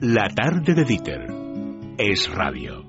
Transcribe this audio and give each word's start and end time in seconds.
La 0.00 0.28
tarde 0.34 0.74
de 0.74 0.84
Dieter 0.84 1.26
es 1.96 2.28
radio. 2.34 2.82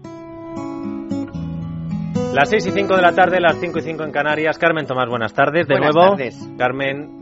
Las 2.33 2.50
6 2.50 2.67
y 2.67 2.72
5 2.72 2.96
de 2.96 3.02
la 3.02 3.12
tarde, 3.12 3.40
las 3.40 3.59
5 3.59 3.78
y 3.78 3.82
5 3.82 4.04
en 4.06 4.12
Canarias. 4.12 4.58
Carmen 4.58 4.88
Tomás, 4.88 5.09
buenas 5.09 5.33
tardes. 5.33 5.67
De 5.67 5.75
Buenas 5.75 5.94
nuevo, 5.94 6.12
tardes. 6.12 6.50
Carmen, 6.58 7.21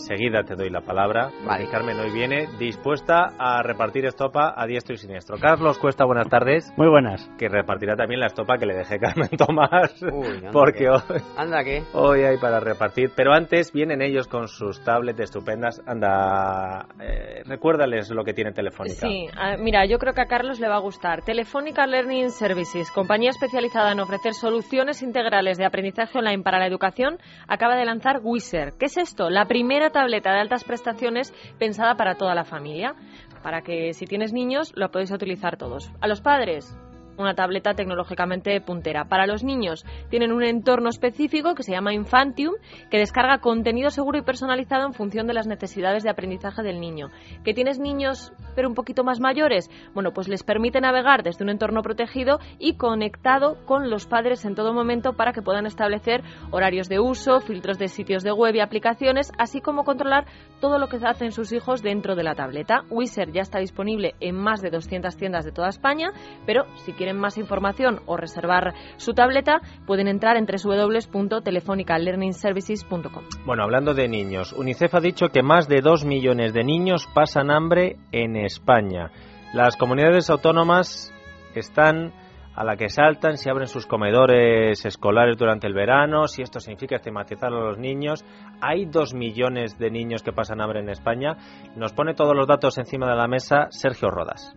enseguida 0.00 0.42
te 0.44 0.54
doy 0.54 0.70
la 0.70 0.80
palabra. 0.80 1.30
Vale. 1.44 1.68
Carmen 1.70 1.98
hoy 2.00 2.10
viene 2.10 2.48
dispuesta 2.58 3.34
a 3.38 3.62
repartir 3.62 4.06
estopa 4.06 4.54
a 4.56 4.66
diestro 4.66 4.94
y 4.94 4.98
siniestro. 4.98 5.36
Carlos 5.38 5.78
Cuesta, 5.78 6.04
buenas 6.04 6.28
tardes. 6.28 6.72
Muy 6.76 6.88
buenas. 6.88 7.28
Que 7.38 7.48
repartirá 7.48 7.96
también 7.96 8.20
la 8.20 8.26
estopa 8.26 8.56
que 8.58 8.66
le 8.66 8.74
dejé 8.74 8.98
Carmen 8.98 9.28
Tomás. 9.36 10.02
Uy, 10.02 10.26
anda 10.38 10.50
porque 10.52 10.78
que- 10.80 10.88
hoy, 10.90 11.00
Anda 11.36 11.62
que. 11.64 11.82
hoy 11.92 12.22
hay 12.22 12.38
para 12.38 12.60
repartir. 12.60 13.10
Pero 13.14 13.32
antes 13.32 13.72
vienen 13.72 14.02
ellos 14.02 14.26
con 14.28 14.48
sus 14.48 14.82
tablets 14.84 15.20
estupendas. 15.20 15.80
Anda, 15.86 16.86
eh, 17.00 17.42
recuérdales 17.44 18.10
lo 18.10 18.24
que 18.24 18.32
tiene 18.32 18.52
Telefónica. 18.52 19.06
Sí, 19.06 19.26
ah, 19.36 19.56
mira, 19.58 19.84
yo 19.86 19.98
creo 19.98 20.14
que 20.14 20.22
a 20.22 20.26
Carlos 20.26 20.60
le 20.60 20.68
va 20.68 20.76
a 20.76 20.80
gustar. 20.80 21.22
Telefónica 21.22 21.86
Learning 21.86 22.30
Services, 22.30 22.90
compañía 22.90 23.30
especializada 23.30 23.92
en 23.92 24.00
ofrecer 24.00 24.32
soluciones 24.34 25.02
integrales 25.02 25.58
de 25.58 25.66
aprendizaje 25.66 26.18
online 26.18 26.42
para 26.42 26.58
la 26.58 26.66
educación, 26.66 27.18
acaba 27.48 27.76
de 27.76 27.84
lanzar 27.84 28.20
Wizard. 28.22 28.74
¿Qué 28.78 28.86
es 28.86 28.96
esto? 28.96 29.30
La 29.30 29.46
primera 29.46 29.89
tableta 29.90 30.32
de 30.32 30.40
altas 30.40 30.64
prestaciones 30.64 31.32
pensada 31.58 31.96
para 31.96 32.14
toda 32.16 32.34
la 32.34 32.44
familia, 32.44 32.94
para 33.42 33.62
que 33.62 33.94
si 33.94 34.06
tienes 34.06 34.32
niños 34.32 34.72
lo 34.74 34.90
podéis 34.90 35.10
utilizar 35.10 35.56
todos. 35.56 35.90
A 36.00 36.08
los 36.08 36.20
padres, 36.20 36.76
una 37.20 37.34
tableta 37.34 37.74
tecnológicamente 37.74 38.60
puntera. 38.60 39.04
Para 39.04 39.26
los 39.26 39.44
niños 39.44 39.84
tienen 40.08 40.32
un 40.32 40.42
entorno 40.42 40.88
específico 40.88 41.54
que 41.54 41.62
se 41.62 41.72
llama 41.72 41.94
Infantium, 41.94 42.54
que 42.90 42.98
descarga 42.98 43.38
contenido 43.38 43.90
seguro 43.90 44.18
y 44.18 44.22
personalizado 44.22 44.86
en 44.86 44.94
función 44.94 45.26
de 45.26 45.34
las 45.34 45.46
necesidades 45.46 46.02
de 46.02 46.10
aprendizaje 46.10 46.62
del 46.62 46.80
niño. 46.80 47.10
¿Que 47.44 47.54
tienes 47.54 47.78
niños 47.78 48.32
pero 48.54 48.68
un 48.68 48.74
poquito 48.74 49.04
más 49.04 49.20
mayores? 49.20 49.70
Bueno, 49.94 50.12
pues 50.12 50.28
les 50.28 50.42
permite 50.42 50.80
navegar 50.80 51.22
desde 51.22 51.44
un 51.44 51.50
entorno 51.50 51.82
protegido 51.82 52.38
y 52.58 52.74
conectado 52.76 53.56
con 53.66 53.90
los 53.90 54.06
padres 54.06 54.44
en 54.44 54.54
todo 54.54 54.72
momento 54.72 55.14
para 55.14 55.32
que 55.32 55.42
puedan 55.42 55.66
establecer 55.66 56.22
horarios 56.50 56.88
de 56.88 57.00
uso, 57.00 57.40
filtros 57.40 57.78
de 57.78 57.88
sitios 57.88 58.22
de 58.22 58.32
web 58.32 58.54
y 58.54 58.60
aplicaciones, 58.60 59.32
así 59.38 59.60
como 59.60 59.84
controlar 59.84 60.26
todo 60.60 60.78
lo 60.78 60.88
que 60.88 60.98
hacen 61.02 61.32
sus 61.32 61.52
hijos 61.52 61.82
dentro 61.82 62.14
de 62.14 62.22
la 62.22 62.34
tableta. 62.34 62.84
Wizard 62.90 63.32
ya 63.32 63.42
está 63.42 63.58
disponible 63.58 64.14
en 64.20 64.36
más 64.36 64.60
de 64.60 64.70
200 64.70 65.16
tiendas 65.16 65.44
de 65.44 65.52
toda 65.52 65.68
España, 65.68 66.12
pero 66.46 66.64
si 66.76 66.92
quieren 66.92 67.09
más 67.18 67.38
información 67.38 68.00
o 68.06 68.16
reservar 68.16 68.74
su 68.96 69.14
tableta, 69.14 69.60
pueden 69.86 70.08
entrar 70.08 70.36
en 70.36 70.46
www.telefonicalearningservices.com. 70.46 73.24
Bueno, 73.44 73.62
hablando 73.62 73.94
de 73.94 74.08
niños, 74.08 74.52
UNICEF 74.52 74.94
ha 74.94 75.00
dicho 75.00 75.28
que 75.28 75.42
más 75.42 75.68
de 75.68 75.80
dos 75.80 76.04
millones 76.04 76.52
de 76.52 76.64
niños 76.64 77.06
pasan 77.14 77.50
hambre 77.50 77.96
en 78.12 78.36
España. 78.36 79.10
Las 79.52 79.76
comunidades 79.76 80.30
autónomas 80.30 81.12
están 81.54 82.12
a 82.54 82.64
la 82.64 82.76
que 82.76 82.88
saltan 82.88 83.38
si 83.38 83.48
abren 83.48 83.68
sus 83.68 83.86
comedores 83.86 84.84
escolares 84.84 85.36
durante 85.38 85.66
el 85.66 85.74
verano, 85.74 86.26
si 86.26 86.42
esto 86.42 86.60
significa 86.60 86.96
estigmatizar 86.96 87.52
a 87.52 87.60
los 87.60 87.78
niños. 87.78 88.24
Hay 88.60 88.86
dos 88.86 89.14
millones 89.14 89.78
de 89.78 89.90
niños 89.90 90.22
que 90.22 90.32
pasan 90.32 90.60
hambre 90.60 90.80
en 90.80 90.90
España. 90.90 91.36
Nos 91.76 91.92
pone 91.92 92.14
todos 92.14 92.36
los 92.36 92.46
datos 92.46 92.76
encima 92.78 93.08
de 93.08 93.16
la 93.16 93.28
mesa 93.28 93.68
Sergio 93.70 94.10
Rodas. 94.10 94.54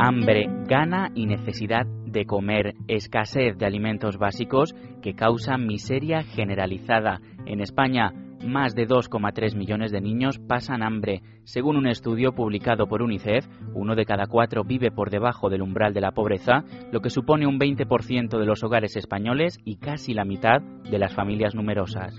Hambre, 0.00 0.46
gana 0.68 1.10
y 1.16 1.26
necesidad 1.26 1.84
de 1.84 2.24
comer, 2.24 2.76
escasez 2.86 3.58
de 3.58 3.66
alimentos 3.66 4.16
básicos 4.16 4.72
que 5.02 5.14
causa 5.14 5.58
miseria 5.58 6.22
generalizada. 6.22 7.20
En 7.46 7.60
España, 7.60 8.12
más 8.46 8.76
de 8.76 8.86
2,3 8.86 9.56
millones 9.56 9.90
de 9.90 10.00
niños 10.00 10.38
pasan 10.38 10.84
hambre. 10.84 11.22
Según 11.42 11.76
un 11.76 11.88
estudio 11.88 12.32
publicado 12.32 12.86
por 12.86 13.02
UNICEF, 13.02 13.44
uno 13.74 13.96
de 13.96 14.04
cada 14.04 14.26
cuatro 14.26 14.62
vive 14.62 14.92
por 14.92 15.10
debajo 15.10 15.50
del 15.50 15.62
umbral 15.62 15.92
de 15.92 16.00
la 16.00 16.12
pobreza, 16.12 16.62
lo 16.92 17.00
que 17.00 17.10
supone 17.10 17.48
un 17.48 17.58
20% 17.58 18.38
de 18.38 18.46
los 18.46 18.62
hogares 18.62 18.94
españoles 18.94 19.58
y 19.64 19.78
casi 19.78 20.14
la 20.14 20.24
mitad 20.24 20.60
de 20.60 20.98
las 21.00 21.12
familias 21.12 21.56
numerosas. 21.56 22.14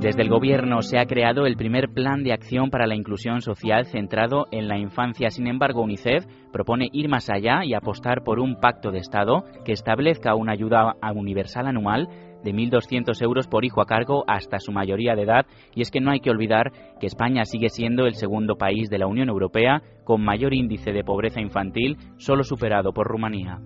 Desde 0.00 0.22
el 0.22 0.28
Gobierno 0.28 0.80
se 0.82 0.96
ha 1.00 1.06
creado 1.06 1.44
el 1.44 1.56
primer 1.56 1.88
plan 1.88 2.22
de 2.22 2.32
acción 2.32 2.70
para 2.70 2.86
la 2.86 2.94
inclusión 2.94 3.40
social 3.40 3.84
centrado 3.84 4.46
en 4.52 4.68
la 4.68 4.78
infancia. 4.78 5.28
Sin 5.28 5.48
embargo, 5.48 5.82
UNICEF 5.82 6.24
propone 6.52 6.88
ir 6.92 7.08
más 7.08 7.28
allá 7.28 7.64
y 7.64 7.74
apostar 7.74 8.22
por 8.22 8.38
un 8.38 8.60
pacto 8.60 8.92
de 8.92 8.98
Estado 8.98 9.42
que 9.64 9.72
establezca 9.72 10.36
una 10.36 10.52
ayuda 10.52 10.94
universal 11.12 11.66
anual 11.66 12.08
de 12.44 12.54
1.200 12.54 13.20
euros 13.22 13.48
por 13.48 13.64
hijo 13.64 13.80
a 13.80 13.86
cargo 13.86 14.22
hasta 14.28 14.60
su 14.60 14.70
mayoría 14.70 15.16
de 15.16 15.22
edad. 15.22 15.46
Y 15.74 15.82
es 15.82 15.90
que 15.90 16.00
no 16.00 16.12
hay 16.12 16.20
que 16.20 16.30
olvidar 16.30 16.70
que 17.00 17.08
España 17.08 17.44
sigue 17.44 17.68
siendo 17.68 18.06
el 18.06 18.14
segundo 18.14 18.54
país 18.54 18.90
de 18.90 18.98
la 18.98 19.08
Unión 19.08 19.28
Europea 19.28 19.82
con 20.04 20.22
mayor 20.22 20.54
índice 20.54 20.92
de 20.92 21.02
pobreza 21.02 21.40
infantil, 21.40 21.96
solo 22.18 22.44
superado 22.44 22.92
por 22.92 23.08
Rumanía. 23.08 23.58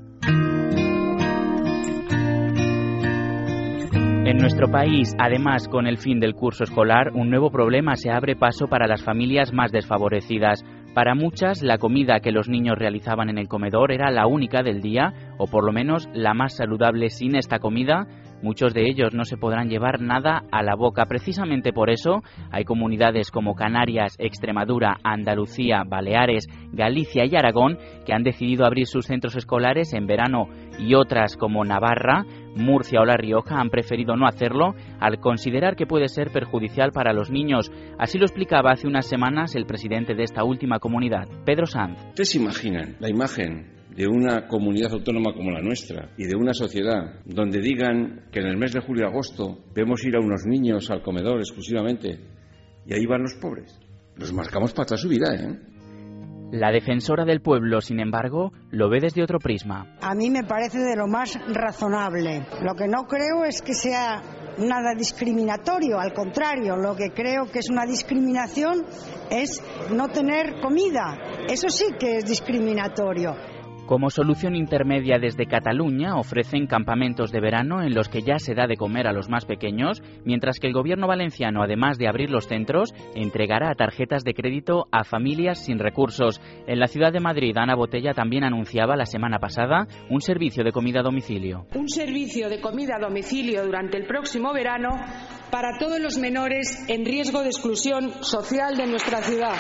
En 4.33 4.39
nuestro 4.39 4.71
país, 4.71 5.15
además, 5.19 5.69
con 5.69 5.87
el 5.87 5.99
fin 5.99 6.19
del 6.19 6.35
curso 6.35 6.65
escolar, 6.65 7.11
un 7.13 7.29
nuevo 7.29 7.51
problema 7.51 7.97
se 7.97 8.11
abre 8.11 8.35
paso 8.35 8.67
para 8.67 8.87
las 8.87 9.05
familias 9.05 9.53
más 9.53 9.73
desfavorecidas. 9.73 10.65
Para 10.95 11.15
muchas, 11.15 11.63
la 11.63 11.77
comida 11.77 12.21
que 12.21 12.33
los 12.33 12.49
niños 12.49 12.79
realizaban 12.79 13.29
en 13.29 13.37
el 13.37 13.47
comedor 13.47 13.93
era 13.93 14.11
la 14.11 14.27
única 14.27 14.63
del 14.63 14.81
día, 14.81 15.13
o 15.37 15.49
por 15.49 15.67
lo 15.67 15.73
menos 15.73 16.09
la 16.15 16.33
más 16.33 16.57
saludable 16.57 17.11
sin 17.11 17.37
esta 17.37 17.59
comida. 17.59 18.07
Muchos 18.43 18.73
de 18.73 18.89
ellos 18.89 19.13
no 19.13 19.25
se 19.25 19.37
podrán 19.37 19.69
llevar 19.69 20.01
nada 20.01 20.43
a 20.51 20.63
la 20.63 20.77
boca. 20.77 21.05
Precisamente 21.05 21.75
por 21.75 21.91
eso 21.91 22.23
hay 22.51 22.65
comunidades 22.65 23.31
como 23.31 23.55
Canarias, 23.55 24.17
Extremadura, 24.19 24.97
Andalucía, 25.05 25.85
Baleares, 25.87 26.49
Galicia 26.73 27.27
y 27.27 27.37
Aragón 27.37 27.79
que 28.07 28.15
han 28.15 28.25
decidido 28.25 28.65
abrir 28.65 28.87
sus 28.87 29.07
centros 29.07 29.37
escolares 29.37 29.93
en 29.93 30.07
verano 30.07 30.49
y 30.79 30.95
otras 30.95 31.37
como 31.37 31.65
Navarra, 31.65 32.25
Murcia 32.57 33.01
o 33.01 33.05
La 33.05 33.17
Rioja 33.17 33.61
han 33.61 33.71
preferido 33.71 34.17
no 34.17 34.27
hacerlo 34.27 34.75
al 35.01 35.21
considerar 35.21 35.77
que 35.77 35.87
puede 35.87 36.09
ser 36.09 36.31
perjudicial 36.31 36.93
para 36.93 37.13
los 37.13 37.31
niños. 37.31 37.71
Así 37.99 38.19
lo 38.19 38.25
explicaba 38.25 38.73
hace 38.73 38.87
unas 38.87 39.07
semanas 39.07 39.55
el 39.55 39.67
presidente 39.67 40.15
de 40.15 40.25
esta 40.25 40.45
última 40.45 40.79
comunidad, 40.79 41.29
Pedro 41.45 41.67
Sanz. 41.67 41.99
¿Ustedes 42.09 42.31
se 42.31 42.39
imaginan 42.39 42.97
la 43.01 43.09
imagen 43.09 43.73
de 43.95 44.07
una 44.07 44.47
comunidad 44.49 44.93
autónoma 44.93 45.35
como 45.35 45.51
la 45.51 45.61
nuestra 45.61 46.11
y 46.17 46.25
de 46.25 46.37
una 46.37 46.55
sociedad 46.55 47.21
donde 47.27 47.61
digan 47.61 48.29
que 48.33 48.41
en 48.41 48.47
el 48.47 48.57
mes 48.57 48.73
de 48.73 48.81
julio 48.81 49.05
y 49.05 49.09
agosto 49.09 49.59
vemos 49.75 50.05
ir 50.05 50.17
a 50.17 50.21
unos 50.21 50.47
niños 50.47 50.91
al 50.91 51.03
comedor 51.03 51.39
exclusivamente 51.39 52.19
y 52.87 52.95
ahí 52.95 53.07
van 53.07 53.23
los 53.23 53.35
pobres? 53.35 53.79
Los 54.17 54.33
marcamos 54.33 54.73
para 54.73 54.87
toda 54.87 54.99
su 54.99 55.09
vida, 55.09 55.35
¿eh? 55.35 55.72
La 56.53 56.71
defensora 56.71 57.25
del 57.25 57.41
pueblo, 57.41 57.81
sin 57.81 57.99
embargo, 57.99 58.53
lo 58.71 58.91
ve 58.91 59.01
desde 59.01 59.23
otro 59.23 59.39
prisma. 59.39 59.97
A 60.03 60.15
mí 60.15 60.29
me 60.29 60.45
parece 60.45 60.81
de 60.81 60.95
lo 60.95 61.07
más 61.07 61.39
razonable. 61.49 62.47
Lo 62.61 62.75
que 62.75 62.87
no 62.89 63.05
creo 63.05 63.47
es 63.47 63.63
que 63.63 63.73
sea 63.73 64.21
nada 64.59 64.93
discriminatorio, 64.95 65.99
al 65.99 66.13
contrario, 66.13 66.77
lo 66.77 66.95
que 66.95 67.09
creo 67.09 67.47
que 67.51 67.61
es 67.61 67.71
una 67.71 67.87
discriminación 67.87 68.85
es 69.31 69.63
no 69.95 70.09
tener 70.09 70.61
comida. 70.61 71.17
Eso 71.49 71.71
sí 71.71 71.87
que 71.99 72.19
es 72.19 72.27
discriminatorio. 72.27 73.35
Como 73.87 74.11
solución 74.11 74.55
intermedia 74.55 75.19
desde 75.19 75.47
Cataluña 75.47 76.17
ofrecen 76.17 76.67
campamentos 76.67 77.33
de 77.33 77.41
verano 77.41 77.83
en 77.83 77.95
los 77.95 78.09
que 78.09 78.23
ya 78.23 78.39
se 78.39 78.55
da 78.55 78.67
de 78.69 78.77
comer 78.77 79.09
a 79.09 79.13
los 79.13 79.29
más 79.29 79.45
pequeños, 79.45 80.03
mientras 80.25 80.61
que 80.61 80.69
el 80.69 80.73
gobierno 80.73 81.09
valenciano, 81.09 81.63
además 81.63 81.99
de 81.99 82.09
abrir 82.09 82.31
los 82.31 82.47
centros, 82.47 82.95
entregará 83.15 83.75
tarjetas 83.75 84.23
de 84.23 84.35
crédito 84.35 84.87
a 84.93 85.03
familias 85.03 85.65
sin 85.65 85.81
recursos. 85.81 86.41
En 86.69 86.79
la 86.79 86.87
ciudad 86.87 87.13
de 87.13 87.21
Madrid, 87.21 87.57
Ana 87.57 87.75
Botella 87.75 88.15
también 88.15 88.45
anunciaba 88.45 88.97
la 88.97 89.05
semana 89.05 89.41
pasada 89.41 89.89
un 90.09 90.21
servicio 90.21 90.63
de 90.63 90.73
comida 90.73 91.01
a 91.01 91.03
domicilio. 91.03 91.67
Un 91.75 91.89
servicio 91.89 92.49
de 92.49 92.61
comida 92.61 92.97
a 92.97 93.01
domicilio 93.01 93.65
durante 93.67 93.99
el 93.99 94.07
próximo 94.07 94.53
verano 94.53 94.91
para 95.51 95.77
todos 95.79 95.99
los 95.99 96.19
menores 96.19 96.89
en 96.89 97.05
riesgo 97.05 97.43
de 97.43 97.49
exclusión 97.49 98.11
social 98.23 98.77
de 98.77 98.87
nuestra 98.87 99.23
ciudad. 99.23 99.57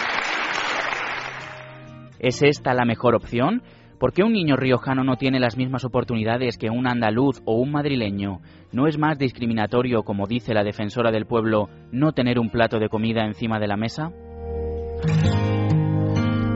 ¿Es 2.20 2.40
esta 2.42 2.72
la 2.72 2.84
mejor 2.84 3.16
opción? 3.16 3.62
¿Por 4.02 4.12
qué 4.12 4.24
un 4.24 4.32
niño 4.32 4.56
riojano 4.56 5.04
no 5.04 5.14
tiene 5.14 5.38
las 5.38 5.56
mismas 5.56 5.84
oportunidades 5.84 6.58
que 6.58 6.70
un 6.70 6.88
andaluz 6.88 7.40
o 7.44 7.54
un 7.54 7.70
madrileño? 7.70 8.40
¿No 8.72 8.88
es 8.88 8.98
más 8.98 9.16
discriminatorio, 9.16 10.02
como 10.02 10.26
dice 10.26 10.54
la 10.54 10.64
defensora 10.64 11.12
del 11.12 11.24
pueblo, 11.24 11.68
no 11.92 12.10
tener 12.10 12.40
un 12.40 12.50
plato 12.50 12.80
de 12.80 12.88
comida 12.88 13.24
encima 13.24 13.60
de 13.60 13.68
la 13.68 13.76
mesa? 13.76 14.10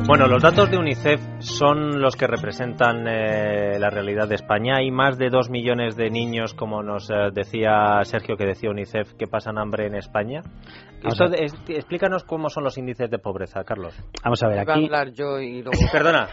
Bueno, 0.08 0.26
los 0.26 0.43
datos 0.43 0.70
de 0.70 0.78
UNICEF 0.78 1.20
son 1.38 2.00
los 2.00 2.16
que 2.16 2.26
representan 2.26 3.06
eh, 3.08 3.78
la 3.78 3.90
realidad 3.90 4.28
de 4.28 4.34
España. 4.37 4.78
Hay 4.78 4.90
más 4.90 5.16
de 5.16 5.31
dos 5.31 5.48
millones 5.48 5.96
de 5.96 6.10
niños, 6.10 6.52
como 6.52 6.82
nos 6.82 7.10
eh, 7.10 7.31
decía 7.32 8.00
Sergio, 8.02 8.37
que 8.37 8.46
decía 8.46 8.70
UNICEF, 8.70 9.14
que 9.14 9.26
pasan 9.26 9.58
hambre 9.58 9.87
en 9.87 9.94
España. 9.94 10.43
Esto, 11.06 11.25
es- 11.35 11.55
explícanos 11.69 12.25
cómo 12.25 12.49
son 12.49 12.64
los 12.64 12.76
índices 12.79 13.11
de 13.11 13.19
pobreza, 13.19 13.62
Carlos. 13.64 13.94
Vamos 14.25 14.43
a 14.43 14.49
ver, 14.49 14.62
Iba 14.62 14.73
a 14.73 14.76
aquí... 14.76 14.85
hablar 14.87 15.11
yo 15.12 15.38
y 15.41 15.62
luego... 15.62 15.79
Perdona. 15.93 16.29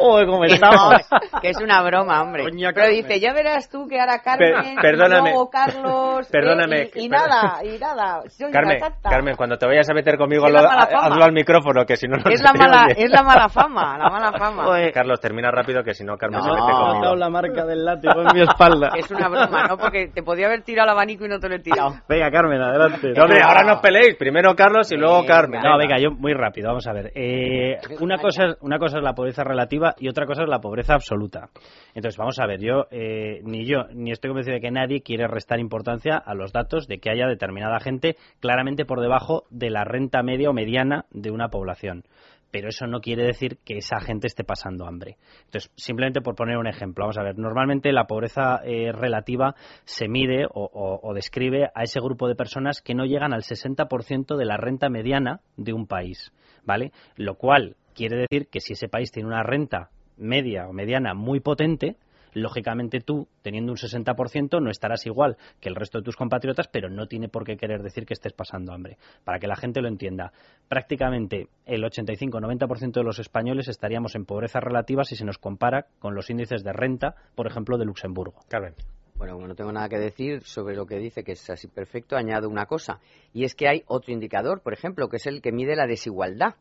¡Oh, 0.00 0.20
cómo 0.26 0.44
estamos! 0.44 0.92
no, 1.32 1.40
que 1.40 1.50
es 1.50 1.58
una 1.60 1.82
broma, 1.82 2.22
hombre. 2.22 2.44
Coño, 2.44 2.70
Pero 2.74 2.88
dice, 2.88 3.20
ya 3.20 3.32
verás 3.32 3.68
tú 3.68 3.86
que 3.88 4.00
ahora 4.00 4.20
Carmen, 4.22 4.52
Per- 4.76 4.76
perdóname. 4.82 5.30
y 5.30 5.32
luego 5.32 5.50
Carlos, 5.50 6.26
eh, 6.26 6.30
Perdóname. 6.30 6.90
y, 6.94 7.04
y 7.04 7.08
nada, 7.08 7.60
y 7.64 7.78
nada. 7.78 8.22
Soy 8.28 8.50
Carmen. 8.50 8.78
Carmen, 9.02 9.36
cuando 9.36 9.56
te 9.56 9.66
vayas 9.66 9.88
a 9.90 9.94
meter 9.94 10.16
conmigo, 10.16 10.48
lo- 10.48 10.58
hazlo 10.58 11.24
al 11.24 11.32
micrófono, 11.32 11.84
que 11.84 11.96
si 11.96 12.06
no, 12.08 12.16
no 12.16 12.30
Es 12.30 12.38
se 12.40 12.44
la 12.44 12.52
mala, 12.52 12.86
oye. 12.86 13.04
es 13.04 13.10
la 13.10 13.22
mala 13.22 13.48
fama, 13.48 13.98
la 13.98 14.08
mala 14.10 14.32
fama. 14.38 14.64
Joder, 14.64 14.92
Carlos, 14.92 15.20
termina 15.20 15.50
rápido, 15.50 15.82
que 15.82 15.94
si 15.94 16.04
no, 16.04 16.16
Carmen 16.16 16.40
se 16.42 16.48
No. 16.48 16.54
mete 16.54 16.66
me 16.66 16.72
ha 16.72 16.80
conmigo. 16.80 17.02
dado 17.04 17.16
la 17.16 17.30
marca 17.30 17.64
del 17.64 17.84
látigo 17.84 18.20
en 18.22 18.28
mi 18.34 18.42
espalda. 18.42 18.90
Es 18.96 19.10
una 19.10 19.28
broma, 19.28 19.66
¿no? 19.68 19.76
Porque 19.76 20.08
te 20.14 20.22
podía 20.22 20.46
haber 20.46 20.62
tirado 20.62 20.86
el 20.86 20.92
abanico 20.92 21.24
y 21.24 21.28
no 21.28 21.38
te 21.38 21.48
lo 21.48 21.56
he 21.56 21.60
tirado. 21.60 21.94
Venga, 22.08 22.30
Carmen, 22.30 22.60
adelante. 22.60 23.12
No, 23.16 23.25
hombre, 23.26 23.42
ahora 23.42 23.62
no 23.64 23.74
os 23.74 23.80
peleéis. 23.80 24.16
Primero 24.16 24.54
Carlos 24.54 24.90
y 24.92 24.96
luego. 24.96 25.24
Carmen. 25.26 25.60
No, 25.62 25.76
venga, 25.78 25.96
yo 25.98 26.10
muy 26.10 26.32
rápido, 26.32 26.68
vamos 26.68 26.86
a 26.86 26.92
ver. 26.92 27.12
Eh, 27.14 27.76
una, 28.00 28.18
cosa, 28.18 28.46
es- 28.46 28.56
una 28.62 28.78
cosa 28.78 28.98
es 28.98 29.04
la 29.04 29.14
pobreza 29.14 29.44
relativa 29.44 29.94
y 29.98 30.08
otra 30.08 30.26
cosa 30.26 30.42
es 30.42 30.48
la 30.48 30.60
pobreza 30.60 30.94
absoluta. 30.94 31.48
Entonces, 31.94 32.16
vamos 32.16 32.38
a 32.38 32.46
ver, 32.46 32.60
yo, 32.60 32.86
eh, 32.90 33.40
ni 33.44 33.66
yo, 33.66 33.84
ni 33.92 34.12
estoy 34.12 34.28
convencido 34.30 34.54
de 34.54 34.60
que 34.60 34.70
nadie 34.70 35.02
quiere 35.02 35.26
restar 35.26 35.58
importancia 35.60 36.16
a 36.16 36.34
los 36.34 36.52
datos 36.52 36.86
de 36.88 36.98
que 36.98 37.10
haya 37.10 37.26
determinada 37.26 37.78
gente 37.80 38.16
claramente 38.40 38.84
por 38.84 39.00
debajo 39.00 39.44
de 39.50 39.70
la 39.70 39.84
renta 39.84 40.22
media 40.22 40.50
o 40.50 40.52
mediana 40.52 41.04
de 41.10 41.30
una 41.30 41.48
población. 41.48 42.04
Pero 42.50 42.68
eso 42.68 42.86
no 42.86 43.00
quiere 43.00 43.24
decir 43.24 43.58
que 43.64 43.78
esa 43.78 44.00
gente 44.00 44.26
esté 44.28 44.44
pasando 44.44 44.86
hambre. 44.86 45.16
Entonces, 45.46 45.70
simplemente 45.76 46.20
por 46.20 46.34
poner 46.36 46.56
un 46.56 46.66
ejemplo, 46.66 47.04
vamos 47.04 47.18
a 47.18 47.22
ver, 47.22 47.36
normalmente 47.38 47.92
la 47.92 48.06
pobreza 48.06 48.60
eh, 48.64 48.92
relativa 48.92 49.54
se 49.84 50.08
mide 50.08 50.46
o, 50.46 50.64
o- 50.72 51.00
o 51.02 51.14
describe 51.14 51.70
a 51.74 51.82
ese 51.82 52.00
grupo 52.00 52.28
de 52.28 52.34
personas 52.36 52.80
que 52.80 52.94
no 52.94 53.04
llegan 53.04 53.32
al 53.34 53.42
60% 53.42 54.36
de 54.36 54.44
la 54.44 54.56
renta 54.56 54.88
mediana 54.88 55.40
de 55.56 55.72
un 55.72 55.86
país, 55.86 56.32
¿vale? 56.64 56.92
Lo 57.16 57.34
cual 57.34 57.76
quiere 57.94 58.16
decir 58.28 58.48
que 58.48 58.60
si 58.60 58.74
ese 58.74 58.88
país 58.88 59.10
tiene 59.10 59.28
una 59.28 59.42
renta 59.42 59.90
media 60.16 60.66
o 60.68 60.72
mediana 60.72 61.14
muy 61.14 61.40
potente, 61.40 61.96
lógicamente 62.36 63.00
tú, 63.00 63.28
teniendo 63.42 63.72
un 63.72 63.78
60%, 63.78 64.62
no 64.62 64.70
estarás 64.70 65.06
igual 65.06 65.36
que 65.60 65.68
el 65.68 65.74
resto 65.74 65.98
de 65.98 66.04
tus 66.04 66.16
compatriotas, 66.16 66.68
pero 66.68 66.90
no 66.90 67.06
tiene 67.06 67.28
por 67.28 67.44
qué 67.44 67.56
querer 67.56 67.82
decir 67.82 68.04
que 68.04 68.14
estés 68.14 68.34
pasando 68.34 68.72
hambre. 68.72 68.98
Para 69.24 69.38
que 69.38 69.46
la 69.46 69.56
gente 69.56 69.80
lo 69.80 69.88
entienda, 69.88 70.32
prácticamente 70.68 71.48
el 71.64 71.82
85-90% 71.82 72.92
de 72.92 73.04
los 73.04 73.18
españoles 73.18 73.68
estaríamos 73.68 74.14
en 74.14 74.26
pobreza 74.26 74.60
relativa 74.60 75.04
si 75.04 75.16
se 75.16 75.24
nos 75.24 75.38
compara 75.38 75.86
con 75.98 76.14
los 76.14 76.28
índices 76.28 76.62
de 76.62 76.72
renta, 76.72 77.14
por 77.34 77.46
ejemplo, 77.46 77.78
de 77.78 77.86
Luxemburgo. 77.86 78.42
Carmen. 78.48 78.74
Bueno, 79.16 79.32
como 79.34 79.48
no 79.48 79.54
tengo 79.54 79.72
nada 79.72 79.88
que 79.88 79.98
decir 79.98 80.42
sobre 80.42 80.76
lo 80.76 80.84
que 80.84 80.98
dice, 80.98 81.24
que 81.24 81.32
es 81.32 81.48
así 81.48 81.68
perfecto, 81.68 82.16
añado 82.16 82.50
una 82.50 82.66
cosa. 82.66 83.00
Y 83.32 83.44
es 83.44 83.54
que 83.54 83.66
hay 83.66 83.82
otro 83.86 84.12
indicador, 84.12 84.60
por 84.60 84.74
ejemplo, 84.74 85.08
que 85.08 85.16
es 85.16 85.26
el 85.26 85.40
que 85.40 85.52
mide 85.52 85.74
la 85.74 85.86
desigualdad. 85.86 86.56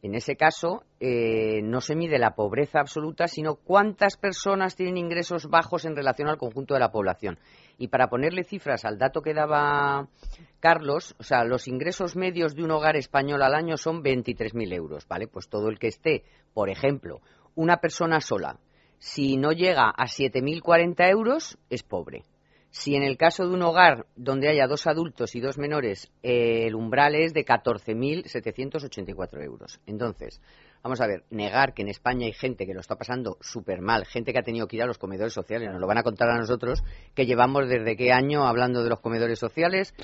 En 0.00 0.14
ese 0.14 0.36
caso, 0.36 0.84
eh, 1.00 1.60
no 1.62 1.80
se 1.80 1.96
mide 1.96 2.18
la 2.18 2.36
pobreza 2.36 2.78
absoluta, 2.78 3.26
sino 3.26 3.56
cuántas 3.56 4.16
personas 4.16 4.76
tienen 4.76 4.96
ingresos 4.96 5.48
bajos 5.48 5.84
en 5.84 5.96
relación 5.96 6.28
al 6.28 6.38
conjunto 6.38 6.74
de 6.74 6.80
la 6.80 6.92
población. 6.92 7.38
Y 7.78 7.88
para 7.88 8.08
ponerle 8.08 8.44
cifras 8.44 8.84
al 8.84 8.98
dato 8.98 9.22
que 9.22 9.34
daba 9.34 10.08
Carlos, 10.60 11.16
o 11.18 11.24
sea, 11.24 11.44
los 11.44 11.66
ingresos 11.66 12.14
medios 12.14 12.54
de 12.54 12.62
un 12.62 12.70
hogar 12.70 12.96
español 12.96 13.42
al 13.42 13.54
año 13.54 13.76
son 13.76 14.02
23.000 14.02 14.72
euros, 14.72 15.06
¿vale? 15.08 15.26
Pues 15.26 15.48
todo 15.48 15.68
el 15.68 15.80
que 15.80 15.88
esté, 15.88 16.22
por 16.54 16.70
ejemplo, 16.70 17.20
una 17.56 17.78
persona 17.78 18.20
sola, 18.20 18.60
si 18.98 19.36
no 19.36 19.50
llega 19.50 19.90
a 19.90 20.06
7.040 20.06 21.10
euros, 21.10 21.58
es 21.70 21.82
pobre. 21.82 22.22
Si 22.70 22.94
en 22.94 23.02
el 23.02 23.16
caso 23.16 23.48
de 23.48 23.54
un 23.54 23.62
hogar 23.62 24.06
donde 24.14 24.48
haya 24.48 24.66
dos 24.66 24.86
adultos 24.86 25.34
y 25.34 25.40
dos 25.40 25.56
menores, 25.58 26.10
eh, 26.22 26.66
el 26.66 26.74
umbral 26.74 27.14
es 27.14 27.32
de 27.32 27.44
14.784 27.44 29.42
euros. 29.42 29.80
Entonces, 29.86 30.40
vamos 30.82 31.00
a 31.00 31.06
ver, 31.06 31.24
negar 31.30 31.72
que 31.72 31.82
en 31.82 31.88
España 31.88 32.26
hay 32.26 32.32
gente 32.32 32.66
que 32.66 32.74
lo 32.74 32.80
está 32.80 32.96
pasando 32.96 33.38
súper 33.40 33.80
mal, 33.80 34.04
gente 34.04 34.32
que 34.32 34.38
ha 34.38 34.42
tenido 34.42 34.66
que 34.68 34.76
ir 34.76 34.82
a 34.82 34.86
los 34.86 34.98
comedores 34.98 35.32
sociales, 35.32 35.70
nos 35.70 35.80
lo 35.80 35.86
van 35.86 35.98
a 35.98 36.02
contar 36.02 36.28
a 36.30 36.36
nosotros, 36.36 36.82
que 37.14 37.26
llevamos 37.26 37.68
desde 37.68 37.96
qué 37.96 38.12
año 38.12 38.46
hablando 38.46 38.82
de 38.82 38.90
los 38.90 39.00
comedores 39.00 39.38
sociales, 39.38 39.94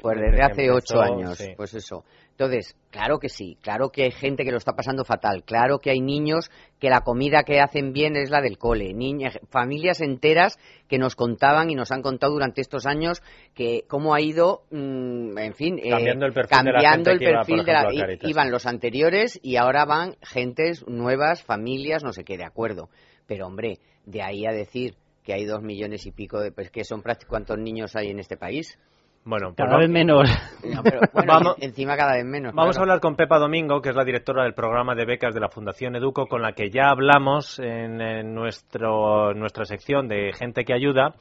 pues 0.00 0.18
desde 0.18 0.42
hace 0.42 0.70
ocho 0.70 1.00
años, 1.00 1.38
sí. 1.38 1.52
pues 1.56 1.74
eso. 1.74 2.04
Entonces, 2.36 2.76
claro 2.90 3.20
que 3.20 3.28
sí, 3.28 3.56
claro 3.62 3.90
que 3.90 4.02
hay 4.02 4.10
gente 4.10 4.44
que 4.44 4.50
lo 4.50 4.56
está 4.58 4.72
pasando 4.72 5.04
fatal, 5.04 5.44
claro 5.44 5.78
que 5.78 5.90
hay 5.90 6.00
niños 6.00 6.50
que 6.80 6.90
la 6.90 7.02
comida 7.02 7.44
que 7.44 7.60
hacen 7.60 7.92
bien 7.92 8.16
es 8.16 8.28
la 8.28 8.40
del 8.40 8.58
cole, 8.58 8.92
niñas, 8.92 9.38
familias 9.50 10.00
enteras 10.00 10.58
que 10.88 10.98
nos 10.98 11.14
contaban 11.14 11.70
y 11.70 11.76
nos 11.76 11.92
han 11.92 12.02
contado 12.02 12.32
durante 12.32 12.60
estos 12.60 12.86
años 12.86 13.22
que 13.54 13.84
cómo 13.86 14.14
ha 14.14 14.20
ido, 14.20 14.64
mm, 14.72 15.38
en 15.38 15.54
fin, 15.54 15.78
eh, 15.78 15.90
Cambiando 15.92 16.26
el 16.26 16.32
perfil 16.32 16.54
de 16.64 16.72
la 16.72 16.80
gente 16.96 17.10
el 17.12 17.22
iba, 17.62 17.66
de 17.66 17.72
la- 17.72 18.06
iban 18.30 18.50
los 18.50 18.66
anteriores 18.66 19.38
y 19.40 19.54
ahora 19.56 19.84
van 19.84 20.16
gentes 20.20 20.84
nuevas, 20.88 21.44
familias, 21.44 22.02
no 22.02 22.12
sé 22.12 22.24
qué, 22.24 22.36
de 22.36 22.44
acuerdo. 22.44 22.88
Pero 23.28 23.46
hombre, 23.46 23.78
de 24.06 24.22
ahí 24.22 24.44
a 24.44 24.50
decir 24.50 24.96
que 25.22 25.34
hay 25.34 25.44
dos 25.44 25.62
millones 25.62 26.04
y 26.04 26.10
pico 26.10 26.40
de, 26.40 26.50
pues 26.50 26.70
que 26.72 26.82
son 26.82 27.00
prácticamente 27.00 27.30
cuántos 27.30 27.58
niños 27.58 27.94
hay 27.94 28.08
en 28.10 28.18
este 28.18 28.36
país. 28.36 28.76
Bueno, 29.26 29.48
pues 29.48 29.56
Cada 29.56 29.72
va- 29.74 29.78
vez 29.80 29.88
menos. 29.90 30.28
No, 30.64 30.82
pero, 30.82 31.00
bueno, 31.12 31.32
Vamos- 31.32 31.56
encima 31.60 31.96
cada 31.96 32.14
vez 32.14 32.24
menos. 32.24 32.54
Vamos 32.54 32.76
a 32.76 32.80
hablar 32.80 33.00
con 33.00 33.16
Pepa 33.16 33.38
Domingo, 33.38 33.80
que 33.82 33.90
es 33.90 33.94
la 33.96 34.04
directora 34.04 34.44
del 34.44 34.54
programa 34.54 34.94
de 34.94 35.04
becas 35.04 35.34
de 35.34 35.40
la 35.40 35.48
Fundación 35.50 35.94
Educo, 35.96 36.26
con 36.26 36.40
la 36.42 36.52
que 36.52 36.70
ya 36.70 36.88
hablamos 36.90 37.58
en, 37.58 38.00
en 38.00 38.34
nuestro, 38.34 39.34
nuestra 39.34 39.64
sección 39.66 40.08
de 40.08 40.32
gente 40.32 40.64
que 40.64 40.72
ayuda 40.74 41.14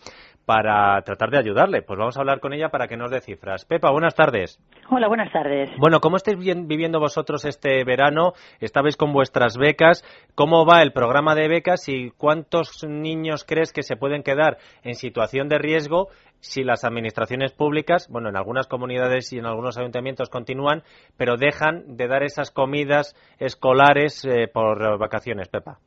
para 0.46 1.02
tratar 1.04 1.30
de 1.30 1.38
ayudarle. 1.40 1.82
Pues 1.82 1.98
vamos 1.98 2.18
a 2.18 2.20
hablar 2.22 2.40
con 2.40 2.54
ella 2.54 2.70
para 2.70 2.88
que 2.88 2.98
nos 2.98 3.12
dé 3.12 3.22
cifras. 3.22 3.66
Pepa, 3.66 3.92
buenas 3.92 4.16
tardes. 4.16 4.60
Hola, 4.90 5.08
buenas 5.08 5.32
tardes. 5.32 5.70
Bueno, 5.78 6.00
¿cómo 6.00 6.18
estáis 6.18 6.38
bien- 6.38 6.68
viviendo 6.68 7.00
vosotros 7.00 7.46
este 7.46 7.84
verano? 7.84 8.34
¿Estabais 8.60 8.98
con 8.98 9.14
vuestras 9.14 9.58
becas? 9.58 10.04
¿Cómo 10.36 10.66
va 10.66 10.82
el 10.82 10.92
programa 10.92 11.36
de 11.36 11.48
becas 11.48 11.88
y 11.88 12.12
cuántos 12.12 12.84
niños 12.88 13.46
crees 13.48 13.72
que 13.72 13.84
se 13.84 13.96
pueden 13.96 14.24
quedar 14.24 14.58
en 14.84 14.96
situación 14.96 15.48
de 15.48 15.58
riesgo 15.60 16.08
si 16.40 16.62
las 16.64 16.84
administraciones 16.84 17.54
públicas, 17.54 18.10
bueno, 18.12 18.28
en 18.28 18.36
algunas 18.36 18.68
comunidades 18.68 19.32
y 19.32 19.38
en 19.38 19.46
algunos 19.46 19.78
ayuntamientos 19.78 20.30
continúan, 20.30 20.84
pero 21.18 21.38
dejan 21.38 21.96
de 21.96 22.08
dar 22.10 22.22
esas 22.22 22.52
comidas 22.52 23.16
escolares 23.40 24.26
eh, 24.26 24.50
por 24.54 25.00
vacaciones, 25.00 25.48
Pepa? 25.48 25.78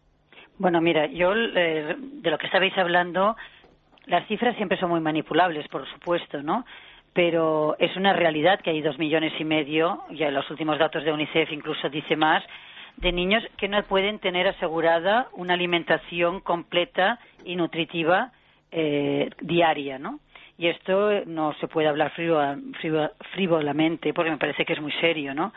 Bueno, 0.58 0.80
mira, 0.80 1.06
yo 1.12 1.34
eh, 1.34 1.94
de 1.98 2.30
lo 2.30 2.38
que 2.38 2.46
estabais 2.46 2.72
hablando, 2.78 3.36
las 4.06 4.26
cifras 4.26 4.56
siempre 4.56 4.78
son 4.78 4.90
muy 4.90 5.00
manipulables, 5.00 5.66
por 5.68 5.86
supuesto, 5.88 6.42
¿no? 6.42 6.64
Pero 7.12 7.76
es 7.78 7.96
una 7.96 8.12
realidad 8.12 8.60
que 8.60 8.70
hay 8.70 8.82
dos 8.82 8.98
millones 8.98 9.32
y 9.38 9.44
medio, 9.44 10.02
ya 10.10 10.30
los 10.30 10.48
últimos 10.50 10.78
datos 10.78 11.02
de 11.04 11.12
UNICEF 11.12 11.50
incluso 11.52 11.88
dice 11.88 12.14
más, 12.16 12.44
de 12.98 13.12
niños 13.12 13.42
que 13.58 13.68
no 13.68 13.82
pueden 13.84 14.18
tener 14.18 14.46
asegurada 14.48 15.28
una 15.32 15.54
alimentación 15.54 16.40
completa 16.40 17.18
y 17.44 17.56
nutritiva 17.56 18.32
eh, 18.72 19.30
diaria, 19.40 19.98
¿no? 19.98 20.18
Y 20.58 20.68
esto 20.68 21.10
no 21.26 21.52
se 21.54 21.68
puede 21.68 21.88
hablar 21.88 22.12
frívola- 22.12 22.58
frívola- 22.80 23.12
frívolamente 23.32 24.12
porque 24.14 24.30
me 24.30 24.38
parece 24.38 24.64
que 24.64 24.72
es 24.72 24.80
muy 24.80 24.92
serio, 24.92 25.34
¿no? 25.34 25.52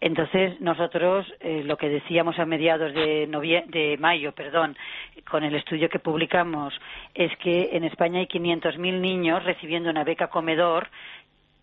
Entonces, 0.00 0.58
nosotros 0.60 1.26
eh, 1.40 1.62
lo 1.64 1.76
que 1.76 1.90
decíamos 1.90 2.38
a 2.38 2.46
mediados 2.46 2.94
de, 2.94 3.28
de 3.68 3.96
mayo, 3.98 4.32
perdón, 4.32 4.76
con 5.28 5.44
el 5.44 5.54
estudio 5.54 5.90
que 5.90 5.98
publicamos, 5.98 6.72
es 7.14 7.36
que 7.36 7.70
en 7.72 7.84
España 7.84 8.20
hay 8.20 8.26
500.000 8.26 9.00
niños 9.00 9.44
recibiendo 9.44 9.90
una 9.90 10.04
beca 10.04 10.28
comedor 10.28 10.88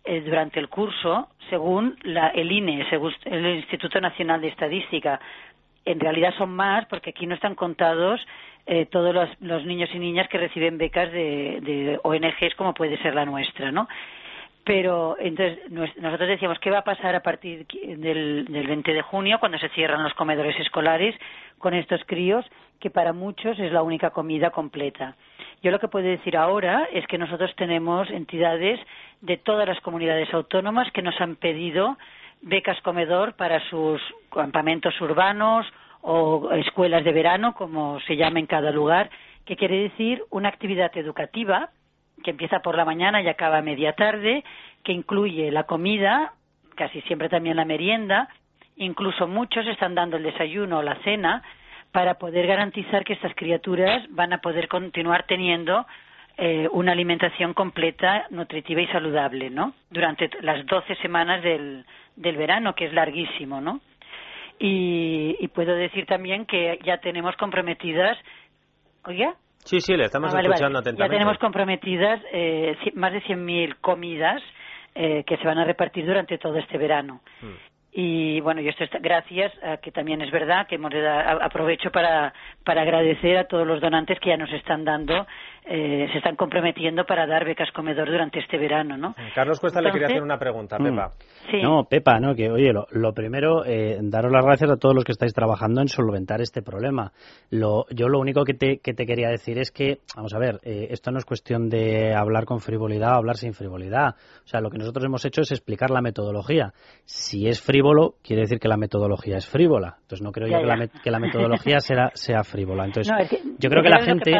eh, 0.04 0.20
durante 0.20 0.60
el 0.60 0.68
curso, 0.68 1.28
según 1.50 1.98
la, 2.02 2.28
el 2.28 2.52
INE, 2.52 2.88
según 2.88 3.12
el 3.24 3.56
Instituto 3.56 4.00
Nacional 4.00 4.40
de 4.40 4.48
Estadística. 4.48 5.20
En 5.84 5.98
realidad 5.98 6.32
son 6.38 6.50
más, 6.50 6.86
porque 6.86 7.10
aquí 7.10 7.26
no 7.26 7.34
están 7.34 7.56
contados 7.56 8.24
eh, 8.66 8.86
todos 8.86 9.14
los, 9.14 9.28
los 9.40 9.64
niños 9.64 9.90
y 9.92 9.98
niñas 9.98 10.28
que 10.28 10.38
reciben 10.38 10.78
becas 10.78 11.10
de, 11.10 11.58
de 11.62 12.00
ONGs 12.02 12.54
como 12.56 12.74
puede 12.74 12.98
ser 12.98 13.14
la 13.14 13.24
nuestra, 13.24 13.72
¿no? 13.72 13.88
Pero 14.68 15.16
entonces 15.18 15.58
nos- 15.70 15.96
nosotros 15.96 16.28
decíamos 16.28 16.58
qué 16.58 16.70
va 16.70 16.80
a 16.80 16.84
pasar 16.84 17.14
a 17.14 17.22
partir 17.22 17.66
del, 17.66 18.44
del 18.44 18.66
20 18.66 18.92
de 18.92 19.00
junio 19.00 19.38
cuando 19.40 19.56
se 19.58 19.70
cierran 19.70 20.02
los 20.02 20.12
comedores 20.12 20.60
escolares 20.60 21.14
con 21.56 21.72
estos 21.72 22.02
críos 22.04 22.44
que 22.78 22.90
para 22.90 23.14
muchos 23.14 23.58
es 23.58 23.72
la 23.72 23.82
única 23.82 24.10
comida 24.10 24.50
completa. 24.50 25.16
Yo 25.62 25.70
lo 25.70 25.78
que 25.78 25.88
puedo 25.88 26.06
decir 26.06 26.36
ahora 26.36 26.86
es 26.92 27.06
que 27.06 27.16
nosotros 27.16 27.50
tenemos 27.56 28.10
entidades 28.10 28.78
de 29.22 29.38
todas 29.38 29.66
las 29.66 29.80
comunidades 29.80 30.32
autónomas 30.34 30.92
que 30.92 31.00
nos 31.00 31.18
han 31.18 31.36
pedido 31.36 31.96
becas 32.42 32.78
comedor 32.82 33.36
para 33.36 33.60
sus 33.70 34.02
campamentos 34.30 35.00
urbanos 35.00 35.66
o 36.02 36.50
escuelas 36.52 37.04
de 37.04 37.12
verano, 37.12 37.54
como 37.54 38.00
se 38.00 38.16
llama 38.16 38.38
en 38.38 38.46
cada 38.46 38.70
lugar, 38.70 39.08
que 39.46 39.56
quiere 39.56 39.78
decir 39.78 40.22
una 40.28 40.50
actividad 40.50 40.94
educativa 40.94 41.70
que 42.22 42.30
empieza 42.30 42.60
por 42.60 42.76
la 42.76 42.84
mañana 42.84 43.22
y 43.22 43.28
acaba 43.28 43.58
a 43.58 43.62
media 43.62 43.92
tarde, 43.92 44.44
que 44.82 44.92
incluye 44.92 45.50
la 45.50 45.64
comida, 45.64 46.32
casi 46.74 47.00
siempre 47.02 47.28
también 47.28 47.56
la 47.56 47.64
merienda, 47.64 48.28
incluso 48.76 49.26
muchos 49.26 49.66
están 49.66 49.94
dando 49.94 50.16
el 50.16 50.22
desayuno 50.22 50.78
o 50.78 50.82
la 50.82 50.96
cena 51.02 51.42
para 51.92 52.14
poder 52.14 52.46
garantizar 52.46 53.04
que 53.04 53.14
estas 53.14 53.34
criaturas 53.34 54.04
van 54.10 54.32
a 54.32 54.38
poder 54.38 54.68
continuar 54.68 55.24
teniendo 55.26 55.86
eh, 56.36 56.68
una 56.70 56.92
alimentación 56.92 57.54
completa, 57.54 58.26
nutritiva 58.30 58.80
y 58.80 58.86
saludable, 58.88 59.50
¿no? 59.50 59.74
Durante 59.90 60.30
las 60.42 60.64
12 60.66 60.94
semanas 60.96 61.42
del, 61.42 61.84
del 62.14 62.36
verano, 62.36 62.74
que 62.74 62.84
es 62.84 62.92
larguísimo, 62.92 63.60
¿no? 63.60 63.80
Y, 64.58 65.48
puedo 65.54 65.74
decir 65.74 66.06
también 66.06 66.46
que 66.46 66.78
ya 66.84 66.98
tenemos 66.98 67.36
comprometidas, 67.36 68.18
¿oiga? 69.04 69.34
Sí, 69.68 69.82
sí, 69.82 69.94
le 69.94 70.06
estamos 70.06 70.34
ah, 70.34 70.40
escuchando 70.40 70.78
atentamente. 70.78 71.14
Ya 71.14 71.18
tenemos 71.18 71.38
comprometidas 71.38 72.22
eh, 72.32 72.74
más 72.94 73.12
de 73.12 73.20
100.000 73.20 73.76
comidas 73.82 74.42
eh, 74.94 75.24
que 75.26 75.36
se 75.36 75.44
van 75.44 75.58
a 75.58 75.64
repartir 75.64 76.06
durante 76.06 76.38
todo 76.38 76.56
este 76.56 76.78
verano. 76.78 77.20
Mm. 77.42 77.67
Y 77.90 78.40
bueno, 78.40 78.60
y 78.60 78.68
esto 78.68 78.84
es 78.84 78.90
gracias 79.00 79.52
a 79.62 79.78
que 79.78 79.90
también 79.90 80.20
es 80.20 80.30
verdad 80.30 80.66
que 80.66 80.74
hemos 80.74 80.92
aprovecho 80.94 81.90
para, 81.90 82.32
para 82.64 82.82
agradecer 82.82 83.38
a 83.38 83.44
todos 83.44 83.66
los 83.66 83.80
donantes 83.80 84.20
que 84.20 84.28
ya 84.28 84.36
nos 84.36 84.52
están 84.52 84.84
dando 84.84 85.26
eh, 85.70 86.08
se 86.12 86.18
están 86.18 86.34
comprometiendo 86.34 87.04
para 87.04 87.26
dar 87.26 87.44
becas 87.44 87.70
comedor 87.72 88.08
durante 88.10 88.38
este 88.38 88.56
verano, 88.56 88.96
¿no? 88.96 89.14
Carlos 89.34 89.60
Cuesta 89.60 89.82
le 89.82 89.92
quería 89.92 90.06
hacer 90.06 90.22
una 90.22 90.38
pregunta, 90.38 90.78
mm. 90.78 90.84
Pepa. 90.84 91.12
No, 91.62 91.84
Pepa, 91.84 92.18
no, 92.18 92.34
que 92.34 92.50
oye, 92.50 92.72
lo, 92.72 93.12
primero, 93.12 93.66
eh, 93.66 93.98
daros 94.00 94.32
las 94.32 94.46
gracias 94.46 94.70
a 94.70 94.76
todos 94.78 94.94
los 94.94 95.04
que 95.04 95.12
estáis 95.12 95.34
trabajando 95.34 95.82
en 95.82 95.88
solventar 95.88 96.40
este 96.40 96.62
problema. 96.62 97.12
Lo, 97.50 97.84
yo 97.90 98.08
lo 98.08 98.18
único 98.18 98.44
que 98.44 98.54
te, 98.54 98.78
que 98.78 98.94
te 98.94 99.04
quería 99.04 99.28
decir 99.28 99.58
es 99.58 99.70
que, 99.70 99.98
vamos 100.16 100.32
a 100.32 100.38
ver, 100.38 100.58
eh, 100.62 100.86
esto 100.90 101.10
no 101.10 101.18
es 101.18 101.26
cuestión 101.26 101.68
de 101.68 102.14
hablar 102.14 102.46
con 102.46 102.60
frivolidad 102.60 103.12
o 103.12 103.16
hablar 103.16 103.36
sin 103.36 103.52
frivolidad. 103.52 104.16
O 104.44 104.48
sea, 104.48 104.62
lo 104.62 104.70
que 104.70 104.78
nosotros 104.78 105.04
hemos 105.04 105.22
hecho 105.26 105.42
es 105.42 105.52
explicar 105.52 105.90
la 105.90 106.00
metodología. 106.00 106.72
Si 107.04 107.46
es 107.46 107.60
frívolo, 107.78 108.14
quiere 108.22 108.42
decir 108.42 108.58
que 108.58 108.68
la 108.68 108.76
metodología 108.76 109.36
es 109.36 109.46
frívola. 109.46 109.96
Entonces 110.00 110.22
no 110.22 110.32
creo 110.32 110.48
yo 110.48 110.58
Que, 111.02 111.10
la, 111.10 111.18
metodología 111.20 111.78
sea, 111.80 112.10
sea 112.14 112.42
frívola. 112.42 112.86
Entonces, 112.86 113.12
yo 113.58 113.70
creo 113.70 113.82
que 113.82 113.88
la 113.88 114.02
gente... 114.02 114.32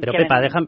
pero 0.00 0.12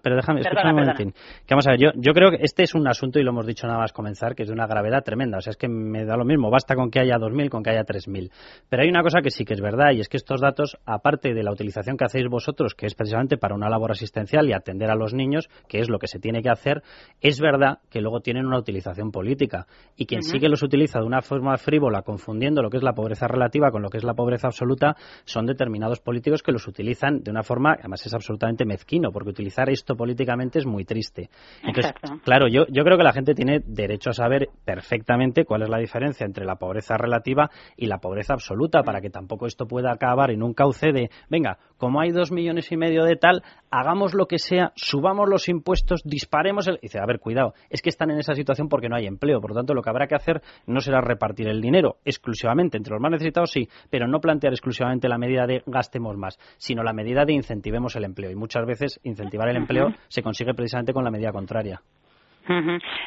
pero 0.03 0.17
déjame, 0.17 0.41
escúchame 0.41 0.71
un 0.71 0.81
momentín. 0.81 1.13
Que 1.13 1.55
vamos 1.55 1.67
a 1.69 1.71
ver, 1.73 1.81
yo, 1.81 1.91
yo 1.95 2.13
creo 2.13 2.31
que 2.31 2.39
este 2.41 2.65
es 2.65 2.75
un 2.75 2.89
asunto, 2.89 3.21
y 3.21 3.23
lo 3.23 3.31
hemos 3.31 3.47
dicho 3.47 3.67
nada 3.67 3.79
más 3.79 3.93
comenzar, 3.93 4.35
que 4.35 4.43
es 4.43 4.49
de 4.49 4.55
una 4.55 4.67
gravedad 4.67 5.05
tremenda. 5.05 5.39
O 5.39 5.41
sea, 5.41 5.53
es 5.53 5.57
que 5.57 5.69
me 5.69 6.05
da 6.05 6.17
lo 6.17 6.25
mismo, 6.25 6.51
basta 6.51 6.75
con 6.75 6.91
que 6.91 7.01
haya 7.01 7.17
2.000, 7.17 7.49
con 7.49 7.63
que 7.63 7.71
haya 7.71 7.85
3.000. 7.85 8.31
Pero 8.69 8.83
hay 8.83 8.89
una 8.89 9.03
cosa 9.03 9.21
que 9.23 9.31
sí 9.31 9.45
que 9.45 9.55
es 9.55 9.61
verdad, 9.61 9.93
y 9.93 10.01
es 10.01 10.09
que 10.09 10.17
estos 10.17 10.41
datos, 10.41 10.77
aparte 10.85 11.35
de 11.35 11.43
la 11.43 11.53
utilización 11.53 11.97
que 11.97 12.05
hacéis 12.05 12.29
vosotros, 12.29 12.75
que 12.75 12.87
es 12.87 12.95
precisamente 12.95 13.37
para 13.37 13.55
una 13.55 13.69
labor 13.69 13.93
asistencial 13.93 14.49
y 14.49 14.53
atender 14.53 14.91
a 14.91 14.97
los 14.97 15.15
niños, 15.15 15.49
que 15.69 15.79
es 15.79 15.89
lo 15.89 15.99
que 15.99 16.09
se 16.09 16.19
tiene 16.19 16.43
que 16.43 16.51
hacer, 16.51 16.83
es 17.21 17.41
verdad 17.41 17.79
que 17.91 18.01
luego 18.01 18.21
tienen 18.21 18.47
una 18.47 18.59
utilización 18.59 19.11
política. 19.11 19.67
Y 19.97 20.07
quien 20.07 20.23
sí 20.23 20.39
que 20.39 20.49
los 20.49 20.63
utiliza 20.63 21.01
de 21.01 21.07
una 21.07 21.23
forma 21.23 21.57
frívola, 21.69 22.01
confundiendo 22.01 22.63
lo 22.63 22.71
que 22.71 22.79
es 22.79 22.83
la 22.83 22.95
pobreza 22.95 23.29
relativa 23.29 23.71
con 23.71 23.83
lo 23.83 23.91
que 23.91 23.99
es 23.99 24.05
la 24.05 24.15
pobreza 24.15 24.47
absoluta, 24.47 24.97
son 25.27 25.45
determinados 25.45 26.01
políticos 26.01 26.43
que 26.43 26.51
los 26.51 26.67
utilizan 26.67 27.21
de 27.23 27.31
una 27.31 27.43
forma, 27.43 27.75
además 27.79 28.07
es 28.07 28.15
absolutamente 28.15 28.65
mezquino, 28.65 29.11
porque 29.13 29.29
utilizan 29.29 29.69
esto 29.69 29.95
políticamente 29.95 30.61
es 30.61 30.65
muy 30.65 30.87
triste. 30.87 31.29
Entonces, 31.63 31.93
claro, 32.25 32.49
yo, 32.49 32.63
yo 32.71 32.85
creo 32.85 32.97
que 32.97 33.05
la 33.05 33.13
gente 33.13 33.35
tiene 33.35 33.61
derecho 33.67 34.09
a 34.09 34.15
saber 34.15 34.49
perfectamente 34.65 35.45
cuál 35.45 35.61
es 35.61 35.69
la 35.69 35.77
diferencia 35.77 36.25
entre 36.25 36.47
la 36.47 36.57
pobreza 36.57 36.97
relativa 36.97 37.51
y 37.77 37.85
la 37.85 37.99
pobreza 37.99 38.33
absoluta, 38.33 38.83
para 38.83 39.03
que 39.03 39.11
tampoco 39.11 39.45
esto 39.45 39.67
pueda 39.67 39.93
acabar 39.93 40.31
en 40.31 40.43
un 40.43 40.55
cauce 40.55 40.91
de, 40.91 41.11
venga, 41.29 41.59
como 41.79 42.01
hay 42.01 42.11
dos 42.11 42.31
millones 42.31 42.71
y 42.73 42.77
medio 42.77 43.05
de 43.05 43.17
tal, 43.17 43.43
hagamos 43.71 44.15
lo 44.15 44.27
que 44.27 44.39
sea, 44.39 44.73
subamos 44.75 45.29
los 45.29 45.49
impuestos, 45.49 46.03
disparemos 46.05 46.69
el... 46.69 46.77
Y 46.77 46.89
dice, 46.89 46.99
a 46.99 47.07
ver, 47.07 47.21
cuidado, 47.21 47.55
es 47.71 47.83
que 47.83 47.89
están 47.89 48.11
en 48.11 48.19
esa 48.19 48.35
situación 48.35 48.69
porque 48.69 48.89
no 48.89 48.97
hay 48.97 49.07
empleo, 49.07 49.41
por 49.41 49.51
lo 49.51 49.57
tanto 49.57 49.75
lo 49.75 49.83
que 49.83 49.91
habrá 49.91 50.07
que 50.07 50.15
hacer 50.15 50.43
no 50.67 50.81
será 50.81 51.01
repartir 51.01 51.49
el 51.49 51.61
dinero 51.61 51.97
exclusivamente 52.05 52.77
entre 52.77 52.93
los 52.93 53.01
más 53.01 53.13
necesitados, 53.13 53.51
sí, 53.51 53.69
pero 53.91 54.07
no 54.07 54.21
plantear 54.21 54.53
exclusivamente 54.53 55.09
la 55.09 55.19
medida 55.19 55.47
de 55.47 55.63
gastemos 55.67 56.17
más, 56.17 56.39
sino 56.59 56.83
la 56.83 56.93
medida 56.93 57.25
de 57.25 57.33
incentivemos 57.33 57.97
el 57.97 58.05
empleo. 58.05 58.31
Y 58.31 58.37
muchas 58.37 58.67
veces 58.67 59.01
incentivar 59.05 59.49
el 59.49 59.57
empleo 59.57 59.89
se 60.09 60.23
consigue 60.23 60.55
precisamente 60.55 60.93
con 60.93 61.05
la 61.05 61.11
medida 61.11 61.33
contraria. 61.33 61.81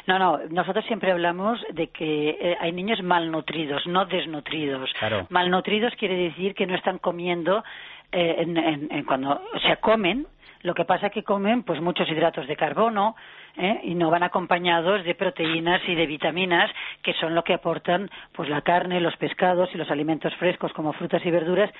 No, 0.06 0.18
no, 0.18 0.38
nosotros 0.50 0.84
siempre 0.86 1.10
hablamos 1.10 1.58
de 1.72 1.88
que 1.88 2.30
eh, 2.30 2.56
hay 2.60 2.72
niños 2.72 3.02
malnutridos, 3.02 3.86
no 3.86 4.04
desnutridos. 4.06 4.90
Malnutridos 5.30 5.92
quiere 5.98 6.16
decir 6.16 6.54
que 6.54 6.66
no 6.66 6.76
están 6.76 6.98
comiendo 6.98 7.64
eh, 8.12 8.36
en, 8.38 9.04
cuando, 9.04 9.42
o 9.54 9.58
sea, 9.60 9.76
comen, 9.76 10.26
lo 10.62 10.74
que 10.74 10.84
pasa 10.84 11.06
es 11.06 11.12
que 11.12 11.24
comen 11.24 11.64
pues 11.64 11.80
muchos 11.80 12.08
hidratos 12.08 12.46
de 12.46 12.56
carbono 12.56 13.16
¿eh? 13.56 13.80
y 13.82 13.94
no 13.94 14.10
van 14.10 14.22
acompañados 14.22 15.04
de 15.04 15.14
proteínas 15.14 15.80
y 15.88 15.94
de 15.94 16.06
vitaminas 16.06 16.70
que 17.02 17.14
son 17.14 17.34
lo 17.34 17.42
que 17.42 17.54
aportan 17.54 18.08
pues 18.32 18.48
la 18.48 18.62
carne, 18.62 19.00
los 19.00 19.16
pescados 19.16 19.70
y 19.74 19.78
los 19.78 19.90
alimentos 19.90 20.34
frescos 20.36 20.72
como 20.72 20.92
frutas 20.92 21.24
y 21.26 21.30
verduras 21.30 21.70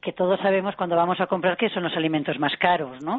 que 0.00 0.12
todos 0.12 0.40
sabemos 0.40 0.76
cuando 0.76 0.96
vamos 0.96 1.20
a 1.20 1.26
comprar 1.26 1.56
que 1.56 1.68
son 1.70 1.82
los 1.82 1.96
alimentos 1.96 2.38
más 2.38 2.56
caros, 2.56 3.02
¿no? 3.02 3.16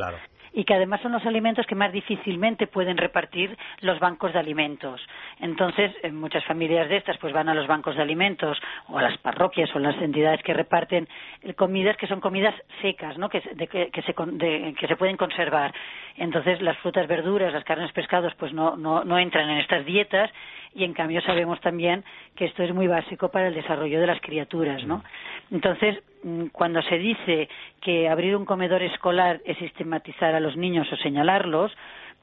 Y 0.53 0.65
que 0.65 0.73
además 0.73 0.99
son 1.01 1.13
los 1.13 1.25
alimentos 1.25 1.65
que 1.65 1.75
más 1.75 1.93
difícilmente 1.93 2.67
pueden 2.67 2.97
repartir 2.97 3.57
los 3.79 3.99
bancos 3.99 4.33
de 4.33 4.39
alimentos. 4.39 4.99
Entonces, 5.39 5.93
en 6.03 6.19
muchas 6.19 6.43
familias 6.43 6.89
de 6.89 6.97
estas 6.97 7.17
pues 7.19 7.31
van 7.31 7.47
a 7.47 7.53
los 7.53 7.67
bancos 7.67 7.95
de 7.95 8.01
alimentos 8.01 8.57
o 8.89 8.97
a 8.97 9.01
las 9.01 9.17
parroquias 9.19 9.73
o 9.75 9.79
las 9.79 9.95
entidades 10.01 10.43
que 10.43 10.53
reparten 10.53 11.07
comidas 11.55 11.95
que 11.95 12.07
son 12.07 12.19
comidas 12.19 12.53
secas, 12.81 13.17
¿no? 13.17 13.29
Que, 13.29 13.41
que, 13.41 14.01
se, 14.01 14.13
que 14.13 14.87
se 14.87 14.95
pueden 14.97 15.15
conservar. 15.15 15.73
Entonces, 16.17 16.61
las 16.61 16.77
frutas, 16.79 17.07
verduras, 17.07 17.53
las 17.53 17.63
carnes, 17.63 17.91
pescados 17.93 18.33
pues 18.35 18.51
no, 18.51 18.75
no, 18.75 19.05
no 19.05 19.19
entran 19.19 19.49
en 19.49 19.59
estas 19.59 19.85
dietas 19.85 20.29
y 20.73 20.83
en 20.83 20.93
cambio 20.93 21.21
sabemos 21.21 21.59
también 21.61 22.03
que 22.35 22.45
esto 22.45 22.63
es 22.63 22.73
muy 22.73 22.87
básico 22.87 23.29
para 23.29 23.47
el 23.47 23.53
desarrollo 23.53 23.99
de 23.99 24.07
las 24.07 24.21
criaturas, 24.21 24.83
¿no? 24.85 25.03
Entonces, 25.51 25.97
mm, 25.97 26.10
cuando 26.51 26.81
se 26.83 26.97
dice 26.97 27.49
que 27.81 28.07
abrir 28.09 28.35
un 28.35 28.45
comedor 28.45 28.83
escolar 28.83 29.41
es 29.45 29.57
sistematizar 29.57 30.35
a 30.35 30.39
los 30.39 30.55
niños 30.55 30.91
o 30.91 30.95
señalarlos, 30.97 31.71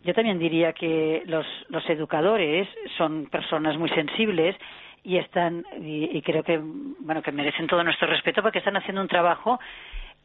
yo 0.05 0.15
también 0.15 0.39
diría 0.39 0.73
que 0.73 1.23
los, 1.27 1.47
los 1.69 1.89
educadores 1.91 2.69
son 2.97 3.27
personas 3.27 3.77
muy 3.77 3.89
sensibles 3.91 4.57
y 5.05 5.17
están 5.17 5.65
y, 5.81 6.21
creo 6.23 6.43
que 6.43 6.59
bueno 6.59 7.23
que 7.23 7.33
merecen 7.33 7.67
todo 7.67 7.83
nuestro 7.83 8.09
respeto 8.09 8.43
porque 8.43 8.59
están 8.59 8.77
haciendo 8.77 9.01
un 9.01 9.09
trabajo 9.09 9.59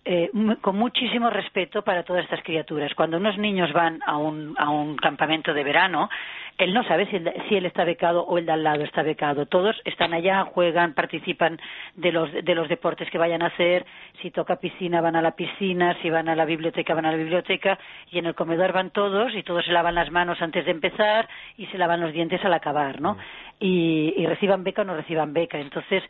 eh, 0.05 0.29
con 0.61 0.77
muchísimo 0.77 1.29
respeto 1.29 1.81
para 1.81 2.03
todas 2.03 2.25
estas 2.25 2.43
criaturas. 2.43 2.93
Cuando 2.93 3.17
unos 3.17 3.37
niños 3.37 3.71
van 3.71 4.01
a 4.05 4.17
un, 4.17 4.53
a 4.57 4.69
un 4.69 4.97
campamento 4.97 5.53
de 5.53 5.63
verano, 5.63 6.09
él 6.57 6.73
no 6.73 6.83
sabe 6.83 7.05
si, 7.07 7.17
si, 7.47 7.55
él 7.55 7.65
está 7.65 7.83
becado 7.83 8.23
o 8.23 8.37
el 8.37 8.45
de 8.45 8.51
al 8.51 8.63
lado 8.63 8.83
está 8.83 9.01
becado. 9.01 9.45
Todos 9.45 9.75
están 9.85 10.13
allá, 10.13 10.43
juegan, 10.43 10.93
participan 10.93 11.59
de 11.95 12.11
los, 12.11 12.31
de 12.31 12.55
los 12.55 12.69
deportes 12.69 13.09
que 13.09 13.17
vayan 13.17 13.41
a 13.41 13.47
hacer. 13.47 13.85
Si 14.21 14.29
toca 14.29 14.57
piscina, 14.57 15.01
van 15.01 15.15
a 15.15 15.21
la 15.21 15.31
piscina. 15.31 15.97
Si 16.01 16.09
van 16.09 16.29
a 16.29 16.35
la 16.35 16.45
biblioteca, 16.45 16.93
van 16.93 17.05
a 17.05 17.11
la 17.11 17.17
biblioteca. 17.17 17.79
Y 18.11 18.19
en 18.19 18.25
el 18.25 18.35
comedor 18.35 18.73
van 18.73 18.91
todos 18.91 19.33
y 19.33 19.43
todos 19.43 19.65
se 19.65 19.71
lavan 19.71 19.95
las 19.95 20.11
manos 20.11 20.41
antes 20.41 20.65
de 20.65 20.71
empezar 20.71 21.27
y 21.57 21.65
se 21.67 21.77
lavan 21.77 22.01
los 22.01 22.13
dientes 22.13 22.43
al 22.43 22.53
acabar, 22.53 23.01
¿no? 23.01 23.13
Mm. 23.13 23.19
Y, 23.59 24.13
y 24.17 24.25
reciban 24.25 24.63
beca 24.63 24.81
o 24.81 24.85
no 24.85 24.95
reciban 24.95 25.33
beca. 25.33 25.57
Entonces, 25.57 26.03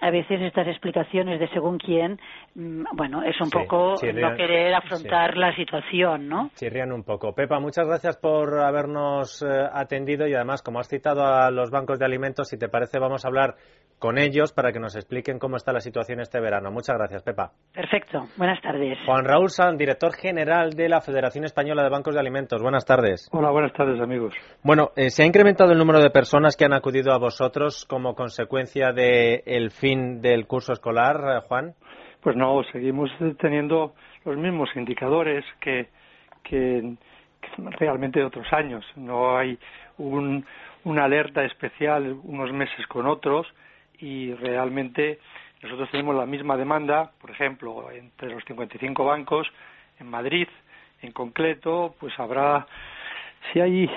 a 0.00 0.10
veces 0.10 0.40
estas 0.40 0.66
explicaciones 0.68 1.40
de 1.40 1.48
según 1.48 1.78
quién, 1.78 2.18
mm, 2.54 2.84
bueno, 2.94 3.22
es 3.22 3.40
un 3.40 3.50
poco 3.50 3.94
no 4.02 4.36
querer 4.36 4.74
afrontar 4.74 5.36
la 5.36 5.54
situación, 5.56 6.28
¿no? 6.28 6.50
Chirrían 6.54 6.92
un 6.92 7.04
poco. 7.04 7.34
Pepa, 7.34 7.58
muchas 7.58 7.86
gracias 7.86 8.16
por 8.16 8.60
habernos 8.60 9.42
eh, 9.42 9.46
atendido 9.72 10.26
y 10.26 10.34
además, 10.34 10.62
como 10.62 10.78
has 10.78 10.88
citado 10.88 11.24
a 11.24 11.50
los 11.50 11.70
bancos 11.70 11.98
de 11.98 12.04
alimentos, 12.04 12.48
si 12.48 12.58
te 12.58 12.68
parece, 12.68 12.98
vamos 12.98 13.24
a 13.24 13.28
hablar 13.28 13.56
con 13.98 14.16
ellos 14.16 14.52
para 14.52 14.70
que 14.70 14.78
nos 14.78 14.94
expliquen 14.94 15.40
cómo 15.40 15.56
está 15.56 15.72
la 15.72 15.80
situación 15.80 16.20
este 16.20 16.40
verano. 16.40 16.70
Muchas 16.70 16.96
gracias, 16.96 17.22
Pepa. 17.24 17.50
Perfecto. 17.74 18.28
Buenas 18.36 18.60
tardes. 18.62 18.96
Juan 19.04 19.24
Raúl 19.24 19.50
San, 19.50 19.76
director 19.76 20.14
general 20.14 20.74
de 20.74 20.88
la 20.88 21.00
Federación 21.00 21.44
Española 21.44 21.82
de 21.82 21.88
Bancos 21.88 22.14
de 22.14 22.20
Alimentos. 22.20 22.62
Buenas 22.62 22.84
tardes. 22.84 23.28
Hola, 23.32 23.50
buenas 23.50 23.72
tardes, 23.72 24.00
amigos. 24.00 24.34
Bueno, 24.62 24.90
eh, 24.94 25.10
¿se 25.10 25.24
ha 25.24 25.26
incrementado 25.26 25.72
el 25.72 25.78
número 25.78 26.00
de 26.00 26.10
personas 26.10 26.56
que 26.56 26.64
han 26.64 26.74
acudido 26.74 27.12
a 27.12 27.18
vosotros 27.18 27.84
como 27.86 28.14
consecuencia 28.14 28.92
del 28.92 29.70
fin 29.72 29.87
del 29.94 30.46
curso 30.46 30.72
escolar, 30.72 31.16
eh, 31.16 31.46
Juan? 31.48 31.74
Pues 32.20 32.36
no, 32.36 32.62
seguimos 32.72 33.10
teniendo 33.38 33.94
los 34.24 34.36
mismos 34.36 34.68
indicadores 34.74 35.44
que, 35.60 35.88
que, 36.42 36.96
realmente 37.78 38.18
de 38.18 38.26
otros 38.26 38.52
años. 38.52 38.84
No 38.96 39.36
hay 39.36 39.58
un, 39.98 40.44
una 40.84 41.04
alerta 41.04 41.44
especial 41.44 42.18
unos 42.24 42.52
meses 42.52 42.86
con 42.86 43.06
otros 43.06 43.46
y 43.98 44.34
realmente 44.34 45.18
nosotros 45.62 45.90
tenemos 45.90 46.14
la 46.14 46.26
misma 46.26 46.56
demanda, 46.56 47.12
por 47.20 47.30
ejemplo, 47.30 47.90
entre 47.90 48.30
los 48.30 48.44
55 48.44 49.04
bancos 49.04 49.48
en 49.98 50.08
Madrid, 50.08 50.46
en 51.02 51.12
concreto, 51.12 51.94
pues 51.98 52.12
habrá, 52.18 52.66
si 53.52 53.60
hay 53.60 53.88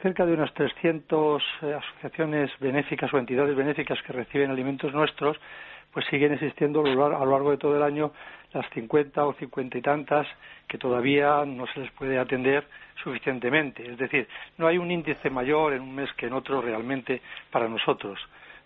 cerca 0.00 0.24
de 0.26 0.32
unas 0.32 0.52
300 0.54 1.42
eh, 1.62 1.74
asociaciones 1.74 2.50
benéficas 2.60 3.12
o 3.12 3.18
entidades 3.18 3.56
benéficas 3.56 4.00
que 4.02 4.12
reciben 4.12 4.50
alimentos 4.50 4.92
nuestros, 4.92 5.36
pues 5.92 6.06
siguen 6.06 6.32
existiendo 6.32 6.80
a 6.84 6.88
lo 6.88 7.30
largo 7.30 7.50
de 7.50 7.56
todo 7.56 7.76
el 7.76 7.82
año 7.82 8.12
las 8.52 8.68
50 8.70 9.26
o 9.26 9.32
50 9.34 9.78
y 9.78 9.82
tantas 9.82 10.26
que 10.66 10.78
todavía 10.78 11.44
no 11.44 11.66
se 11.66 11.80
les 11.80 11.90
puede 11.92 12.18
atender 12.18 12.66
suficientemente. 13.02 13.90
Es 13.90 13.98
decir, 13.98 14.28
no 14.56 14.66
hay 14.66 14.78
un 14.78 14.90
índice 14.90 15.30
mayor 15.30 15.72
en 15.72 15.82
un 15.82 15.94
mes 15.94 16.12
que 16.14 16.26
en 16.26 16.32
otro 16.32 16.60
realmente 16.60 17.20
para 17.50 17.68
nosotros. 17.68 18.18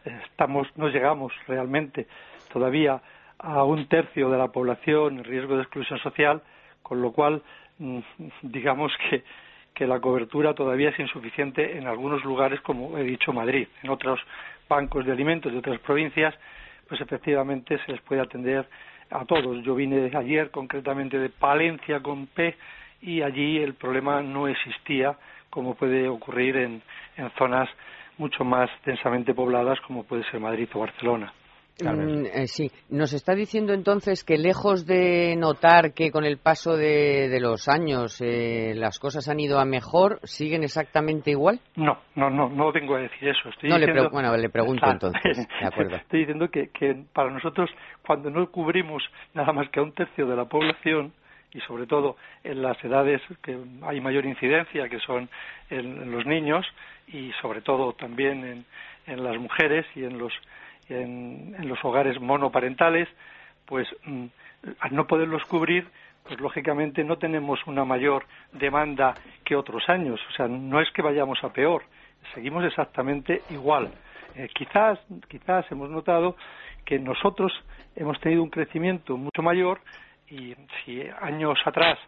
estamos, 0.05 0.69
no 0.77 0.89
llegamos 0.89 1.33
realmente 1.47 2.07
todavía 2.53 3.01
a 3.39 3.65
un 3.65 3.87
tercio 3.87 4.31
de 4.31 4.39
la 4.39 4.49
población 4.49 5.19
en 5.19 5.25
riesgo 5.25 5.57
de 5.57 5.63
exclusión 5.63 5.99
social, 5.99 6.43
con 6.83 7.03
lo 7.03 7.13
cual 7.13 7.43
mm, 7.79 7.99
digamos 8.43 8.93
que, 9.09 9.25
que 9.75 9.87
la 9.87 10.01
cobertura 10.01 10.55
todavía 10.55 10.91
es 10.91 10.99
insuficiente 10.99 11.79
en 11.79 11.87
algunos 11.87 12.25
lugares, 12.25 12.61
como 12.61 12.99
he 12.99 13.05
dicho, 13.05 13.33
Madrid. 13.33 13.69
En 13.83 13.91
otros 13.91 14.21
bancos 14.69 15.05
de 15.05 15.13
alimentos 15.13 15.53
de 15.53 15.59
otras 15.59 15.79
provincias, 15.81 16.35
pues 16.89 17.01
efectivamente 17.01 17.79
se 17.85 17.93
les 17.93 18.01
puede 18.03 18.21
atender 18.21 18.67
a 19.11 19.25
todos. 19.25 19.63
Yo 19.65 19.75
vine 19.75 20.11
ayer 20.15 20.51
concretamente 20.51 21.19
de 21.19 21.29
Palencia 21.31 22.01
con 22.01 22.27
P 22.27 22.55
y 23.01 23.23
allí 23.23 23.59
el 23.59 23.75
problema 23.75 24.23
no 24.23 24.49
existía 24.49 25.17
como 25.51 25.75
puede 25.75 26.09
ocurrir 26.09 26.57
en, 26.57 26.83
en 27.17 27.31
zonas 27.33 27.69
mucho 28.19 28.45
más 28.45 28.71
densamente 28.85 29.35
pobladas 29.35 29.81
como 29.83 30.05
puede 30.05 30.25
ser 30.25 30.41
Madrid 30.41 30.69
o 30.73 30.81
Barcelona. 30.81 31.33
Mm, 31.83 32.27
eh, 32.27 32.47
sí, 32.47 32.71
nos 32.91 33.13
está 33.13 33.35
diciendo 33.35 33.73
entonces 33.73 34.25
que 34.25 34.39
lejos 34.39 34.87
de 34.87 35.35
notar 35.37 35.93
que 35.95 36.11
con 36.11 36.25
el 36.25 36.39
paso 36.39 36.77
de, 36.77 37.39
los 37.41 37.69
años 37.69 38.21
eh, 38.21 38.75
las 38.77 38.99
cosas 38.99 39.29
han 39.29 39.41
ido 39.41 39.59
a 39.59 39.65
mejor, 39.65 40.21
¿siguen 40.23 40.63
exactamente 40.63 41.31
igual? 41.31 41.61
No, 41.77 41.99
no, 42.15 42.31
no, 42.31 42.49
no 42.49 42.73
vengo 42.73 42.97
a 42.97 43.01
decir 43.01 43.29
eso. 43.29 43.49
Estoy 43.49 43.71
no, 43.71 43.77
diciendo... 43.77 44.05
le 44.05 44.09
bueno, 44.11 44.37
le 44.37 44.49
pregunto 44.49 44.87
entonces, 44.89 45.37
de 45.37 45.67
acuerdo. 45.67 45.97
Estoy 45.97 46.21
diciendo 46.21 46.49
que, 46.49 46.69
que 46.69 47.05
para 47.13 47.31
nosotros, 47.31 47.71
cuando 48.07 48.31
no 48.31 48.49
cubrimos 48.51 49.03
nada 49.35 49.53
más 49.53 49.69
que 49.71 49.81
a 49.81 49.83
un 49.83 49.93
tercio 49.93 50.27
de 50.27 50.37
la 50.37 50.45
población, 50.45 51.13
y 51.55 51.61
sobre 51.61 51.87
todo 51.87 52.17
en 52.45 52.63
las 52.63 52.83
edades 52.83 53.21
que 53.43 53.59
hay 53.83 54.01
mayor 54.01 54.25
incidencia, 54.25 54.89
que 54.89 54.99
son 55.01 55.29
en, 55.71 56.11
los 56.11 56.25
niños 56.25 56.67
y 57.09 57.31
sobre 57.43 57.61
todo 57.61 57.93
también 57.93 58.45
en, 58.45 58.65
en 59.07 59.23
las 59.23 59.37
mujeres 59.39 59.85
y 59.95 60.05
en 60.05 60.19
los 60.19 60.33
en, 60.89 61.57
los 61.69 61.83
hogares 61.85 62.21
monoparentales, 62.21 63.09
pues 63.67 63.87
mm, 64.05 64.27
al 64.81 64.95
no 64.95 65.07
poderlos 65.07 65.45
cubrir, 65.45 65.87
pues 66.25 66.41
lógicamente 66.41 67.03
no 67.05 67.19
tenemos 67.19 67.67
una 67.67 67.85
mayor 67.85 68.25
demanda 68.53 69.15
que 69.45 69.57
otros 69.57 69.89
años. 69.89 70.21
O 70.31 70.33
sea, 70.33 70.47
no 70.49 70.81
es 70.81 70.91
que 70.93 71.03
vayamos 71.03 71.43
a 71.43 71.53
peor, 71.53 71.83
seguimos 72.35 72.65
exactamente 72.65 73.43
igual. 73.51 73.91
Eh, 74.35 74.49
quizás, 74.55 74.99
quizás 75.29 75.71
hemos 75.71 75.91
notado 75.91 76.37
que 76.85 76.99
nosotros 76.99 77.53
hemos 77.97 78.19
tenido 78.21 78.43
un 78.43 78.51
crecimiento 78.51 79.17
mucho 79.17 79.43
mayor 79.43 79.81
y 80.29 80.55
si 80.85 81.03
años 81.21 81.59
atrás, 81.65 81.99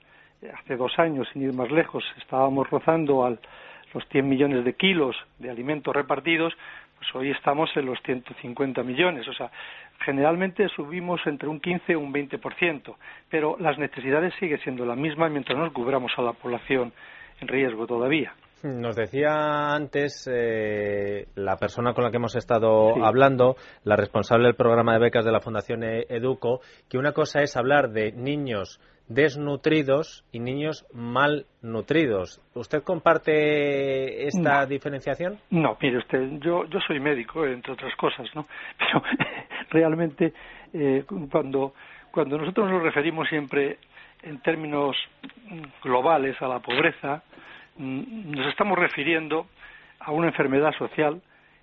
hace 0.61 0.77
dos 0.77 0.99
años, 0.99 1.29
sin 1.33 1.43
ir 1.43 1.55
más 1.55 1.71
lejos, 1.71 2.05
estábamos 2.19 2.69
rozando 2.71 3.25
al, 3.25 3.39
los 3.95 4.07
100 4.09 4.29
millones 4.29 4.65
de 4.65 4.75
kilos 4.75 5.17
de 5.39 5.51
alimentos 5.51 5.95
repartidos, 5.95 6.53
pues 7.05 7.15
hoy 7.15 7.31
estamos 7.31 7.71
en 7.77 7.87
los 7.87 8.01
150 8.03 8.83
millones. 8.83 9.27
O 9.29 9.33
sea, 9.33 9.51
generalmente 10.01 10.69
subimos 10.69 11.21
entre 11.27 11.49
un 11.49 11.61
15 11.61 11.93
y 11.93 11.95
un 11.95 12.13
20%, 12.13 12.97
pero 13.29 13.57
las 13.59 13.79
necesidades 13.79 14.35
siguen 14.39 14.61
siendo 14.61 14.87
las 14.87 14.97
mismas 14.97 15.31
mientras 15.31 15.59
nos 15.59 15.73
cubramos 15.73 16.13
a 16.17 16.23
la 16.23 16.33
población 16.33 16.93
en 17.41 17.49
riesgo 17.49 17.87
todavía. 17.87 18.33
Nos 18.65 18.97
decía 18.97 19.75
antes 19.75 20.27
eh, 20.27 21.27
la 21.35 21.59
persona 21.59 21.93
con 21.93 22.03
la 22.03 22.11
que 22.11 22.17
hemos 22.17 22.35
estado 22.35 23.05
hablando, 23.05 23.57
la 23.85 23.95
responsable 23.95 24.47
del 24.47 24.55
programa 24.55 24.95
de 24.95 25.01
becas 25.01 25.23
de 25.23 25.33
la 25.33 25.41
Fundación 25.41 25.85
e-, 25.85 26.07
Educo, 26.09 26.61
que 26.89 26.97
una 26.97 27.13
cosa 27.13 27.43
es 27.43 27.59
hablar 27.59 27.91
de 27.91 28.13
niños 28.13 28.81
desnutridos 29.07 30.25
y 30.33 30.39
niños 30.39 30.87
malnutridos. 30.95 32.41
¿Usted 32.55 32.83
comparte 32.83 34.27
esta 34.27 34.65
diferenciación? 34.65 35.39
No, 35.51 35.77
mire 35.83 35.99
usted, 35.99 36.39
yo, 36.41 36.65
yo 36.65 36.79
soy 36.87 37.01
médico, 37.01 37.45
entre 37.45 37.75
otras 37.75 37.95
cosas, 37.97 38.27
¿no? 38.35 38.47
Pero 38.79 39.03
realmente 39.69 40.33
eh, 40.73 41.05
cuando, 41.31 41.75
cuando 42.11 42.39
nosotros 42.39 42.71
nos 42.71 42.83
referimos 42.83 43.29
siempre 43.29 43.77
en 44.23 44.41
términos 44.41 44.97
globales 45.83 46.41
a 46.41 46.49
la 46.49 46.61
pobreza, 46.61 47.17
mm, 47.17 47.45
nos 47.77 48.47
estamos 48.47 48.79
refiriendo 48.79 49.47
a 50.01 50.13
una 50.13 50.29
enfermedad 50.29 50.73
social 50.77 51.21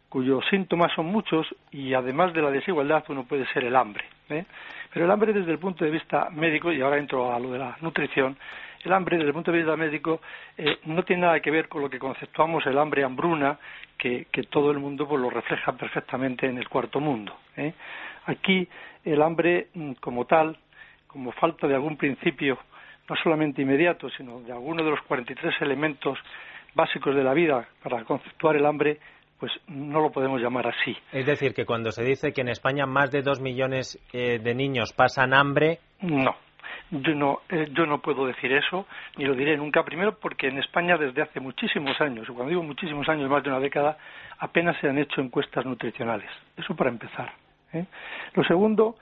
cuyos 0.10 0.44
síntomas 0.50 0.92
son 0.94 1.06
muchos 1.06 1.48
y 1.72 1.94
además 1.94 2.34
de 2.34 2.42
la 2.42 2.52
desigualdad 2.52 3.04
uno 3.08 3.24
puede 3.24 3.46
ser 3.54 3.64
el 3.64 3.76
hambre. 3.78 4.04
¿eh? 4.30 4.46
Pero 4.92 5.06
el 5.06 5.12
hambre 5.12 5.32
desde 5.32 5.52
el 5.52 5.58
punto 5.58 5.86
de 5.86 5.92
vista 5.92 6.30
médico, 6.32 6.72
y 6.72 6.82
ahora 6.82 6.98
entro 6.98 7.34
a 7.34 7.40
lo 7.40 7.52
de 7.52 7.60
la 7.60 7.78
nutrición, 7.80 8.38
el 8.84 8.92
hambre 8.92 9.16
desde 9.16 9.30
el 9.30 9.34
punto 9.34 9.52
de 9.52 9.60
vista 9.60 9.78
médico 9.78 10.22
eh, 10.58 10.80
no 10.86 11.04
tiene 11.04 11.22
nada 11.22 11.40
que 11.40 11.50
ver 11.50 11.70
con 11.70 11.82
lo 11.82 11.90
que 11.90 11.98
conceptuamos 11.98 12.66
el 12.66 12.78
hambre 12.78 13.06
hambruna, 13.06 13.58
que, 13.98 14.26
todo 14.50 14.72
el 14.72 14.80
mundo 14.80 15.08
pues, 15.08 15.22
lo 15.22 15.30
refleja 15.30 15.72
perfectamente 15.74 16.48
en 16.48 16.58
el 16.58 16.68
cuarto 16.68 17.00
mundo. 17.00 17.38
¿eh? 17.56 17.74
Aquí 18.26 18.68
el 19.06 19.22
hambre 19.22 19.68
mm, 19.74 19.94
como 19.94 20.26
tal, 20.26 20.58
como 21.08 21.32
falta 21.32 21.68
de 21.68 21.76
algún 21.76 21.96
principio, 21.96 22.58
no 23.10 23.16
solamente 23.24 23.62
inmediato, 23.62 24.10
sino 24.10 24.42
de 24.42 24.52
alguno 24.52 24.84
de 24.84 24.92
los 24.92 25.02
43 25.02 25.62
elementos 25.62 26.18
básicos 26.74 27.16
de 27.16 27.24
la 27.24 27.34
vida 27.34 27.68
para 27.84 28.04
conceptuar 28.04 28.56
el 28.56 28.66
hambre, 28.66 29.00
pues 29.40 29.52
no 29.68 30.02
lo 30.02 30.12
podemos 30.12 30.40
llamar 30.40 30.68
así. 30.68 30.96
Es 31.12 31.26
decir, 31.26 31.54
que 31.54 31.66
cuando 31.66 31.92
se 31.92 32.04
dice 32.04 32.32
que 32.32 32.42
en 32.42 32.50
España 32.50 32.86
más 32.86 33.12
de 33.12 33.22
dos 33.22 33.40
millones 33.40 34.00
eh, 34.14 34.40
de 34.40 34.56
niños 34.56 34.94
pasan 34.94 35.34
hambre. 35.34 35.80
No, 36.02 36.36
yo 36.92 37.16
no, 37.16 37.40
eh, 37.50 37.68
yo 37.72 37.86
no 37.86 38.00
puedo 38.02 38.28
decir 38.28 38.52
eso, 38.52 38.86
ni 39.18 39.26
lo 39.26 39.34
diré 39.34 39.58
nunca. 39.58 39.84
Primero, 39.84 40.18
porque 40.20 40.48
en 40.48 40.60
España 40.60 40.98
desde 40.98 41.22
hace 41.22 41.40
muchísimos 41.40 42.00
años, 42.02 42.28
y 42.30 42.34
cuando 42.34 42.50
digo 42.50 42.64
muchísimos 42.64 43.08
años, 43.10 43.30
más 43.30 43.44
de 43.44 43.50
una 43.50 43.60
década, 43.60 43.98
apenas 44.40 44.80
se 44.80 44.90
han 44.90 44.98
hecho 44.98 45.22
encuestas 45.22 45.66
nutricionales. 45.66 46.30
Eso 46.58 46.76
para 46.76 46.90
empezar. 46.90 47.34
¿eh? 47.74 47.86
Lo 48.34 48.44
segundo, 48.44 48.96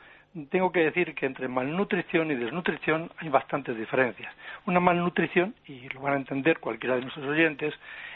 tengo 0.49 0.71
que 0.71 0.81
decir 0.81 1.15
que 1.15 1.25
entre 1.25 1.47
malnutrición 1.47 2.31
y 2.31 2.35
desnutrición 2.35 3.11
hay 3.17 3.29
bastantes 3.29 3.77
diferencias. 3.77 4.33
Una 4.65 4.79
malnutrición, 4.79 5.55
y 5.67 5.89
lo 5.89 6.01
van 6.01 6.13
a 6.13 6.17
entender 6.17 6.59
cualquiera 6.59 6.95
de 6.95 7.01
nuestros 7.01 7.25
oyentes, 7.25 7.73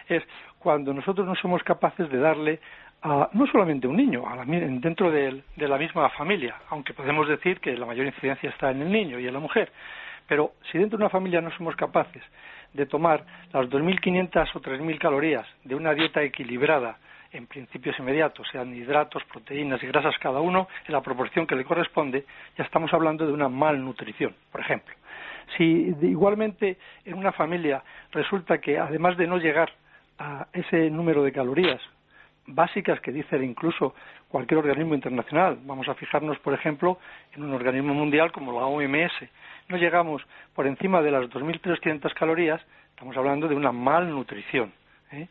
es 0.08 0.24
cuando 0.60 0.94
nosotros 0.94 1.26
no 1.26 1.36
somos 1.36 1.64
capaces 1.64 2.10
de 2.10 2.18
darle 2.18 2.60
a, 3.02 3.30
no 3.34 3.48
solamente 3.48 3.88
a 3.88 3.90
un 3.90 3.98
niño, 3.98 4.28
a 4.28 4.46
dentro 4.46 5.12
de, 5.12 5.44
la 5.58 5.78
misma 5.78 6.10
familia, 6.10 6.56
aunque 6.70 6.94
podemos 6.94 7.28
decir 7.28 7.60
que 7.60 7.76
la 7.78 7.86
mayor 7.86 8.06
incidencia 8.06 8.50
está 8.50 8.72
en 8.72 8.82
el 8.82 8.92
niño 8.92 9.20
y 9.20 9.28
en 9.28 9.34
la 9.34 9.40
mujer, 9.40 9.72
pero 10.28 10.54
si 10.72 10.78
dentro 10.78 10.98
de 10.98 11.04
una 11.04 11.10
familia 11.10 11.42
no 11.42 11.52
somos 11.52 11.76
capaces 11.76 12.24
de 12.74 12.86
tomar 12.86 13.26
las 13.52 13.66
2.500 13.70 14.50
o 14.56 14.62
3.000 14.62 14.98
calorías 15.00 15.46
de 15.64 15.76
una 15.76 15.94
dieta 15.94 16.24
equilibrada 16.24 16.98
en 17.34 17.48
principios 17.48 17.98
inmediatos, 18.00 18.48
sean 18.52 18.74
hidratos, 18.74 19.24
proteínas 19.26 19.82
y 19.84 19.88
grasas 19.88 20.16
cada 20.20 20.40
uno, 20.40 20.68
en 20.88 20.94
la 20.94 21.02
proporción 21.02 21.46
que 21.46 21.56
le 21.56 21.66
corresponde, 21.66 22.26
ya 22.58 22.64
estamos 22.64 22.94
hablando 22.94 23.26
de 23.26 23.34
una 23.34 23.50
malnutrición, 23.50 24.36
por 24.52 24.62
ejemplo. 24.62 24.94
Si 25.58 25.94
igualmente 26.02 26.78
en 27.04 27.16
una 27.16 27.32
familia 27.32 27.84
resulta 28.12 28.60
que 28.60 28.78
además 28.78 29.18
de 29.18 29.28
no 29.28 29.38
llegar 29.38 29.72
a 30.20 30.48
ese 30.54 30.90
número 30.90 31.24
de 31.24 31.32
calorías 31.32 31.82
básicas 32.46 33.00
que 33.02 33.12
dice 33.12 33.38
incluso 33.44 33.96
cualquier 34.28 34.60
organismo 34.60 34.96
internacional. 34.96 35.60
Vamos 35.64 35.88
a 35.88 35.96
fijarnos, 35.96 36.40
por 36.40 36.54
ejemplo, 36.54 36.98
en 37.34 37.44
un 37.44 37.54
organismo 37.54 37.94
mundial 37.94 38.32
como 38.32 38.52
la 38.52 38.66
OMS. 38.66 39.14
No 39.70 39.78
llegamos 39.78 40.24
por 40.54 40.68
encima 40.68 41.02
de 41.02 41.12
las 41.12 41.24
2.300 41.30 42.14
calorías, 42.14 42.62
estamos 42.90 43.16
hablando 43.16 43.48
de 43.48 43.56
una 43.56 43.72
malnutrición. 43.72 44.74
¿eh? 45.12 45.28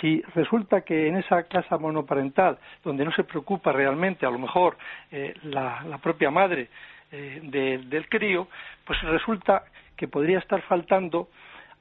Si 0.00 0.22
resulta 0.34 0.82
que 0.82 1.08
en 1.08 1.16
esa 1.16 1.44
casa 1.44 1.78
monoparental, 1.78 2.58
donde 2.84 3.04
no 3.04 3.12
se 3.12 3.24
preocupa 3.24 3.72
realmente, 3.72 4.26
a 4.26 4.30
lo 4.30 4.38
mejor, 4.38 4.76
eh, 5.10 5.34
la, 5.42 5.98
propia 6.02 6.30
madre 6.30 6.68
eh, 7.10 7.40
del 7.42 8.08
crío, 8.08 8.48
pues 8.84 9.00
resulta 9.02 9.64
que 9.96 10.08
podría 10.08 10.38
estar 10.38 10.62
faltando, 10.62 11.28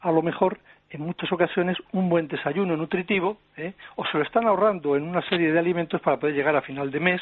a 0.01 0.11
lo 0.11 0.21
mejor, 0.21 0.59
en 0.89 1.01
muchas 1.01 1.31
ocasiones 1.31 1.77
un 1.91 2.09
buen 2.09 2.27
desayuno 2.27 2.75
nutritivo, 2.75 3.37
¿eh? 3.55 3.73
o 3.95 4.05
se 4.05 4.17
lo 4.17 4.23
están 4.23 4.47
ahorrando 4.47 4.95
en 4.95 5.03
una 5.03 5.21
serie 5.29 5.51
de 5.51 5.59
alimentos 5.59 6.01
para 6.01 6.17
poder 6.17 6.35
llegar 6.35 6.55
a 6.55 6.61
final 6.61 6.89
de 6.89 6.99
mes, 6.99 7.21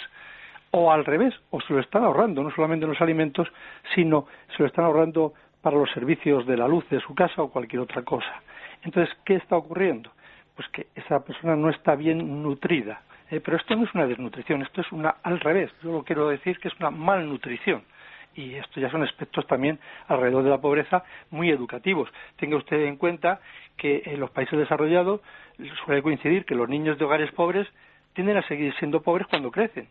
o 0.71 0.91
al 0.91 1.06
revés, 1.06 1.34
o 1.50 1.62
se 1.62 1.73
lo 1.73 1.80
están 1.80 2.04
ahorrando 2.04 2.43
no 2.43 2.52
solamente 2.52 2.86
en 2.86 2.91
los 2.91 3.02
alimentos, 3.02 3.47
sino 3.95 4.28
se 4.56 4.63
lo 4.63 4.67
están 4.67 4.86
ahorrando 4.86 5.34
para 5.62 5.78
los 5.78 5.91
servicios 5.91 6.45
de 6.45 6.58
la 6.58 6.67
luz 6.67 6.88
de 6.89 7.00
su 7.00 7.13
casa 7.13 7.41
o 7.41 7.50
cualquier 7.50 7.82
otra 7.82 8.04
cosa. 8.04 8.41
Entonces, 8.84 9.13
¿qué 9.26 9.36
está 9.36 9.58
ocurriendo? 9.58 10.12
Pues 10.58 10.67
que 10.70 10.88
esa 10.96 11.24
persona 11.24 11.56
no 11.56 11.70
está 11.70 11.96
bien 11.96 12.43
nutrida. 12.43 13.04
¿eh? 13.32 13.39
pero 13.39 13.58
esto 13.58 13.76
no 13.76 13.86
es 13.86 13.93
una 13.93 14.08
desnutrición, 14.08 14.62
esto 14.62 14.82
es 14.82 14.91
una 14.91 15.15
al 15.24 15.39
revés. 15.39 15.72
Yo 15.84 15.91
lo 15.91 16.04
quiero 16.04 16.28
decir 16.28 16.60
que 16.60 16.67
es 16.67 16.74
una 16.80 16.91
malnutrición 16.91 17.84
y 18.36 18.56
esto 18.56 18.80
ya 18.80 18.89
son 18.91 19.04
aspectos 19.04 19.48
también 19.48 19.80
alrededor 20.08 20.43
de 20.43 20.50
la 20.50 20.62
pobreza 20.62 21.04
muy 21.32 21.50
educativos. 21.50 22.10
Tenga 22.38 22.58
usted 22.58 22.86
en 22.86 22.98
cuenta 22.98 23.39
que 23.78 24.04
en 24.06 24.20
los 24.20 24.30
países 24.32 24.58
desarrollados 24.58 25.22
suele 25.86 26.04
coincidir 26.04 26.46
que 26.46 26.56
los 26.56 26.70
niños 26.70 26.98
de 26.98 27.06
hogares 27.06 27.32
pobres 27.32 27.67
tienden 28.13 28.38
a 28.38 28.48
seguir 28.48 28.74
siendo 28.76 29.02
pobres 29.02 29.28
cuando 29.28 29.52
crecen 29.52 29.88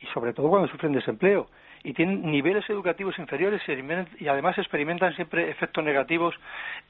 y 0.00 0.06
sobre 0.06 0.32
todo 0.32 0.48
cuando 0.48 0.68
sufren 0.68 0.92
desempleo 0.92 1.48
y 1.84 1.92
tienen 1.92 2.28
niveles 2.30 2.68
educativos 2.68 3.16
inferiores 3.18 3.62
y 4.18 4.28
además 4.28 4.58
experimentan 4.58 5.14
siempre 5.14 5.50
efectos 5.50 5.84
negativos 5.84 6.34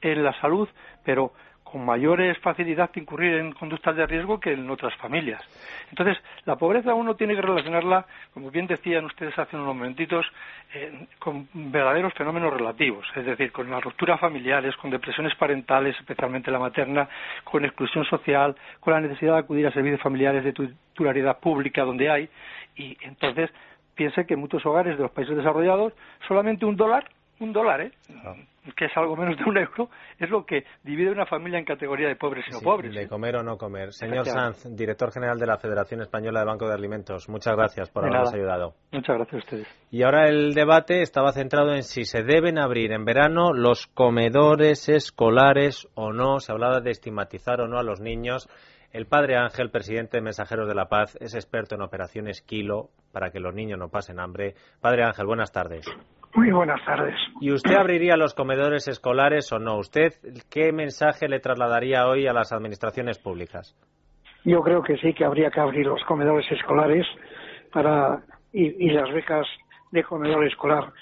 en 0.00 0.24
la 0.24 0.32
salud, 0.40 0.68
pero 1.04 1.32
con 1.76 1.84
mayores 1.84 2.38
facilidad 2.38 2.90
de 2.90 3.02
incurrir 3.02 3.34
en 3.34 3.52
conductas 3.52 3.94
de 3.94 4.06
riesgo 4.06 4.40
que 4.40 4.54
en 4.54 4.70
otras 4.70 4.96
familias. 4.96 5.42
Entonces, 5.90 6.16
la 6.46 6.56
pobreza 6.56 6.94
uno 6.94 7.16
tiene 7.16 7.34
que 7.34 7.42
relacionarla, 7.42 8.06
como 8.32 8.50
bien 8.50 8.66
decían 8.66 9.04
ustedes 9.04 9.38
hace 9.38 9.56
unos 9.56 9.76
momentitos, 9.76 10.24
eh, 10.72 11.06
con 11.18 11.46
verdaderos 11.52 12.14
fenómenos 12.14 12.50
relativos, 12.54 13.06
es 13.14 13.26
decir, 13.26 13.52
con 13.52 13.70
las 13.70 13.84
rupturas 13.84 14.18
familiares, 14.18 14.74
con 14.76 14.90
depresiones 14.90 15.34
parentales, 15.34 15.94
especialmente 16.00 16.50
la 16.50 16.58
materna, 16.58 17.10
con 17.44 17.62
exclusión 17.66 18.06
social, 18.06 18.56
con 18.80 18.94
la 18.94 19.00
necesidad 19.02 19.34
de 19.34 19.40
acudir 19.40 19.66
a 19.66 19.72
servicios 19.72 20.00
familiares 20.00 20.44
de 20.44 20.54
titularidad 20.54 21.40
pública 21.40 21.82
donde 21.82 22.08
hay, 22.08 22.30
y 22.74 22.96
entonces 23.02 23.50
piense 23.94 24.24
que 24.24 24.32
en 24.32 24.40
muchos 24.40 24.64
hogares 24.64 24.96
de 24.96 25.02
los 25.02 25.10
países 25.10 25.36
desarrollados 25.36 25.92
solamente 26.26 26.64
un 26.64 26.76
dólar 26.76 27.04
un 27.40 27.52
dólar, 27.52 27.80
¿eh? 27.82 27.92
Ah. 28.24 28.34
que 28.76 28.86
es 28.86 28.96
algo 28.96 29.16
menos 29.16 29.36
de 29.36 29.44
un 29.44 29.56
euro, 29.56 29.88
es 30.18 30.28
lo 30.28 30.44
que 30.44 30.64
divide 30.82 31.10
una 31.10 31.26
familia 31.26 31.58
en 31.58 31.64
categoría 31.64 32.08
de 32.08 32.16
pobres 32.16 32.44
y 32.48 32.52
no 32.52 32.60
pobres. 32.60 32.94
De 32.94 33.06
comer 33.06 33.36
o 33.36 33.42
no 33.42 33.56
comer. 33.56 33.92
Señor 33.92 34.26
Sanz, 34.26 34.66
director 34.74 35.12
general 35.12 35.38
de 35.38 35.46
la 35.46 35.58
Federación 35.58 36.00
Española 36.00 36.40
de 36.40 36.46
Banco 36.46 36.66
de 36.66 36.74
Alimentos, 36.74 37.28
muchas 37.28 37.54
gracias 37.56 37.90
por 37.90 38.04
habernos 38.04 38.34
ayudado. 38.34 38.74
Muchas 38.92 39.16
gracias 39.16 39.34
a 39.34 39.44
ustedes. 39.44 39.68
Y 39.90 40.02
ahora 40.02 40.28
el 40.28 40.54
debate 40.54 41.02
estaba 41.02 41.32
centrado 41.32 41.74
en 41.74 41.82
si 41.82 42.04
se 42.04 42.22
deben 42.22 42.58
abrir 42.58 42.92
en 42.92 43.04
verano 43.04 43.52
los 43.52 43.86
comedores 43.86 44.88
escolares 44.88 45.88
o 45.94 46.12
no. 46.12 46.40
Se 46.40 46.52
hablaba 46.52 46.80
de 46.80 46.90
estigmatizar 46.90 47.60
o 47.60 47.68
no 47.68 47.78
a 47.78 47.82
los 47.82 48.00
niños. 48.00 48.48
El 48.92 49.06
padre 49.06 49.36
Ángel, 49.36 49.70
presidente 49.70 50.16
de 50.16 50.22
Mensajeros 50.22 50.68
de 50.68 50.74
la 50.74 50.86
Paz, 50.86 51.16
es 51.20 51.34
experto 51.34 51.74
en 51.74 51.82
operaciones 51.82 52.40
Kilo 52.40 52.88
para 53.12 53.30
que 53.30 53.40
los 53.40 53.54
niños 53.54 53.78
no 53.78 53.88
pasen 53.88 54.20
hambre. 54.20 54.54
Padre 54.80 55.04
Ángel, 55.04 55.26
buenas 55.26 55.52
tardes. 55.52 55.86
Muy 56.36 56.50
buenas 56.50 56.84
tardes. 56.84 57.14
¿Y 57.40 57.50
usted 57.50 57.74
abriría 57.74 58.14
los 58.18 58.34
comedores 58.34 58.86
escolares 58.88 59.50
o 59.52 59.58
no? 59.58 59.78
¿Usted 59.78 60.12
qué 60.50 60.70
mensaje 60.70 61.28
le 61.28 61.40
trasladaría 61.40 62.06
hoy 62.06 62.26
a 62.26 62.34
las 62.34 62.52
administraciones 62.52 63.18
públicas? 63.18 63.74
Yo 64.44 64.60
creo 64.60 64.82
que 64.82 64.98
sí 64.98 65.14
que 65.14 65.24
habría 65.24 65.50
que 65.50 65.60
abrir 65.60 65.86
los 65.86 66.04
comedores 66.04 66.44
escolares 66.52 67.06
para 67.72 68.20
y, 68.52 68.90
las 68.90 69.10
becas 69.14 69.46
de 69.92 70.04
comedor 70.04 70.46
escolar. 70.46 70.92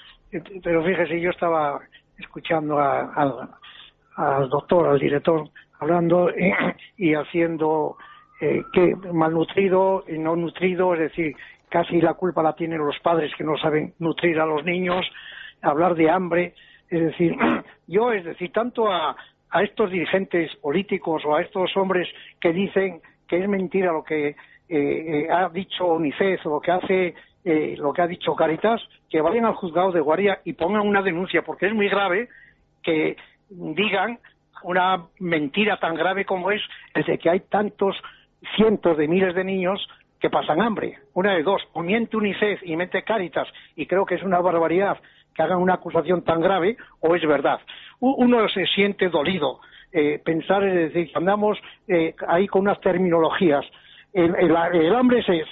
Pero 0.63 0.85
fíjese, 0.85 1.19
yo 1.19 1.31
estaba 1.31 1.81
escuchando 2.17 2.79
al 2.79 4.49
doctor, 4.49 4.87
al 4.87 4.99
director, 4.99 5.49
hablando 5.81 6.29
y 6.95 7.13
haciendo 7.13 7.97
eh, 8.39 8.63
que 8.71 8.95
malnutrido 9.13 10.05
y 10.07 10.17
no 10.17 10.35
nutrido, 10.35 10.93
es 10.93 10.99
decir, 11.01 11.35
casi 11.69 12.01
la 12.01 12.13
culpa 12.13 12.43
la 12.43 12.53
tienen 12.53 12.79
los 12.79 12.99
padres 12.99 13.31
que 13.37 13.43
no 13.43 13.57
saben 13.57 13.93
nutrir 13.99 14.39
a 14.39 14.45
los 14.45 14.63
niños, 14.63 15.05
hablar 15.61 15.95
de 15.95 16.09
hambre, 16.09 16.53
es 16.89 17.01
decir, 17.01 17.35
yo, 17.87 18.11
es 18.11 18.25
decir, 18.25 18.51
tanto 18.51 18.91
a, 18.91 19.15
a 19.49 19.63
estos 19.63 19.89
dirigentes 19.89 20.55
políticos 20.57 21.23
o 21.25 21.35
a 21.35 21.41
estos 21.41 21.75
hombres 21.77 22.07
que 22.39 22.51
dicen 22.51 23.01
que 23.27 23.41
es 23.41 23.49
mentira 23.49 23.91
lo 23.91 24.03
que 24.03 24.29
eh, 24.29 24.35
eh, 24.69 25.27
ha 25.31 25.49
dicho 25.49 25.85
UNICEF 25.85 26.45
o 26.45 26.49
lo 26.49 26.59
que 26.59 26.71
hace 26.71 27.15
eh, 27.43 27.75
lo 27.77 27.93
que 27.93 28.01
ha 28.01 28.07
dicho 28.07 28.35
Caritas, 28.35 28.81
que 29.09 29.21
vayan 29.21 29.45
al 29.45 29.53
juzgado 29.53 29.91
de 29.91 30.01
guardia 30.01 30.39
y 30.43 30.53
pongan 30.53 30.87
una 30.87 31.03
denuncia, 31.03 31.43
porque 31.43 31.67
es 31.67 31.73
muy 31.73 31.87
grave 31.87 32.27
que 32.81 33.15
digan 33.49 34.19
una 34.63 35.05
mentira 35.19 35.77
tan 35.77 35.95
grave 35.95 36.25
como 36.25 36.49
es 36.49 36.61
el 36.95 37.03
de 37.05 37.19
que 37.19 37.29
hay 37.29 37.41
tantos 37.41 37.95
cientos 38.55 38.97
de 38.97 39.07
miles 39.07 39.35
de 39.35 39.43
niños 39.43 39.87
que 40.25 40.31
pasan 40.31 40.59
hambre. 40.59 40.97
Una 41.13 41.35
de 41.35 41.43
dos, 41.43 41.61
o 41.73 41.83
miente 41.83 42.17
UNICEF 42.17 42.63
y 42.63 42.75
miente 42.75 43.03
Cáritas, 43.03 43.47
y 43.75 43.85
creo 43.85 44.07
que 44.07 44.15
es 44.15 44.23
una 44.23 44.39
barbaridad 44.39 44.97
que 45.35 45.43
hagan 45.43 45.59
una 45.59 45.75
acusación 45.75 46.23
tan 46.23 46.41
grave, 46.41 46.77
o 46.99 47.15
es 47.15 47.21
verdad. 47.27 47.59
Uno 47.99 48.49
se 48.49 48.65
siente 48.65 49.09
dolido. 49.09 49.59
Eh, 49.91 50.19
pensar, 50.25 50.63
es 50.63 50.93
decir, 50.93 51.11
andamos 51.13 51.59
eh, 51.87 52.15
ahí 52.27 52.47
con 52.47 52.61
unas 52.61 52.81
terminologías. 52.81 53.63
El, 54.13 54.55
hambre 54.95 55.21
se, 55.21 55.43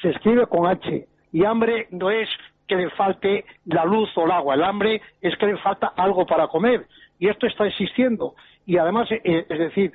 se 0.00 0.08
escribe 0.08 0.46
con 0.46 0.66
H, 0.66 1.06
y 1.30 1.44
hambre 1.44 1.88
no 1.90 2.10
es 2.10 2.30
que 2.66 2.76
le 2.76 2.88
falte 2.88 3.44
la 3.66 3.84
luz 3.84 4.16
o 4.16 4.24
el 4.24 4.30
agua, 4.30 4.54
el 4.54 4.62
hambre 4.62 5.02
es 5.20 5.36
que 5.36 5.46
le 5.46 5.58
falta 5.58 5.92
algo 5.94 6.24
para 6.24 6.48
comer, 6.48 6.86
y 7.18 7.28
esto 7.28 7.46
está 7.46 7.66
existiendo. 7.66 8.34
Y 8.64 8.78
además, 8.78 9.10
eh, 9.12 9.44
es 9.46 9.58
decir, 9.58 9.92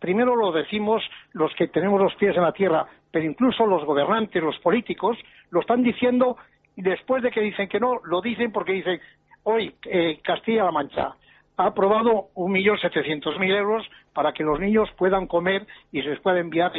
primero 0.00 0.34
lo 0.34 0.50
decimos 0.50 1.02
los 1.32 1.54
que 1.54 1.68
tenemos 1.68 2.00
los 2.00 2.14
pies 2.16 2.36
en 2.36 2.42
la 2.42 2.52
tierra, 2.52 2.88
pero 3.10 3.24
incluso 3.24 3.66
los 3.66 3.84
gobernantes, 3.84 4.42
los 4.42 4.58
políticos, 4.58 5.16
lo 5.50 5.60
están 5.60 5.82
diciendo 5.82 6.36
y 6.76 6.82
después 6.82 7.22
de 7.22 7.30
que 7.30 7.40
dicen 7.40 7.68
que 7.68 7.80
no, 7.80 8.00
lo 8.04 8.20
dicen 8.20 8.52
porque 8.52 8.72
dicen, 8.72 9.00
hoy 9.42 9.74
eh, 9.86 10.20
Castilla-La 10.22 10.70
Mancha 10.70 11.14
ha 11.56 11.66
aprobado 11.66 12.28
un 12.34 12.52
millón 12.52 12.78
setecientos 12.78 13.36
mil 13.38 13.52
euros 13.52 13.84
para 14.12 14.32
que 14.32 14.44
los 14.44 14.60
niños 14.60 14.88
puedan 14.96 15.26
comer 15.26 15.66
y 15.90 16.02
se 16.02 16.10
les 16.10 16.20
pueda 16.20 16.38
enviar 16.38 16.72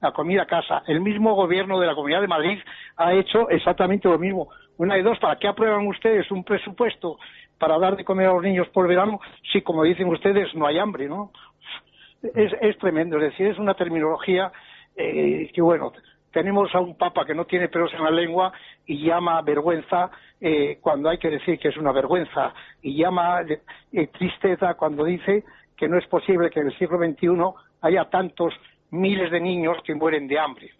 la 0.00 0.12
comida 0.12 0.42
a 0.42 0.46
casa. 0.46 0.82
El 0.86 1.00
mismo 1.00 1.34
gobierno 1.34 1.80
de 1.80 1.86
la 1.86 1.94
Comunidad 1.94 2.20
de 2.20 2.28
Madrid 2.28 2.58
ha 2.96 3.14
hecho 3.14 3.48
exactamente 3.48 4.08
lo 4.08 4.18
mismo. 4.18 4.48
Una 4.76 4.96
de 4.96 5.02
dos, 5.02 5.18
¿para 5.18 5.38
qué 5.38 5.48
aprueban 5.48 5.86
ustedes 5.86 6.30
un 6.30 6.44
presupuesto 6.44 7.18
para 7.58 7.78
dar 7.78 7.96
de 7.96 8.04
comer 8.04 8.26
a 8.26 8.34
los 8.34 8.42
niños 8.42 8.68
por 8.68 8.86
verano 8.86 9.18
si, 9.50 9.62
como 9.62 9.82
dicen 9.82 10.08
ustedes, 10.08 10.54
no 10.54 10.66
hay 10.66 10.78
hambre, 10.78 11.08
¿no? 11.08 11.32
Es, 12.22 12.52
es 12.60 12.76
tremendo, 12.78 13.16
es 13.16 13.30
decir, 13.30 13.46
es 13.46 13.58
una 13.58 13.74
terminología 13.74 14.52
eh, 14.98 15.50
que 15.54 15.62
bueno, 15.62 15.92
tenemos 16.32 16.74
a 16.74 16.80
un 16.80 16.96
papa 16.96 17.24
que 17.24 17.34
no 17.34 17.44
tiene 17.44 17.68
pelos 17.68 17.92
en 17.94 18.04
la 18.04 18.10
lengua 18.10 18.52
y 18.86 19.04
llama 19.04 19.40
vergüenza 19.42 20.10
eh, 20.40 20.78
cuando 20.80 21.08
hay 21.08 21.18
que 21.18 21.30
decir 21.30 21.58
que 21.58 21.68
es 21.68 21.76
una 21.76 21.92
vergüenza 21.92 22.52
y 22.82 22.96
llama 22.96 23.42
eh, 23.92 24.06
tristeza 24.08 24.74
cuando 24.74 25.04
dice 25.04 25.44
que 25.76 25.88
no 25.88 25.96
es 25.98 26.06
posible 26.06 26.50
que 26.50 26.60
en 26.60 26.66
el 26.66 26.78
siglo 26.78 26.98
XXI 26.98 27.28
haya 27.82 28.04
tantos 28.06 28.52
miles 28.90 29.30
de 29.30 29.40
niños 29.40 29.76
que 29.84 29.94
mueren 29.94 30.26
de 30.26 30.38
hambre. 30.38 30.70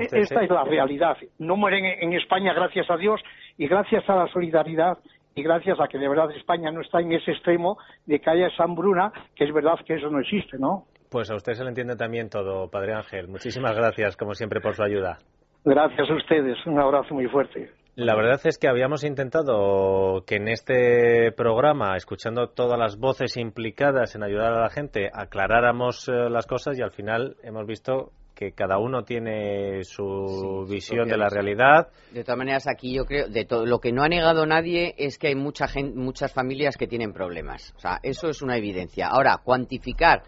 Esta 0.00 0.42
es 0.42 0.50
la 0.50 0.64
realidad. 0.64 1.16
No 1.38 1.56
mueren 1.56 1.84
en 1.84 2.12
España, 2.14 2.52
gracias 2.52 2.90
a 2.90 2.96
Dios, 2.96 3.20
y 3.56 3.68
gracias 3.68 4.08
a 4.08 4.16
la 4.16 4.26
solidaridad 4.28 4.98
y 5.36 5.42
gracias 5.42 5.78
a 5.80 5.88
que 5.88 5.98
de 5.98 6.08
verdad 6.08 6.30
España 6.32 6.70
no 6.70 6.80
está 6.80 7.00
en 7.00 7.12
ese 7.12 7.32
extremo 7.32 7.78
de 8.06 8.20
que 8.20 8.30
haya 8.30 8.48
esa 8.48 8.64
hambruna, 8.64 9.12
que 9.34 9.44
es 9.44 9.52
verdad 9.52 9.78
que 9.84 9.94
eso 9.94 10.10
no 10.10 10.20
existe, 10.20 10.58
¿no? 10.58 10.86
Pues 11.14 11.30
a 11.30 11.36
usted 11.36 11.52
se 11.52 11.62
le 11.62 11.68
entiende 11.68 11.94
también 11.94 12.28
todo, 12.28 12.68
Padre 12.68 12.92
Ángel. 12.92 13.28
Muchísimas 13.28 13.76
gracias, 13.76 14.16
como 14.16 14.34
siempre, 14.34 14.60
por 14.60 14.74
su 14.74 14.82
ayuda. 14.82 15.18
Gracias 15.64 16.10
a 16.10 16.12
ustedes. 16.12 16.56
Un 16.66 16.80
abrazo 16.80 17.14
muy 17.14 17.28
fuerte. 17.28 17.70
La 17.94 18.16
verdad 18.16 18.40
es 18.42 18.58
que 18.58 18.66
habíamos 18.66 19.04
intentado 19.04 20.24
que 20.26 20.34
en 20.34 20.48
este 20.48 21.30
programa, 21.30 21.96
escuchando 21.96 22.48
todas 22.48 22.76
las 22.80 22.98
voces 22.98 23.36
implicadas 23.36 24.16
en 24.16 24.24
ayudar 24.24 24.54
a 24.54 24.62
la 24.62 24.70
gente, 24.70 25.08
aclaráramos 25.14 26.08
eh, 26.08 26.28
las 26.28 26.48
cosas 26.48 26.76
y 26.80 26.82
al 26.82 26.90
final 26.90 27.36
hemos 27.44 27.64
visto 27.64 28.10
que 28.34 28.50
cada 28.50 28.78
uno 28.78 29.04
tiene 29.04 29.84
su 29.84 30.66
visión 30.68 31.06
de 31.06 31.16
la 31.16 31.28
realidad. 31.28 31.90
De 32.10 32.24
todas 32.24 32.38
maneras, 32.38 32.66
aquí 32.66 32.92
yo 32.92 33.04
creo, 33.04 33.28
de 33.28 33.44
todo, 33.44 33.66
lo 33.66 33.78
que 33.78 33.92
no 33.92 34.02
ha 34.02 34.08
negado 34.08 34.46
nadie 34.46 34.96
es 34.98 35.18
que 35.18 35.28
hay 35.28 35.36
mucha 35.36 35.68
gente, 35.68 35.96
muchas 35.96 36.34
familias 36.34 36.76
que 36.76 36.88
tienen 36.88 37.12
problemas. 37.12 37.72
O 37.76 37.78
sea, 37.78 38.00
eso 38.02 38.28
es 38.28 38.42
una 38.42 38.56
evidencia. 38.56 39.06
Ahora, 39.06 39.40
cuantificar 39.44 40.24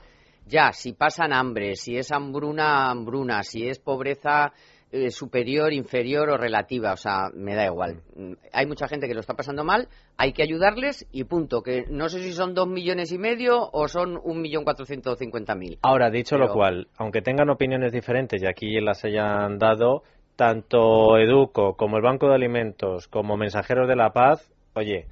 ya, 0.46 0.72
si 0.72 0.92
pasan 0.92 1.32
hambre, 1.32 1.74
si 1.74 1.96
es 1.96 2.12
hambruna, 2.12 2.90
hambruna, 2.90 3.42
si 3.42 3.68
es 3.68 3.78
pobreza 3.78 4.52
eh, 4.92 5.10
superior, 5.10 5.72
inferior 5.72 6.30
o 6.30 6.36
relativa, 6.36 6.92
o 6.92 6.96
sea, 6.96 7.28
me 7.34 7.56
da 7.56 7.66
igual. 7.66 8.02
Mm, 8.14 8.34
hay 8.52 8.66
mucha 8.66 8.86
gente 8.86 9.08
que 9.08 9.14
lo 9.14 9.20
está 9.20 9.34
pasando 9.34 9.64
mal, 9.64 9.88
hay 10.16 10.32
que 10.32 10.44
ayudarles 10.44 11.06
y 11.10 11.24
punto, 11.24 11.62
que 11.62 11.86
no 11.90 12.08
sé 12.08 12.22
si 12.22 12.32
son 12.32 12.54
dos 12.54 12.68
millones 12.68 13.10
y 13.10 13.18
medio 13.18 13.68
o 13.72 13.88
son 13.88 14.18
un 14.22 14.40
millón 14.40 14.62
cuatrocientos 14.62 15.18
cincuenta 15.18 15.56
mil. 15.56 15.78
Ahora, 15.82 16.08
dicho 16.10 16.38
lo 16.38 16.52
cual, 16.52 16.86
aunque 16.96 17.20
tengan 17.20 17.50
opiniones 17.50 17.92
diferentes 17.92 18.40
y 18.40 18.46
aquí 18.46 18.80
las 18.80 19.04
hayan 19.04 19.58
dado, 19.58 20.04
tanto 20.36 21.18
Educo 21.18 21.74
como 21.74 21.96
el 21.96 22.02
Banco 22.02 22.28
de 22.28 22.34
Alimentos 22.34 23.08
como 23.08 23.36
Mensajeros 23.36 23.88
de 23.88 23.96
la 23.96 24.10
Paz, 24.10 24.52
oye, 24.74 25.06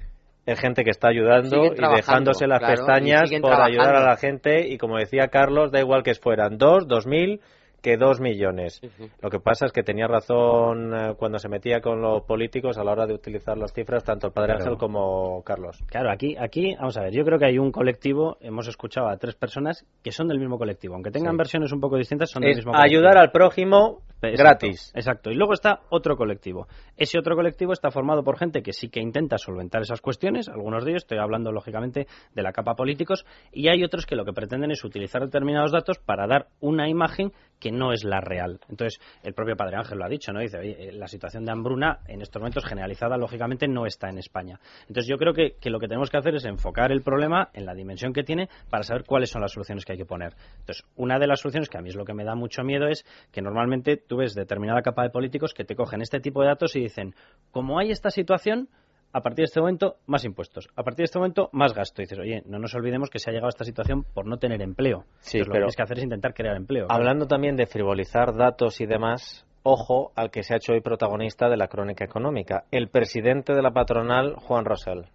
es 0.45 0.59
gente 0.59 0.83
que 0.83 0.91
está 0.91 1.07
ayudando 1.09 1.65
y 1.65 1.95
dejándose 1.95 2.47
las 2.47 2.61
pestañas 2.61 3.31
por 3.41 3.53
ayudar 3.53 3.95
a 3.95 4.03
la 4.03 4.17
gente. 4.17 4.67
Y 4.67 4.77
como 4.77 4.97
decía 4.97 5.29
Carlos, 5.29 5.71
da 5.71 5.79
igual 5.79 6.03
que 6.03 6.13
fueran 6.15 6.57
dos, 6.57 6.87
dos 6.87 7.07
mil 7.07 7.41
que 7.81 7.97
dos 7.97 8.19
millones. 8.19 8.81
Lo 9.21 9.29
que 9.29 9.39
pasa 9.39 9.65
es 9.65 9.71
que 9.71 9.83
tenía 9.83 10.07
razón 10.07 10.93
eh, 10.93 11.13
cuando 11.17 11.39
se 11.39 11.49
metía 11.49 11.81
con 11.81 12.01
los 12.01 12.23
políticos 12.23 12.77
a 12.77 12.83
la 12.83 12.91
hora 12.91 13.05
de 13.05 13.13
utilizar 13.13 13.57
las 13.57 13.73
cifras, 13.73 14.03
tanto 14.03 14.27
el 14.27 14.33
padre 14.33 14.53
Ángel 14.53 14.77
como 14.77 15.43
Carlos. 15.43 15.83
Claro, 15.87 16.11
aquí, 16.11 16.35
aquí, 16.37 16.75
vamos 16.75 16.97
a 16.97 17.01
ver, 17.01 17.13
yo 17.13 17.23
creo 17.23 17.39
que 17.39 17.45
hay 17.45 17.57
un 17.57 17.71
colectivo, 17.71 18.37
hemos 18.41 18.67
escuchado 18.67 19.07
a 19.09 19.17
tres 19.17 19.35
personas 19.35 19.85
que 20.03 20.11
son 20.11 20.27
del 20.27 20.39
mismo 20.39 20.57
colectivo, 20.57 20.95
aunque 20.95 21.11
tengan 21.11 21.37
versiones 21.37 21.71
un 21.71 21.79
poco 21.79 21.97
distintas, 21.97 22.29
son 22.31 22.41
del 22.41 22.55
mismo 22.55 22.71
colectivo. 22.71 22.97
Ayudar 22.97 23.17
al 23.17 23.31
prójimo 23.31 24.01
gratis. 24.21 24.91
Exacto. 24.95 25.29
Y 25.29 25.35
luego 25.35 25.53
está 25.53 25.81
otro 25.89 26.15
colectivo. 26.15 26.67
Ese 26.97 27.19
otro 27.19 27.35
colectivo 27.35 27.73
está 27.73 27.91
formado 27.91 28.23
por 28.23 28.37
gente 28.37 28.61
que 28.61 28.73
sí 28.73 28.89
que 28.89 28.99
intenta 28.99 29.37
solventar 29.37 29.81
esas 29.81 30.01
cuestiones, 30.01 30.49
algunos 30.49 30.83
de 30.83 30.91
ellos, 30.91 31.03
estoy 31.03 31.19
hablando 31.19 31.51
lógicamente 31.51 32.07
de 32.33 32.41
la 32.41 32.51
capa 32.51 32.75
políticos, 32.75 33.25
y 33.51 33.67
hay 33.67 33.83
otros 33.83 34.05
que 34.05 34.15
lo 34.15 34.25
que 34.25 34.33
pretenden 34.33 34.71
es 34.71 34.83
utilizar 34.83 35.21
determinados 35.21 35.71
datos 35.71 35.99
para 35.99 36.27
dar 36.27 36.47
una 36.59 36.89
imagen 36.89 37.31
que 37.59 37.71
no 37.75 37.93
es 37.93 38.03
la 38.03 38.21
real. 38.21 38.59
Entonces, 38.69 38.99
el 39.23 39.33
propio 39.33 39.55
Padre 39.55 39.77
Ángel 39.77 39.97
lo 39.97 40.05
ha 40.05 40.09
dicho, 40.09 40.31
¿no? 40.31 40.39
Dice, 40.39 40.57
oye, 40.57 40.89
eh, 40.89 40.91
la 40.91 41.07
situación 41.07 41.45
de 41.45 41.51
hambruna 41.51 41.99
en 42.07 42.21
estos 42.21 42.41
momentos 42.41 42.65
generalizada, 42.65 43.17
lógicamente, 43.17 43.67
no 43.67 43.85
está 43.85 44.09
en 44.09 44.17
España. 44.17 44.59
Entonces, 44.87 45.07
yo 45.07 45.17
creo 45.17 45.33
que, 45.33 45.55
lo 45.69 45.79
que 45.79 45.87
tenemos 45.87 46.09
que 46.09 46.17
hacer 46.17 46.35
es 46.35 46.45
enfocar 46.45 46.91
el 46.91 47.01
problema 47.01 47.49
en 47.53 47.65
la 47.65 47.73
dimensión 47.73 48.13
que 48.13 48.23
tiene 48.23 48.49
para 48.69 48.83
saber 48.83 49.03
cuáles 49.03 49.29
son 49.29 49.41
las 49.41 49.51
soluciones 49.51 49.85
que 49.85 49.93
hay 49.93 49.97
que 49.97 50.05
poner. 50.05 50.33
Entonces, 50.59 50.85
una 50.95 51.19
de 51.19 51.27
las 51.27 51.41
soluciones 51.41 51.69
que 51.69 51.77
a 51.77 51.81
mí 51.81 51.89
es 51.89 51.95
lo 51.95 52.05
que 52.05 52.13
me 52.13 52.23
da 52.23 52.35
mucho 52.35 52.63
miedo 52.63 52.87
es 52.87 53.05
que 53.31 53.41
normalmente 53.41 53.97
tú 53.97 54.17
ves 54.17 54.33
determinada 54.33 54.81
capa 54.81 55.03
de 55.03 55.09
políticos 55.09 55.53
que 55.53 55.65
te 55.65 55.75
cogen 55.75 56.01
este 56.01 56.19
tipo 56.19 56.41
de 56.41 56.47
datos 56.47 56.75
y 56.75 56.81
dicen, 56.81 57.13
como 57.51 57.79
hay 57.79 57.91
esta 57.91 58.09
situación, 58.09 58.69
a 59.15 59.21
partir 59.21 59.43
de 59.43 59.45
este 59.45 59.61
momento 59.61 59.95
más 60.07 60.25
impuestos, 60.25 60.67
a 60.75 60.83
partir 60.83 60.97
de 60.97 61.03
este 61.05 61.19
momento 61.19 61.49
más 61.53 61.73
gasto. 61.73 62.01
Y 62.01 62.03
dices, 62.05 62.19
oye, 62.19 62.43
no 62.47 62.59
nos 62.59 62.73
olvidemos 62.75 63.09
que 63.09 63.17
se 63.17 63.29
ha 63.29 63.33
llegado 63.33 63.47
a 63.47 63.49
esta 63.55 63.63
situación 63.63 64.03
por 64.13 64.27
no 64.27 64.35
tener 64.37 64.61
empleo. 64.61 65.05
Sí, 65.19 65.37
Entonces, 65.37 65.47
lo 65.47 65.53
que 65.53 65.59
tienes 65.59 65.75
que 65.77 65.83
hacer 65.83 65.97
es 65.99 66.03
intentar 66.03 66.33
crear 66.33 66.57
empleo. 66.57 66.87
Hablando 66.89 67.25
también 67.25 67.55
de 67.55 67.65
frivolizar 67.65 68.35
datos 68.35 68.81
y 68.81 68.85
demás, 68.85 69.45
ojo 69.63 70.11
al 70.17 70.31
que 70.31 70.43
se 70.43 70.53
ha 70.53 70.57
hecho 70.57 70.73
hoy 70.73 70.81
protagonista 70.81 71.47
de 71.47 71.55
la 71.55 71.69
crónica 71.69 72.03
económica, 72.03 72.65
el 72.71 72.89
presidente 72.89 73.53
de 73.53 73.61
la 73.61 73.71
patronal, 73.71 74.35
Juan 74.35 74.65
Rosell. 74.65 75.05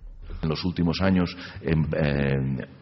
En 0.42 0.48
los 0.48 0.64
últimos 0.64 1.02
años, 1.02 1.36
em, 1.60 1.84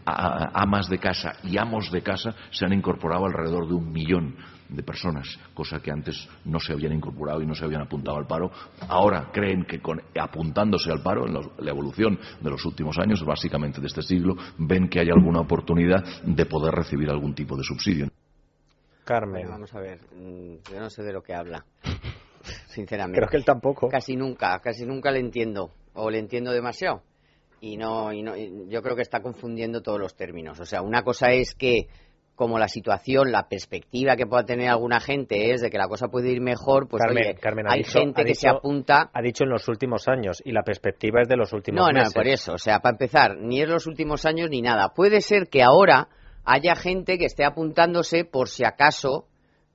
a- 0.06 0.50
amas 0.62 0.88
de 0.88 0.98
casa 0.98 1.32
y 1.42 1.58
amos 1.58 1.90
de 1.90 2.02
casa 2.02 2.30
se 2.52 2.64
han 2.64 2.72
incorporado 2.72 3.26
alrededor 3.26 3.66
de 3.66 3.74
un 3.74 3.90
millón 3.90 4.36
de 4.68 4.82
personas, 4.82 5.38
cosa 5.54 5.80
que 5.80 5.90
antes 5.90 6.28
no 6.44 6.60
se 6.60 6.72
habían 6.72 6.92
incorporado 6.92 7.40
y 7.42 7.46
no 7.46 7.54
se 7.54 7.64
habían 7.64 7.82
apuntado 7.82 8.18
al 8.18 8.26
paro. 8.26 8.50
Ahora 8.88 9.30
creen 9.32 9.64
que 9.64 9.80
con, 9.80 10.00
apuntándose 10.18 10.90
al 10.92 11.02
paro, 11.02 11.26
en 11.26 11.34
los- 11.34 11.48
la 11.58 11.70
evolución 11.70 12.18
de 12.40 12.50
los 12.50 12.64
últimos 12.64 12.98
años, 12.98 13.24
básicamente 13.24 13.80
de 13.80 13.86
este 13.86 14.02
siglo, 14.02 14.34
ven 14.58 14.88
que 14.88 15.00
hay 15.00 15.08
alguna 15.10 15.40
oportunidad 15.40 16.04
de 16.22 16.46
poder 16.46 16.74
recibir 16.74 17.08
algún 17.10 17.34
tipo 17.34 17.56
de 17.56 17.64
subsidio. 17.64 18.08
Carmen. 19.04 19.48
Vamos 19.48 19.74
a 19.74 19.80
ver, 19.80 20.00
mm, 20.14 20.56
yo 20.70 20.80
no 20.80 20.90
sé 20.90 21.02
de 21.02 21.12
lo 21.14 21.22
que 21.22 21.32
habla, 21.34 21.64
sinceramente. 22.68 23.18
Creo 23.18 23.28
que 23.30 23.36
él 23.38 23.44
tampoco. 23.44 23.88
Casi 23.88 24.16
nunca, 24.16 24.58
casi 24.60 24.84
nunca 24.84 25.10
le 25.10 25.20
entiendo, 25.20 25.70
o 25.94 26.10
le 26.10 26.18
entiendo 26.18 26.52
demasiado. 26.52 27.02
Y 27.60 27.76
no, 27.76 28.12
y 28.12 28.22
no, 28.22 28.36
y 28.36 28.68
yo 28.68 28.82
creo 28.82 28.94
que 28.94 29.02
está 29.02 29.20
confundiendo 29.20 29.82
todos 29.82 29.98
los 29.98 30.14
términos. 30.14 30.60
O 30.60 30.64
sea, 30.64 30.82
una 30.82 31.02
cosa 31.02 31.32
es 31.32 31.54
que, 31.54 31.88
como 32.38 32.58
la 32.58 32.68
situación, 32.68 33.30
la 33.30 33.48
perspectiva 33.48 34.16
que 34.16 34.24
pueda 34.26 34.44
tener 34.44 34.70
alguna 34.70 35.00
gente 35.00 35.50
es 35.52 35.60
de 35.60 35.68
que 35.68 35.76
la 35.76 35.88
cosa 35.88 36.08
puede 36.08 36.30
ir 36.30 36.40
mejor, 36.40 36.88
pues 36.88 37.02
Carmen, 37.02 37.24
oye, 37.26 37.34
Carmen 37.34 37.66
ha 37.68 37.72
hay 37.74 37.80
dicho- 37.82 37.98
gente 37.98 38.24
que 38.24 38.34
se 38.34 38.48
apunta 38.48 39.10
Ha 39.12 39.20
dicho 39.20 39.44
en 39.44 39.50
los 39.50 39.68
últimos 39.68 40.08
años 40.08 40.40
y 40.44 40.52
la 40.52 40.62
perspectiva 40.62 41.20
es 41.20 41.28
de 41.28 41.36
los 41.36 41.52
últimos 41.52 41.80
no, 41.80 41.88
no, 41.88 41.98
meses. 41.98 42.14
por 42.14 42.26
eso. 42.26 42.52
O 42.54 42.58
sea, 42.58 42.78
para 42.80 42.94
empezar, 42.94 43.36
ni 43.38 43.60
es 43.60 43.68
los 43.68 43.86
últimos 43.86 44.24
años 44.24 44.48
ni 44.48 44.62
nada. 44.62 44.94
Puede 44.94 45.20
ser 45.20 45.48
que 45.48 45.62
ahora 45.62 46.08
haya 46.44 46.74
gente 46.76 47.18
que 47.18 47.26
esté 47.26 47.44
apuntándose 47.44 48.24
por 48.24 48.48
si 48.48 48.64
acaso 48.64 49.26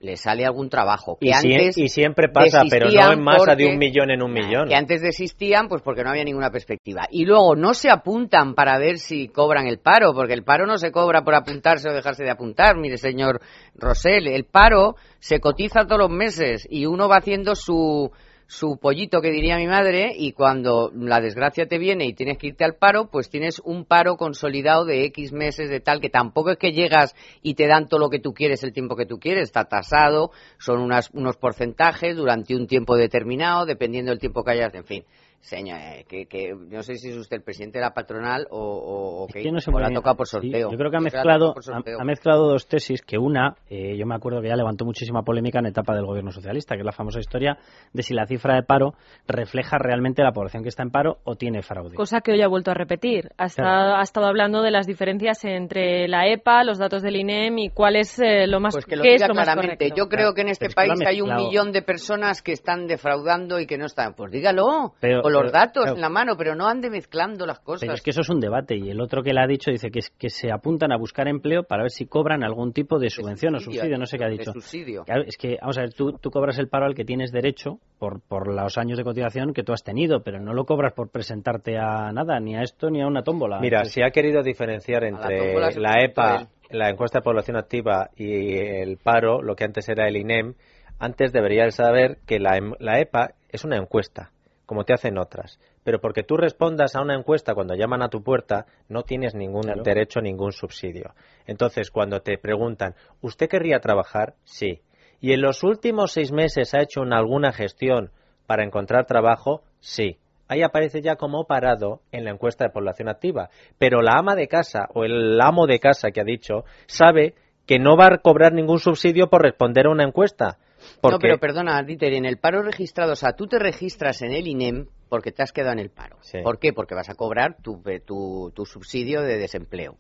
le 0.03 0.17
sale 0.17 0.45
algún 0.45 0.69
trabajo. 0.69 1.17
Que 1.19 1.29
Y, 1.29 1.31
antes 1.31 1.77
y 1.77 1.87
siempre 1.87 2.27
pasa, 2.27 2.63
pero 2.69 2.89
no 2.91 3.13
en 3.13 3.23
masa 3.23 3.55
de 3.55 3.67
un 3.67 3.77
millón 3.77 4.11
en 4.11 4.21
un 4.21 4.33
millón. 4.33 4.67
Que 4.67 4.75
antes 4.75 5.01
desistían, 5.01 5.69
pues 5.69 5.81
porque 5.81 6.03
no 6.03 6.09
había 6.09 6.25
ninguna 6.25 6.51
perspectiva. 6.51 7.07
Y 7.09 7.25
luego 7.25 7.55
no 7.55 7.73
se 7.73 7.89
apuntan 7.89 8.53
para 8.53 8.77
ver 8.77 8.97
si 8.99 9.29
cobran 9.29 9.65
el 9.65 9.79
paro, 9.79 10.13
porque 10.13 10.33
el 10.33 10.43
paro 10.43 10.65
no 10.65 10.77
se 10.77 10.91
cobra 10.91 11.23
por 11.23 11.35
apuntarse 11.35 11.89
o 11.89 11.93
dejarse 11.93 12.23
de 12.23 12.31
apuntar. 12.31 12.77
Mire, 12.77 12.97
señor 12.97 13.39
Rosell, 13.75 14.27
el 14.27 14.43
paro 14.43 14.95
se 15.19 15.39
cotiza 15.39 15.85
todos 15.85 15.99
los 15.99 16.11
meses 16.11 16.67
y 16.69 16.85
uno 16.85 17.07
va 17.07 17.17
haciendo 17.17 17.55
su 17.55 18.11
su 18.53 18.77
pollito 18.77 19.19
que 19.19 19.31
diría 19.31 19.57
mi 19.57 19.65
madre 19.65 20.13
y 20.15 20.31
cuando 20.33 20.91
la 20.93 21.19
desgracia 21.19 21.67
te 21.67 21.79
viene 21.79 22.05
y 22.05 22.13
tienes 22.13 22.37
que 22.37 22.47
irte 22.47 22.63
al 22.63 22.75
paro, 22.75 23.09
pues 23.09 23.27
tienes 23.27 23.59
un 23.65 23.83
paro 23.83 24.15
consolidado 24.15 24.85
de 24.85 25.05
X 25.05 25.31
meses 25.33 25.71
de 25.71 25.79
tal 25.79 25.99
que 25.99 26.11
tampoco 26.11 26.51
es 26.51 26.57
que 26.57 26.71
llegas 26.71 27.15
y 27.41 27.55
te 27.55 27.65
dan 27.65 27.87
todo 27.87 27.99
lo 27.99 28.09
que 28.11 28.19
tú 28.19 28.31
quieres 28.31 28.63
el 28.63 28.71
tiempo 28.71 28.95
que 28.95 29.07
tú 29.07 29.19
quieres, 29.19 29.45
está 29.45 29.65
tasado, 29.65 30.29
son 30.59 30.81
unas, 30.81 31.09
unos 31.13 31.35
porcentajes 31.37 32.15
durante 32.15 32.55
un 32.55 32.67
tiempo 32.67 32.95
determinado, 32.95 33.65
dependiendo 33.65 34.11
del 34.11 34.19
tiempo 34.19 34.43
que 34.43 34.51
hayas, 34.51 34.75
en 34.75 34.85
fin. 34.85 35.03
Señor, 35.43 35.77
eh, 35.77 36.05
que, 36.07 36.25
que 36.25 36.55
no 36.55 36.81
sé 36.83 36.95
si 36.95 37.09
es 37.09 37.17
usted 37.17 37.35
el 37.35 37.43
presidente 37.43 37.77
de 37.77 37.83
la 37.83 37.93
patronal 37.93 38.47
o, 38.49 38.57
o, 38.57 39.23
o 39.23 39.27
qué, 39.27 39.41
que 39.43 39.51
no 39.51 39.59
sé 39.59 39.71
o 39.71 39.77
la 39.77 39.89
tocado 39.91 40.15
por 40.15 40.25
Sí, 40.25 40.37
sorteo. 40.37 40.71
yo 40.71 40.77
creo 40.77 40.89
que 40.89 40.95
ha 40.95 41.01
mezclado, 41.01 41.53
ha, 41.99 42.03
mezclado 42.05 42.47
dos 42.47 42.65
tesis, 42.65 43.01
que 43.01 43.17
una, 43.17 43.57
eh, 43.69 43.97
yo 43.97 44.05
me 44.05 44.15
acuerdo 44.15 44.41
que 44.41 44.47
ya 44.47 44.55
levantó 44.55 44.85
muchísima 44.85 45.21
polémica 45.23 45.59
en 45.59 45.65
etapa 45.65 45.93
del 45.95 46.05
gobierno 46.05 46.31
socialista, 46.31 46.75
que 46.75 46.79
es 46.79 46.85
la 46.85 46.93
famosa 46.93 47.19
historia 47.19 47.57
de 47.91 48.03
si 48.03 48.13
la 48.13 48.25
cifra 48.25 48.55
de 48.55 48.63
paro 48.63 48.93
refleja 49.27 49.77
realmente 49.77 50.23
la 50.23 50.31
población 50.31 50.63
que 50.63 50.69
está 50.69 50.81
en 50.83 50.91
paro 50.91 51.17
o 51.25 51.35
tiene 51.35 51.61
fraude. 51.61 51.95
Cosa 51.97 52.21
que 52.21 52.31
hoy 52.31 52.41
ha 52.41 52.47
vuelto 52.47 52.71
a 52.71 52.73
repetir. 52.73 53.29
Ha 53.37 53.45
estado, 53.47 53.67
Claro. 53.67 53.95
ha 53.97 54.01
estado 54.01 54.27
hablando 54.27 54.61
de 54.61 54.71
las 54.71 54.87
diferencias 54.87 55.43
entre 55.43 56.07
la 56.07 56.25
EPA, 56.27 56.63
los 56.63 56.77
datos 56.77 57.01
del 57.01 57.17
INEM 57.17 57.57
y 57.59 57.69
cuál 57.69 57.97
es 57.97 58.17
eh, 58.19 58.47
lo 58.47 58.61
más 58.61 58.73
Pues 58.75 58.85
que 58.85 58.95
lo 58.95 59.03
qué 59.03 59.15
es 59.15 59.21
lo 59.27 59.33
más 59.33 59.43
claramente. 59.43 59.75
correcto. 59.75 59.95
Yo 59.97 60.07
creo 60.07 60.33
que 60.33 60.41
en 60.41 60.47
este 60.47 60.67
Pero 60.67 60.69
es 60.69 60.75
que 60.75 60.81
lo 60.87 60.93
país 60.95 61.05
ha 61.05 61.09
hay 61.09 61.21
un 61.21 61.35
millón 61.35 61.71
de 61.73 61.81
personas 61.81 62.41
que 62.41 62.53
están 62.53 62.87
defraudando 62.87 63.59
y 63.59 63.65
que 63.67 63.77
no 63.77 63.85
están. 63.87 64.13
Pues 64.13 64.31
dígalo, 64.31 64.93
Pero- 65.01 65.21
los 65.33 65.51
pero- 65.51 65.51
datos 65.51 65.87
en 65.87 65.99
la 66.01 66.09
mano, 66.09 66.35
pero 66.37 66.55
no 66.55 66.67
ande 66.67 66.89
mezclando 66.89 67.45
las 67.45 67.59
cosas. 67.59 67.81
Pero 67.81 67.93
es 67.93 68.01
que 68.01 68.11
eso 68.11 68.21
es 68.21 68.29
un 68.29 68.39
debate 68.39 68.75
y 68.77 68.89
el 68.89 69.01
otro 69.01 69.21
que 69.23 69.33
le 69.33 69.41
ha 69.41 69.47
dicho 69.47 69.71
dice 69.71 69.89
que, 69.91 69.99
es- 69.99 70.11
que 70.11 70.29
se 70.29 70.51
apuntan 70.51 70.91
a 70.91 70.97
buscar 70.97 71.27
empleo 71.27 71.63
para 71.63 71.83
ver 71.83 71.91
si 71.91 72.05
cobran 72.05 72.43
algún 72.43 72.71
tipo 72.73 72.99
de 72.99 73.09
subvención 73.09 73.55
o 73.55 73.59
subsidio, 73.59 73.81
subsidio, 73.81 73.97
no 73.97 74.05
sé 74.05 74.17
qué 74.17 74.23
ha 74.25 74.29
dicho. 74.29 74.51
subsidio. 74.53 75.03
Claro, 75.03 75.23
es 75.25 75.35
que, 75.37 75.57
vamos 75.59 75.77
a 75.77 75.81
ver, 75.81 75.93
tú, 75.93 76.13
tú 76.13 76.31
cobras 76.31 76.57
el 76.59 76.67
paro 76.69 76.85
al 76.85 76.95
que 76.95 77.03
tienes 77.05 77.31
derecho 77.31 77.79
por, 77.99 78.21
por 78.21 78.53
los 78.53 78.77
años 78.77 78.97
de 78.97 79.03
cotización 79.03 79.53
que 79.53 79.63
tú 79.63 79.73
has 79.73 79.83
tenido, 79.83 80.21
pero 80.23 80.39
no 80.39 80.53
lo 80.53 80.65
cobras 80.65 80.93
por 80.93 81.09
presentarte 81.09 81.77
a 81.77 82.11
nada, 82.13 82.39
ni 82.39 82.55
a 82.55 82.61
esto 82.61 82.89
ni 82.89 83.01
a 83.01 83.07
una 83.07 83.23
tómbola. 83.23 83.59
Mira, 83.59 83.79
Entonces, 83.79 83.93
si 83.93 84.01
ha 84.03 84.11
querido 84.11 84.43
diferenciar 84.43 85.03
entre 85.03 85.53
la 85.77 86.03
EPA, 86.03 86.41
él. 86.41 86.47
la 86.79 86.89
encuesta 86.89 87.19
de 87.19 87.23
población 87.23 87.57
activa 87.57 88.09
y 88.15 88.55
el 88.57 88.97
paro, 88.97 89.41
lo 89.41 89.55
que 89.55 89.63
antes 89.63 89.87
era 89.89 90.07
el 90.07 90.17
INEM, 90.17 90.53
antes 90.99 91.31
debería 91.33 91.69
saber 91.71 92.17
que 92.25 92.39
la, 92.39 92.57
em- 92.57 92.73
la 92.79 92.99
EPA 92.99 93.31
es 93.49 93.63
una 93.63 93.77
encuesta, 93.77 94.31
como 94.65 94.83
te 94.85 94.93
hacen 94.93 95.17
otras. 95.17 95.59
Pero 95.83 95.99
porque 95.99 96.23
tú 96.23 96.37
respondas 96.37 96.95
a 96.95 97.01
una 97.01 97.15
encuesta 97.15 97.53
cuando 97.53 97.75
llaman 97.75 98.01
a 98.01 98.09
tu 98.09 98.23
puerta, 98.23 98.65
no 98.87 99.03
tienes 99.03 99.35
ningún 99.35 99.63
Claro. 99.63 99.83
derecho 99.83 100.19
a 100.19 100.23
ningún 100.23 100.51
subsidio. 100.51 101.13
Entonces, 101.45 101.91
cuando 101.91 102.21
te 102.21 102.37
preguntan, 102.37 102.95
¿usted 103.21 103.49
querría 103.49 103.79
trabajar? 103.79 104.35
Sí. 104.43 104.81
¿Y 105.19 105.33
en 105.33 105.41
los 105.41 105.63
últimos 105.63 106.11
seis 106.11 106.31
meses 106.31 106.73
ha 106.73 106.81
hecho 106.81 107.01
una- 107.01 107.17
alguna 107.17 107.51
gestión 107.51 108.11
para 108.47 108.63
encontrar 108.63 109.05
trabajo? 109.05 109.63
Sí. 109.79 110.17
Ahí 110.49 110.61
aparece 110.61 111.01
ya 111.01 111.15
como 111.15 111.45
parado 111.45 112.01
en 112.11 112.25
la 112.25 112.31
encuesta 112.31 112.65
de 112.65 112.71
población 112.71 113.09
activa. 113.09 113.49
Pero 113.77 114.01
la 114.01 114.13
ama 114.17 114.35
de 114.35 114.47
casa 114.47 114.87
o 114.93 115.03
el 115.05 115.39
amo 115.41 115.65
de 115.67 115.79
casa 115.79 116.11
que 116.11 116.21
ha 116.21 116.25
dicho 116.25 116.63
sabe 116.85 117.33
que 117.65 117.79
no 117.79 117.95
va 117.95 118.07
a 118.07 118.17
cobrar 118.17 118.51
ningún 118.53 118.79
subsidio 118.79 119.29
por 119.29 119.41
responder 119.41 119.87
a 119.87 119.91
una 119.91 120.03
encuesta. 120.03 120.57
Porque 121.01 121.13
No, 121.15 121.19
pero 121.19 121.37
perdona, 121.39 121.81
Dieter, 121.83 122.13
en 122.13 122.25
el 122.25 122.37
paro 122.37 122.61
registrado, 122.63 123.13
o 123.13 123.15
sea, 123.15 123.33
tú 123.33 123.47
te 123.47 123.59
registras 123.59 124.21
en 124.21 124.31
el 124.33 124.47
INEM 124.47 124.87
porque 125.09 125.31
te 125.31 125.43
has 125.43 125.51
quedado 125.51 125.73
en 125.73 125.79
el 125.79 125.89
paro. 125.89 126.17
Sí. 126.21 126.39
¿Por 126.43 126.59
qué? 126.59 126.73
Porque 126.73 126.95
vas 126.95 127.09
a 127.09 127.15
cobrar 127.15 127.57
tu, 127.61 127.81
tu, 128.05 128.51
tu 128.55 128.65
subsidio 128.65 129.21
de 129.21 129.37
desempleo. 129.37 129.95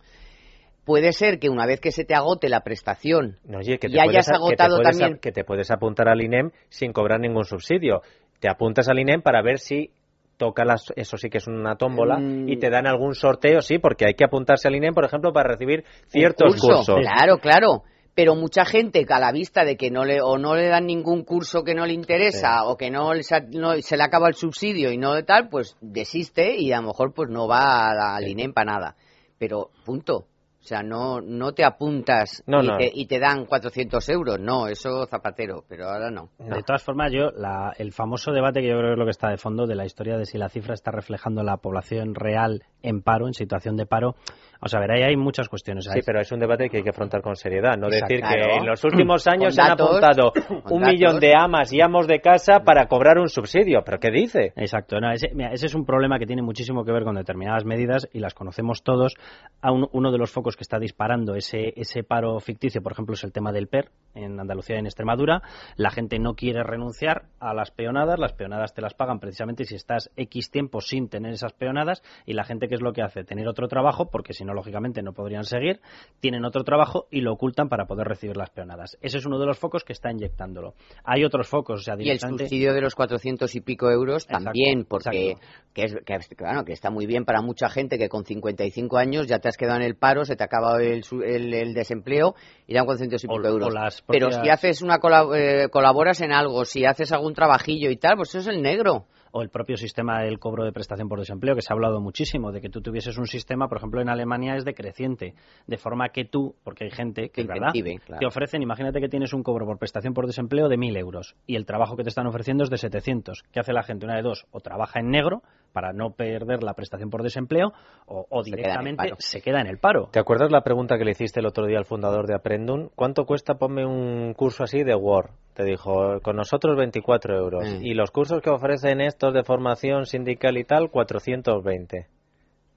Puede 0.85 1.13
ser 1.13 1.39
que 1.39 1.49
una 1.49 1.65
vez 1.65 1.79
que 1.79 1.91
se 1.91 2.03
te 2.03 2.13
agote 2.13 2.49
la 2.49 2.59
prestación 2.61 3.37
No, 3.45 3.59
oye, 3.59 3.79
que 3.79 3.87
te 3.87 3.95
y 3.95 3.99
hayas 3.99 4.27
puedes 4.27 4.29
a- 4.29 4.31
que 4.31 4.37
te 4.37 4.63
agotado 4.63 4.75
puedes 4.77 4.97
también 4.99 5.19
que 5.19 5.31
te 5.31 5.43
puedes 5.45 5.71
apuntar 5.71 6.09
al 6.09 6.21
INEM 6.21 6.51
sin 6.69 6.91
cobrar 6.91 7.19
ningún 7.21 7.45
subsidio. 7.45 8.01
Te 8.39 8.49
apuntas 8.49 8.89
al 8.89 8.99
INEM 8.99 9.21
para 9.21 9.41
ver 9.41 9.59
si 9.59 9.91
toca 10.35 10.65
las, 10.65 10.91
eso 10.97 11.15
sí 11.15 11.29
que 11.29 11.37
es 11.37 11.47
una 11.47 11.75
tómbola 11.77 12.17
Mm. 12.17 12.49
y 12.49 12.57
te 12.57 12.69
dan 12.69 12.85
algún 12.87 13.13
sorteo, 13.15 13.61
sí, 13.61 13.77
porque 13.77 14.05
hay 14.07 14.15
que 14.15 14.25
apuntarse 14.25 14.67
al 14.67 14.75
INEM, 14.75 14.93
por 14.93 15.05
ejemplo, 15.05 15.31
para 15.31 15.47
recibir 15.53 15.85
ciertos 16.07 16.55
curso. 16.59 16.67
cursos. 16.67 16.99
Claro, 16.99 17.37
claro. 17.37 17.83
Pero 18.15 18.35
mucha 18.35 18.63
gente 18.63 19.05
que 19.05 19.13
a 19.13 19.19
la 19.19 19.31
vista 19.31 19.65
de 19.65 19.75
que 19.75 19.89
no 19.89 20.05
le 20.05 20.21
o 20.21 20.37
no 20.37 20.55
le 20.55 20.67
dan 20.67 20.85
ningún 20.85 21.23
curso 21.23 21.63
que 21.63 21.73
no 21.73 21.85
le 21.87 21.93
interesa 21.93 22.65
o 22.65 22.77
que 22.77 22.91
no, 22.91 23.11
no- 23.49 23.81
se 23.81 23.97
le 23.97 24.03
acaba 24.03 24.27
el 24.27 24.35
subsidio 24.35 24.91
y 24.91 24.97
no 24.99 25.13
de 25.13 25.23
tal, 25.23 25.49
pues 25.49 25.75
desiste 25.81 26.55
y 26.57 26.71
a 26.73 26.81
lo 26.81 26.87
mejor 26.89 27.13
pues 27.13 27.29
no 27.29 27.47
va 27.47 27.89
a- 27.91 28.15
al 28.15 28.27
INEM 28.27 28.53
para 28.53 28.71
nada. 28.73 28.95
Pero 29.39 29.71
punto. 29.83 30.27
O 30.63 30.65
sea, 30.65 30.81
no, 30.81 31.19
no 31.19 31.51
te 31.51 31.65
apuntas 31.65 32.41
No, 32.47 32.63
y, 32.63 32.67
no. 32.67 32.77
Te, 32.77 32.89
y 32.93 33.05
te 33.05 33.19
dan 33.19 33.45
400 33.45 34.07
euros. 34.07 34.39
No, 34.39 34.67
eso 34.67 35.05
zapatero, 35.07 35.65
pero 35.67 35.89
ahora 35.89 36.09
no. 36.09 36.29
De 36.39 36.63
todas 36.63 36.81
formas, 36.81 37.11
yo 37.11 37.31
la- 37.35 37.73
el 37.77 37.91
famoso 37.91 38.31
debate 38.31 38.61
que 38.61 38.69
yo 38.69 38.77
creo 38.77 38.87
que 38.87 38.93
es 38.93 38.97
lo 38.99 39.03
que 39.05 39.11
está 39.11 39.27
de 39.29 39.35
fondo 39.37 39.67
de 39.67 39.75
la 39.75 39.85
historia 39.85 40.17
de 40.17 40.25
si 40.25 40.37
la 40.37 40.47
cifra 40.47 40.73
está 40.73 40.91
reflejando 40.91 41.43
la 41.43 41.57
población 41.57 42.15
real 42.15 42.61
en 42.81 43.01
paro, 43.01 43.27
en 43.27 43.33
situación 43.33 43.75
de 43.75 43.85
paro. 43.85 44.15
Vamos 44.61 44.73
a 44.75 44.79
ver, 44.79 44.91
ahí 44.91 45.03
hay 45.03 45.17
muchas 45.17 45.49
cuestiones. 45.49 45.83
Sí, 45.91 45.99
pero 46.05 46.21
es 46.21 46.31
un 46.31 46.39
debate 46.39 46.69
que 46.69 46.77
hay 46.77 46.83
que 46.83 46.91
afrontar 46.91 47.21
con 47.21 47.35
seriedad, 47.35 47.75
no 47.77 47.87
Exacto. 47.87 48.13
decir 48.15 48.25
que 48.25 48.55
en 48.57 48.65
los 48.65 48.81
últimos 48.85 49.27
años 49.27 49.55
se 49.55 49.61
han 49.61 49.71
apuntado 49.71 50.31
un 50.69 50.81
datos. 50.81 50.93
millón 50.93 51.19
de 51.19 51.33
amas 51.37 51.73
y 51.73 51.81
amos 51.81 52.07
de 52.07 52.21
casa 52.21 52.61
para 52.61 52.87
cobrar 52.87 53.17
un 53.19 53.27
subsidio. 53.27 53.83
¿Pero 53.85 53.99
qué 53.99 54.11
dice? 54.11 54.53
Exacto, 54.55 55.01
no, 55.01 55.11
ese, 55.11 55.29
mira, 55.33 55.51
ese 55.51 55.65
es 55.65 55.75
un 55.75 55.85
problema 55.85 56.17
que 56.19 56.25
tiene 56.25 56.41
muchísimo 56.41 56.85
que 56.85 56.93
ver 56.93 57.03
con 57.03 57.15
determinadas 57.15 57.65
medidas 57.65 58.07
y 58.13 58.19
las 58.19 58.33
conocemos 58.33 58.83
todos. 58.83 59.15
A 59.61 59.73
un- 59.73 59.89
uno 59.91 60.11
de 60.13 60.17
los 60.17 60.31
focos 60.31 60.52
que 60.55 60.63
está 60.63 60.79
disparando 60.79 61.35
ese, 61.35 61.73
ese 61.75 62.03
paro 62.03 62.39
ficticio, 62.39 62.81
por 62.81 62.91
ejemplo, 62.91 63.13
es 63.13 63.23
el 63.23 63.31
tema 63.31 63.51
del 63.51 63.67
PER 63.67 63.91
en 64.15 64.39
Andalucía 64.39 64.75
y 64.75 64.79
en 64.79 64.85
Extremadura. 64.85 65.41
La 65.75 65.89
gente 65.89 66.19
no 66.19 66.35
quiere 66.35 66.63
renunciar 66.63 67.25
a 67.39 67.53
las 67.53 67.71
peonadas, 67.71 68.19
las 68.19 68.33
peonadas 68.33 68.73
te 68.73 68.81
las 68.81 68.93
pagan 68.93 69.19
precisamente 69.19 69.65
si 69.65 69.75
estás 69.75 70.11
X 70.15 70.51
tiempo 70.51 70.81
sin 70.81 71.09
tener 71.09 71.33
esas 71.33 71.53
peonadas 71.53 72.03
y 72.25 72.33
la 72.33 72.43
gente, 72.43 72.67
¿qué 72.67 72.75
es 72.75 72.81
lo 72.81 72.93
que 72.93 73.01
hace? 73.01 73.23
Tener 73.23 73.47
otro 73.47 73.67
trabajo 73.67 74.09
porque 74.09 74.33
si 74.33 74.45
no 74.45 74.53
lógicamente 74.53 75.01
no 75.01 75.13
podrían 75.13 75.43
seguir, 75.43 75.81
tienen 76.19 76.45
otro 76.45 76.63
trabajo 76.63 77.07
y 77.11 77.21
lo 77.21 77.33
ocultan 77.33 77.69
para 77.69 77.85
poder 77.85 78.07
recibir 78.07 78.37
las 78.37 78.49
peonadas. 78.49 78.97
Ese 79.01 79.17
es 79.17 79.25
uno 79.25 79.39
de 79.39 79.45
los 79.45 79.57
focos 79.57 79.83
que 79.83 79.93
está 79.93 80.11
inyectándolo. 80.11 80.75
Hay 81.03 81.23
otros 81.23 81.47
focos, 81.47 81.81
o 81.81 81.83
sea, 81.83 81.95
Y 81.99 82.09
el 82.09 82.19
subsidio 82.19 82.73
de 82.73 82.81
los 82.81 82.95
400 82.95 83.53
y 83.55 83.61
pico 83.61 83.89
euros 83.89 84.27
también, 84.27 84.85
porque 84.85 85.35
que 85.73 85.83
es, 85.85 85.95
que, 86.05 86.17
que 86.65 86.73
está 86.73 86.89
muy 86.91 87.05
bien 87.05 87.25
para 87.25 87.41
mucha 87.41 87.69
gente 87.69 87.97
que 87.97 88.09
con 88.09 88.25
55 88.25 88.97
años 88.97 89.27
ya 89.27 89.39
te 89.39 89.49
has 89.49 89.57
quedado 89.57 89.77
en 89.77 89.83
el 89.83 89.95
paro, 89.95 90.25
se 90.25 90.35
te 90.35 90.42
ha 90.43 90.45
acabado 90.45 90.77
el, 90.79 91.03
el, 91.23 91.73
desempleo 91.73 92.35
y 92.67 92.73
dan 92.73 92.85
400 92.85 93.23
y 93.23 93.27
pico 93.27 93.47
euros. 93.47 94.03
Pero 94.07 94.31
si 94.31 94.49
haces 94.49 94.81
una 94.81 94.99
eh, 95.35 95.69
colaboras 95.69 96.21
en 96.21 96.31
algo, 96.31 96.65
si 96.65 96.85
haces 96.85 97.11
algún 97.11 97.33
trabajillo 97.33 97.89
y 97.89 97.97
tal, 97.97 98.17
pues 98.17 98.29
eso 98.29 98.39
es 98.39 98.55
el 98.55 98.61
negro 98.61 99.07
o 99.33 99.41
el 99.41 99.49
propio 99.49 99.77
sistema 99.77 100.21
del 100.21 100.37
cobro 100.37 100.63
de 100.63 100.71
prestación 100.71 101.09
por 101.09 101.19
desempleo, 101.19 101.55
que 101.55 101.61
se 101.61 101.73
ha 101.73 101.75
hablado 101.75 101.99
muchísimo, 101.99 102.51
de 102.51 102.61
que 102.61 102.69
tú 102.69 102.81
tuvieses 102.81 103.17
un 103.17 103.25
sistema, 103.25 103.67
por 103.67 103.79
ejemplo, 103.79 103.99
en 103.99 104.09
Alemania 104.09 104.55
es 104.55 104.63
decreciente, 104.63 105.33
de 105.65 105.77
forma 105.77 106.09
que 106.09 106.23
tú, 106.23 106.55
porque 106.63 106.85
hay 106.85 106.91
gente 106.91 107.29
que, 107.29 107.43
¿verdad? 107.43 107.73
te 107.73 108.25
ofrecen, 108.27 108.61
imagínate 108.61 109.01
que 109.01 109.09
tienes 109.09 109.33
un 109.33 109.41
cobro 109.41 109.65
por 109.65 109.79
prestación 109.79 110.13
por 110.13 110.27
desempleo 110.27 110.69
de 110.69 110.77
1.000 110.77 110.97
euros 110.97 111.35
y 111.47 111.55
el 111.55 111.65
trabajo 111.65 111.97
que 111.97 112.03
te 112.03 112.09
están 112.09 112.27
ofreciendo 112.27 112.63
es 112.63 112.69
de 112.69 112.77
700. 112.77 113.43
¿Qué 113.51 113.59
hace 113.59 113.73
la 113.73 113.81
gente? 113.81 114.05
Una 114.05 114.15
de 114.15 114.21
dos, 114.21 114.45
o 114.51 114.59
trabaja 114.59 114.99
en 114.99 115.09
negro 115.09 115.41
para 115.71 115.91
no 115.91 116.11
perder 116.11 116.61
la 116.61 116.75
prestación 116.75 117.09
por 117.09 117.23
desempleo 117.23 117.73
o, 118.05 118.43
directamente 118.43 119.13
se 119.17 119.41
queda 119.41 119.61
en 119.61 119.67
el 119.67 119.79
paro. 119.79 120.09
¿Te 120.11 120.19
acuerdas 120.19 120.51
la 120.51 120.61
pregunta 120.61 120.99
que 120.99 121.05
le 121.05 121.11
hiciste 121.11 121.39
el 121.39 121.47
otro 121.47 121.65
día 121.65 121.79
al 121.79 121.85
fundador 121.85 122.27
de 122.27 122.35
Aprendun? 122.35 122.91
¿Cuánto 122.95 123.25
cuesta? 123.25 123.55
Ponme 123.55 123.83
un 123.83 124.35
curso 124.35 124.63
así 124.63 124.83
de 124.83 124.93
Word. 124.93 125.31
Te 125.53 125.63
dijo, 125.63 126.19
con 126.21 126.35
nosotros 126.35 126.75
24 126.75 127.37
euros. 127.37 127.65
Y 127.81 127.93
los 127.93 128.11
cursos 128.11 128.41
que 128.41 128.49
ofrecen 128.49 129.01
estos 129.01 129.33
de 129.33 129.43
formación 129.43 130.05
sindical 130.05 130.57
y 130.57 130.63
tal, 130.63 130.89
420. 130.89 132.07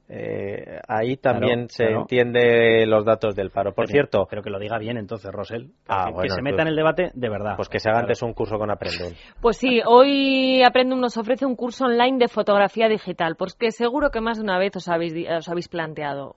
Eh, 0.08 0.78
ahí 0.86 1.16
también 1.16 1.68
se 1.68 1.84
entiende 1.84 2.86
los 2.86 3.04
datos 3.04 3.34
del 3.34 3.50
paro. 3.50 3.74
Por 3.74 3.88
cierto. 3.88 4.26
Pero 4.30 4.42
que 4.42 4.50
lo 4.50 4.58
diga 4.58 4.78
bien 4.78 4.96
entonces, 4.96 5.30
Rosel. 5.32 5.70
Ah, 5.88 6.10
que, 6.20 6.28
se 6.28 6.42
meta 6.42 6.62
en 6.62 6.68
el 6.68 6.76
debate 6.76 7.10
de 7.14 7.28
verdad. 7.28 7.56
Pues 7.56 7.68
que 7.68 7.80
se 7.80 7.90
haga 7.90 8.00
antes 8.00 8.22
un 8.22 8.32
curso 8.32 8.58
con 8.58 8.70
Aprendum. 8.70 9.12
Pues 9.40 9.58
sí, 9.58 9.80
hoy 9.84 10.62
Aprendum 10.62 11.00
nos 11.00 11.16
ofrece 11.16 11.46
un 11.46 11.56
curso 11.56 11.84
online 11.84 12.18
de 12.18 12.28
fotografía 12.28 12.88
digital. 12.88 13.36
Porque 13.36 13.70
seguro 13.70 14.10
que 14.10 14.20
más 14.20 14.38
de 14.38 14.44
una 14.44 14.58
vez 14.58 14.74
os 14.76 14.88
habéis, 14.88 15.14
os 15.28 15.48
habéis 15.48 15.68
planteado, 15.68 16.34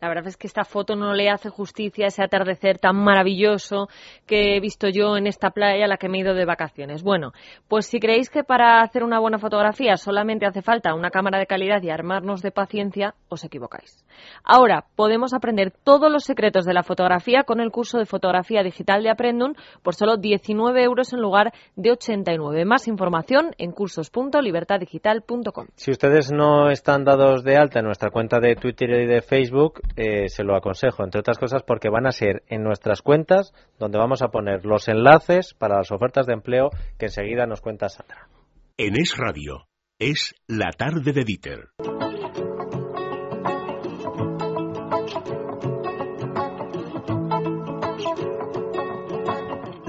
la 0.00 0.08
verdad 0.08 0.26
es 0.26 0.36
que 0.36 0.46
esta 0.46 0.64
foto 0.64 0.96
no 0.96 1.12
le 1.14 1.30
hace 1.30 1.48
justicia 1.50 2.06
a 2.06 2.08
ese 2.08 2.22
atardecer 2.22 2.78
tan 2.78 2.96
maravilloso 2.96 3.88
que 4.26 4.56
he 4.56 4.60
visto 4.60 4.88
yo 4.88 5.16
en 5.16 5.26
esta 5.26 5.50
playa 5.50 5.84
a 5.84 5.88
la 5.88 5.96
que 5.96 6.08
me 6.08 6.18
he 6.18 6.20
ido 6.22 6.34
de 6.34 6.44
vacaciones. 6.44 7.02
Bueno, 7.02 7.32
pues 7.68 7.86
si 7.86 8.00
creéis 8.00 8.30
que 8.30 8.44
para 8.44 8.80
hacer 8.80 9.04
una 9.04 9.20
buena 9.20 9.38
fotografía 9.38 9.96
solamente 9.96 10.46
hace 10.46 10.62
falta 10.62 10.94
una 10.94 11.10
cámara 11.10 11.38
de 11.38 11.46
calidad 11.46 11.82
y 11.82 11.90
armarnos 11.90 12.42
de 12.42 12.50
paciencia, 12.50 12.93
os 13.28 13.44
equivocáis. 13.44 14.04
Ahora 14.44 14.86
podemos 14.94 15.34
aprender 15.34 15.72
todos 15.72 16.10
los 16.10 16.24
secretos 16.24 16.64
de 16.64 16.74
la 16.74 16.82
fotografía 16.82 17.44
con 17.44 17.60
el 17.60 17.70
curso 17.70 17.98
de 17.98 18.06
fotografía 18.06 18.62
digital 18.62 19.02
de 19.02 19.10
Aprendun 19.10 19.56
por 19.82 19.94
solo 19.94 20.16
19 20.16 20.82
euros 20.82 21.12
en 21.12 21.20
lugar 21.20 21.52
de 21.76 21.90
89. 21.90 22.64
Más 22.64 22.88
información 22.88 23.50
en 23.58 23.72
cursos.libertaddigital.com. 23.72 25.66
Si 25.74 25.90
ustedes 25.90 26.32
no 26.32 26.70
están 26.70 27.04
dados 27.04 27.42
de 27.42 27.56
alta 27.56 27.80
en 27.80 27.86
nuestra 27.86 28.10
cuenta 28.10 28.38
de 28.40 28.56
Twitter 28.56 28.90
y 28.90 29.06
de 29.06 29.22
Facebook, 29.22 29.80
eh, 29.96 30.28
se 30.28 30.44
lo 30.44 30.56
aconsejo, 30.56 31.02
entre 31.02 31.20
otras 31.20 31.38
cosas 31.38 31.62
porque 31.62 31.88
van 31.88 32.06
a 32.06 32.12
ser 32.12 32.42
en 32.48 32.62
nuestras 32.62 33.02
cuentas 33.02 33.52
donde 33.78 33.98
vamos 33.98 34.22
a 34.22 34.28
poner 34.28 34.64
los 34.64 34.88
enlaces 34.88 35.54
para 35.54 35.78
las 35.78 35.90
ofertas 35.90 36.26
de 36.26 36.34
empleo 36.34 36.70
que 36.98 37.06
enseguida 37.06 37.46
nos 37.46 37.60
cuenta 37.60 37.88
Sandra. 37.88 38.28
En 38.76 38.96
Es 38.96 39.16
Radio, 39.16 39.66
es 39.98 40.34
la 40.48 40.70
tarde 40.76 41.12
de 41.12 41.24
Dieter. 41.24 41.68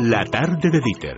La 0.07 0.23
tarde 0.23 0.69
de 0.69 0.81
Dieter 0.81 1.17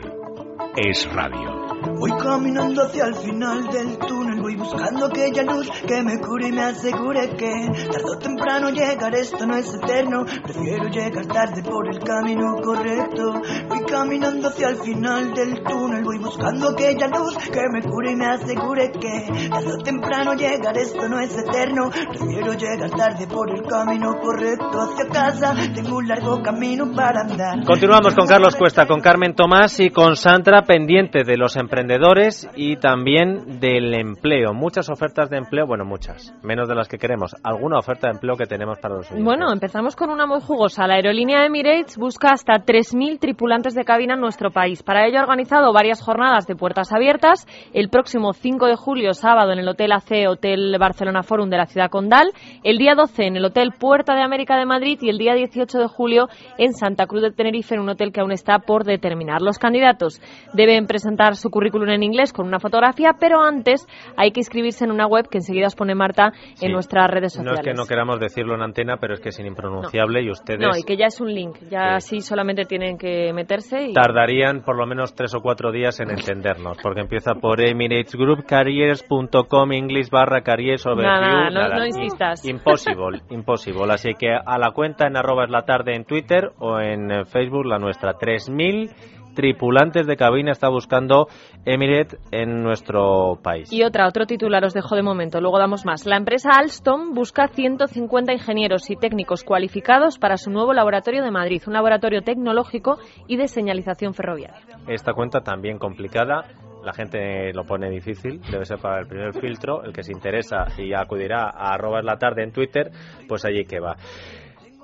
es 0.78 1.14
radio. 1.14 1.57
Voy 2.00 2.12
caminando 2.12 2.84
hacia 2.84 3.06
el 3.06 3.16
final 3.16 3.64
del 3.72 3.98
túnel, 3.98 4.40
voy 4.40 4.56
buscando 4.56 5.08
aquella 5.08 5.44
luz 5.44 5.68
que 5.88 6.04
me 6.04 6.20
cure 6.20 6.50
y 6.50 6.52
me 6.52 6.62
asegure 6.62 7.30
que 7.36 7.52
tarde 7.92 8.12
o 8.16 8.20
temprano 8.20 8.70
llegar, 8.70 9.16
esto 9.16 9.48
no 9.48 9.56
es 9.56 9.74
eterno, 9.74 10.24
prefiero 10.44 10.90
llegar 10.90 11.26
tarde 11.26 11.64
por 11.64 11.88
el 11.88 11.98
camino 12.00 12.56
correcto. 12.64 13.42
Voy 13.68 13.84
caminando 13.90 14.48
hacia 14.48 14.70
el 14.70 14.76
final 14.78 15.34
del 15.34 15.64
túnel, 15.64 16.04
voy 16.04 16.20
buscando 16.20 16.70
aquella 16.70 17.08
luz 17.08 17.36
que 17.38 17.62
me 17.74 17.82
cure 17.82 18.12
y 18.12 18.16
me 18.16 18.28
asegure 18.28 18.92
que 18.92 19.50
tarde 19.50 19.74
o 19.74 19.78
temprano 19.80 20.34
llegar, 20.36 20.78
esto 20.78 21.10
no 21.10 21.20
es 21.20 21.36
eterno, 21.36 21.90
prefiero 21.90 22.54
llegar 22.54 22.92
tarde 22.92 23.26
por 23.26 23.50
el 23.50 23.64
camino 23.64 24.14
correcto 24.22 24.82
hacia 24.82 25.08
casa, 25.08 25.56
tengo 25.74 25.98
un 25.98 26.08
largo 26.08 26.44
camino 26.44 26.92
para 26.96 27.22
andar. 27.22 27.66
Continuamos 27.66 28.14
con 28.14 28.28
Carlos 28.28 28.56
Cuesta, 28.56 28.86
con 28.86 29.00
Carmen 29.00 29.34
Tomás 29.34 29.80
y 29.80 29.90
con 29.90 30.16
Sandra 30.16 30.62
pendiente 30.62 31.24
de 31.24 31.38
los 31.38 31.56
emprendedores 31.56 31.87
emprendedores 31.88 32.50
y 32.56 32.76
también 32.76 33.60
del 33.62 33.94
empleo. 33.94 34.54
Muchas 34.54 34.90
ofertas 34.90 35.30
de 35.30 35.38
empleo, 35.38 35.66
bueno, 35.66 35.86
muchas, 35.86 36.34
menos 36.44 36.68
de 36.68 36.76
las 36.76 36.90
que 36.90 36.98
queremos. 36.98 37.34
¿Alguna 37.44 37.80
oferta 37.80 38.08
de 38.08 38.16
empleo 38.16 38.36
que 38.36 38.46
tenemos 38.46 38.78
para 38.80 38.96
los 38.96 39.10
Bueno, 39.12 39.52
empezamos 39.54 39.96
con 39.96 40.10
una 40.10 40.26
muy 40.26 40.42
jugosa. 40.42 40.86
La 40.86 40.96
aerolínea 40.96 41.46
Emirates 41.46 41.98
busca 41.98 42.32
hasta 42.34 42.56
3.000 42.56 43.20
tripulantes 43.20 43.74
de 43.74 43.86
cabina 43.86 44.16
en 44.16 44.20
nuestro 44.20 44.52
país. 44.52 44.84
Para 44.84 45.08
ello 45.08 45.20
ha 45.20 45.24
organizado 45.24 45.72
varias 45.72 46.02
jornadas 46.02 46.46
de 46.46 46.58
puertas 46.58 46.92
abiertas. 46.92 47.48
El 47.74 47.90
próximo 47.90 48.34
5 48.34 48.66
de 48.68 48.76
julio, 48.76 49.14
sábado, 49.14 49.54
en 49.54 49.60
el 49.60 49.68
Hotel 49.70 49.94
AC, 49.94 50.28
Hotel 50.28 50.76
Barcelona 50.78 51.24
Forum 51.24 51.50
de 51.50 51.58
la 51.58 51.68
ciudad 51.68 51.90
condal. 51.90 52.32
El 52.64 52.78
día 52.80 52.96
12 52.96 53.28
en 53.28 53.38
el 53.38 53.46
Hotel 53.46 53.72
Puerta 53.80 54.14
de 54.14 54.24
América 54.24 54.58
de 54.58 54.66
Madrid 54.66 55.00
y 55.02 55.10
el 55.10 55.18
día 55.18 55.36
18 55.36 55.80
de 55.80 55.88
julio 55.88 56.28
en 56.58 56.74
Santa 56.74 57.08
Cruz 57.08 57.22
de 57.22 57.32
Tenerife, 57.32 57.76
en 57.76 57.82
un 57.82 57.90
hotel 57.90 58.12
que 58.12 58.20
aún 58.20 58.34
está 58.34 58.60
por 58.60 58.84
determinar. 58.84 59.42
Los 59.42 59.58
candidatos 59.58 60.22
deben 60.54 60.86
presentar 60.86 61.38
su 61.38 61.50
currículum 61.50 61.77
en 61.86 62.04
inglés 62.04 62.34
con 62.34 62.46
una 62.48 62.60
fotografía, 62.60 63.16
pero 63.20 63.42
antes 63.42 63.88
hay 64.16 64.32
que 64.32 64.42
inscribirse 64.42 64.86
en 64.86 64.92
una 64.92 65.08
web 65.08 65.28
que 65.30 65.38
enseguida 65.38 65.68
os 65.68 65.76
pone 65.76 65.96
Marta 65.96 66.34
en 66.62 66.72
nuestras 66.72 67.10
redes 67.10 67.34
sociales. 67.34 67.54
No 67.54 67.62
es 67.62 67.66
que 67.66 67.74
no 67.74 67.86
queramos 67.86 68.20
decirlo 68.20 68.56
en 68.56 68.62
antena, 68.62 68.98
pero 68.98 69.14
es 69.14 69.20
que 69.20 69.30
es 69.30 69.40
impronunciable 69.40 70.22
y 70.22 70.30
ustedes... 70.30 70.60
No, 70.60 70.78
y 70.78 70.84
que 70.84 70.98
ya 70.98 71.08
es 71.08 71.22
un 71.22 71.34
link, 71.34 71.58
ya 71.70 71.96
así 71.96 72.22
solamente 72.22 72.66
tienen 72.66 72.98
que 72.98 73.32
meterse 73.34 73.90
y... 73.90 73.94
Tardarían 73.94 74.64
por 74.64 74.78
lo 74.78 74.86
menos 74.86 75.16
tres 75.16 75.34
o 75.36 75.42
cuatro 75.42 75.72
días 75.72 76.00
en 76.00 76.12
entendernos, 76.12 76.78
porque 76.82 77.02
empieza 77.02 77.36
por 77.36 77.62
emiratesgroupcarriers.com 77.62 79.72
English 79.72 80.10
barra 80.10 80.42
careers 80.42 80.86
Nada, 80.86 81.50
no, 81.50 81.70
no 81.70 81.86
insistas. 81.86 82.46
Imposible, 82.46 83.22
imposible. 83.30 83.94
Así 83.94 84.14
que 84.18 84.34
a 84.34 84.58
la 84.58 84.72
cuenta 84.72 85.08
en 85.08 85.18
arroba 85.18 85.44
es 85.46 85.50
la 85.50 85.64
tarde 85.64 85.96
en 85.96 86.06
Twitter 86.06 86.52
o 86.60 86.80
en 86.80 87.26
Facebook, 87.26 87.66
la 87.66 87.80
nuestra, 87.80 88.14
3000 88.14 88.92
tripulantes 89.38 90.08
de 90.08 90.18
cabina 90.18 90.52
está 90.52 90.68
buscando 90.68 91.28
Emirates 91.64 92.20
en 92.32 92.64
nuestro 92.64 93.38
país. 93.44 93.72
Y 93.72 93.84
otra, 93.84 94.08
otro 94.08 94.26
titular 94.26 94.66
os 94.66 94.74
dejo 94.74 94.96
de 94.96 95.04
momento, 95.04 95.40
luego 95.40 95.60
damos 95.60 95.86
más. 95.86 96.08
La 96.08 96.18
empresa 96.18 96.54
Alstom 96.58 97.14
busca 97.14 97.48
150 97.48 98.34
ingenieros 98.34 98.90
y 98.90 98.96
técnicos 98.96 99.44
cualificados 99.44 100.18
para 100.18 100.38
su 100.38 100.50
nuevo 100.50 100.74
laboratorio 100.74 101.24
de 101.24 101.30
Madrid, 101.30 101.62
un 101.68 101.74
laboratorio 101.74 102.24
tecnológico 102.24 102.98
y 103.28 103.38
de 103.38 103.48
señalización 103.48 104.16
ferroviaria. 104.16 104.58
Esta 104.88 105.14
cuenta 105.14 105.42
también 105.42 105.78
complicada, 105.78 106.46
la 106.84 106.94
gente 106.94 107.54
lo 107.54 107.64
pone 107.64 107.92
difícil, 107.92 108.42
debe 108.50 108.66
ser 108.66 108.80
para 108.80 109.02
el 109.02 109.08
primer 109.08 109.40
filtro, 109.40 109.84
el 109.84 109.94
que 109.94 110.02
se 110.02 110.14
interesa 110.14 110.66
y 110.80 110.96
acudirá 110.96 111.44
a 111.44 111.76
arroba 111.76 112.02
la 112.02 112.18
tarde 112.18 112.42
en 112.42 112.52
Twitter, 112.52 112.90
pues 113.28 113.46
allí 113.46 113.66
que 113.66 113.80
va. 113.80 113.98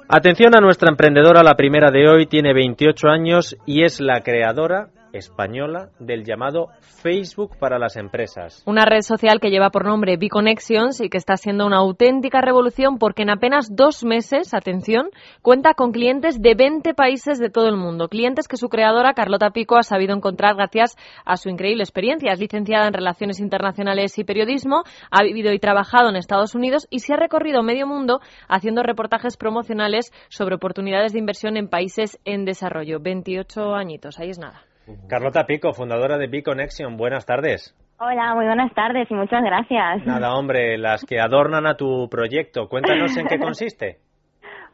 Atención 0.08 0.56
a 0.56 0.62
nuestra 0.62 0.90
emprendedora, 0.90 1.44
la 1.44 1.56
primera 1.56 1.90
de 1.90 2.08
hoy 2.08 2.26
tiene 2.26 2.54
28 2.54 3.08
años 3.08 3.56
y 3.66 3.84
es 3.84 4.02
la 4.02 4.22
creadora 4.22 4.90
española 5.14 5.90
del 6.00 6.26
llamado 6.26 6.68
Facebook 6.82 7.58
para 7.58 7.80
las 7.80 7.96
empresas. 7.96 8.64
Una 8.66 8.86
red 8.86 9.02
social 9.02 9.40
que 9.40 9.50
lleva 9.50 9.70
por 9.70 9.86
nombre 9.86 10.18
B-Connections 10.18 11.00
y 11.02 11.10
que 11.10 11.18
está 11.18 11.38
siendo 11.38 11.66
una 11.66 11.78
auténtica 11.78 12.42
revolución 12.42 12.98
porque 12.98 13.22
en 13.22 13.30
apenas 13.30 13.76
dos 13.76 14.04
meses, 14.04 14.54
atención, 14.54 15.10
cuenta 15.42 15.74
con 15.76 15.92
clientes 15.92 16.42
de 16.42 16.56
20 16.56 16.94
países 16.94 17.40
de 17.40 17.50
todo 17.50 17.70
el 17.70 17.78
mundo. 17.78 18.10
Clientes 18.10 18.48
que 18.48 18.58
su 18.58 18.68
creadora, 18.70 19.14
Carlota 19.14 19.52
Pico, 19.52 19.78
ha 19.78 19.84
sabido 19.84 20.16
encontrar 20.16 20.56
gracias 20.56 20.96
a 21.26 21.38
su 21.38 21.50
increíble 21.50 21.84
experiencia. 21.84 22.34
Es 22.34 22.40
licenciada 22.40 22.88
en 22.88 22.94
Relaciones 22.94 23.40
Internacionales 23.40 24.18
y 24.18 24.24
Periodismo, 24.24 24.84
ha 25.12 25.24
vivido 25.24 25.54
y 25.54 25.60
trabajado 25.60 26.10
en 26.10 26.16
Estados 26.16 26.56
Unidos 26.56 26.88
y 26.90 27.00
se 27.00 27.14
ha 27.14 27.18
recorrido 27.18 27.64
medio 27.64 27.88
mundo 27.88 28.20
haciendo 28.48 28.84
reportajes 28.84 29.38
promocionales 29.38 30.12
sobre 30.30 30.56
oportunidades 30.56 31.14
de 31.14 31.20
inversión 31.20 31.58
en 31.58 31.68
países 31.68 32.20
en 32.26 32.46
desarrollo. 32.46 33.00
28 33.00 33.76
añitos, 33.76 34.20
ahí 34.20 34.30
es 34.30 34.40
nada. 34.40 34.64
Carlota 35.08 35.46
Pico, 35.46 35.74
fundadora 35.74 36.18
de 36.18 36.28
B-Connection, 36.28 36.98
buenas 36.98 37.26
tardes. 37.26 37.76
Hola, 38.00 38.36
muy 38.36 38.46
buenas 38.46 38.74
tardes 38.74 39.10
y 39.10 39.14
muchas 39.14 39.42
gracias. 39.44 40.06
Nada, 40.06 40.36
hombre, 40.36 40.78
las 40.78 41.06
que 41.06 41.20
adornan 41.20 41.66
a 41.66 41.76
tu 41.76 42.10
proyecto. 42.10 42.68
Cuéntanos 42.68 43.16
en 43.16 43.28
qué 43.28 43.40
consiste. 43.40 44.00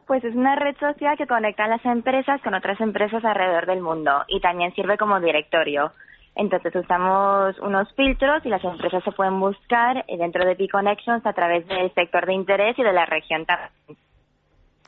Pues 0.06 0.24
es 0.24 0.34
una 0.34 0.56
red 0.56 0.76
social 0.78 1.16
que 1.16 1.28
conecta 1.28 1.64
a 1.64 1.68
las 1.68 1.84
empresas 1.84 2.40
con 2.42 2.54
otras 2.54 2.80
empresas 2.80 3.24
alrededor 3.24 3.66
del 3.66 3.80
mundo 3.80 4.24
y 4.26 4.40
también 4.40 4.74
sirve 4.74 4.98
como 4.98 5.20
directorio. 5.20 5.92
Entonces 6.34 6.74
usamos 6.74 7.58
unos 7.60 7.92
filtros 7.94 8.44
y 8.44 8.48
las 8.48 8.64
empresas 8.64 9.04
se 9.04 9.12
pueden 9.12 9.38
buscar 9.38 10.04
dentro 10.06 10.44
de 10.44 10.54
B-Connections 10.54 11.24
a 11.24 11.32
través 11.32 11.66
del 11.68 11.92
sector 11.94 12.26
de 12.26 12.34
interés 12.34 12.76
y 12.78 12.82
de 12.82 12.92
la 12.92 13.06
región 13.06 13.46
también. 13.46 13.70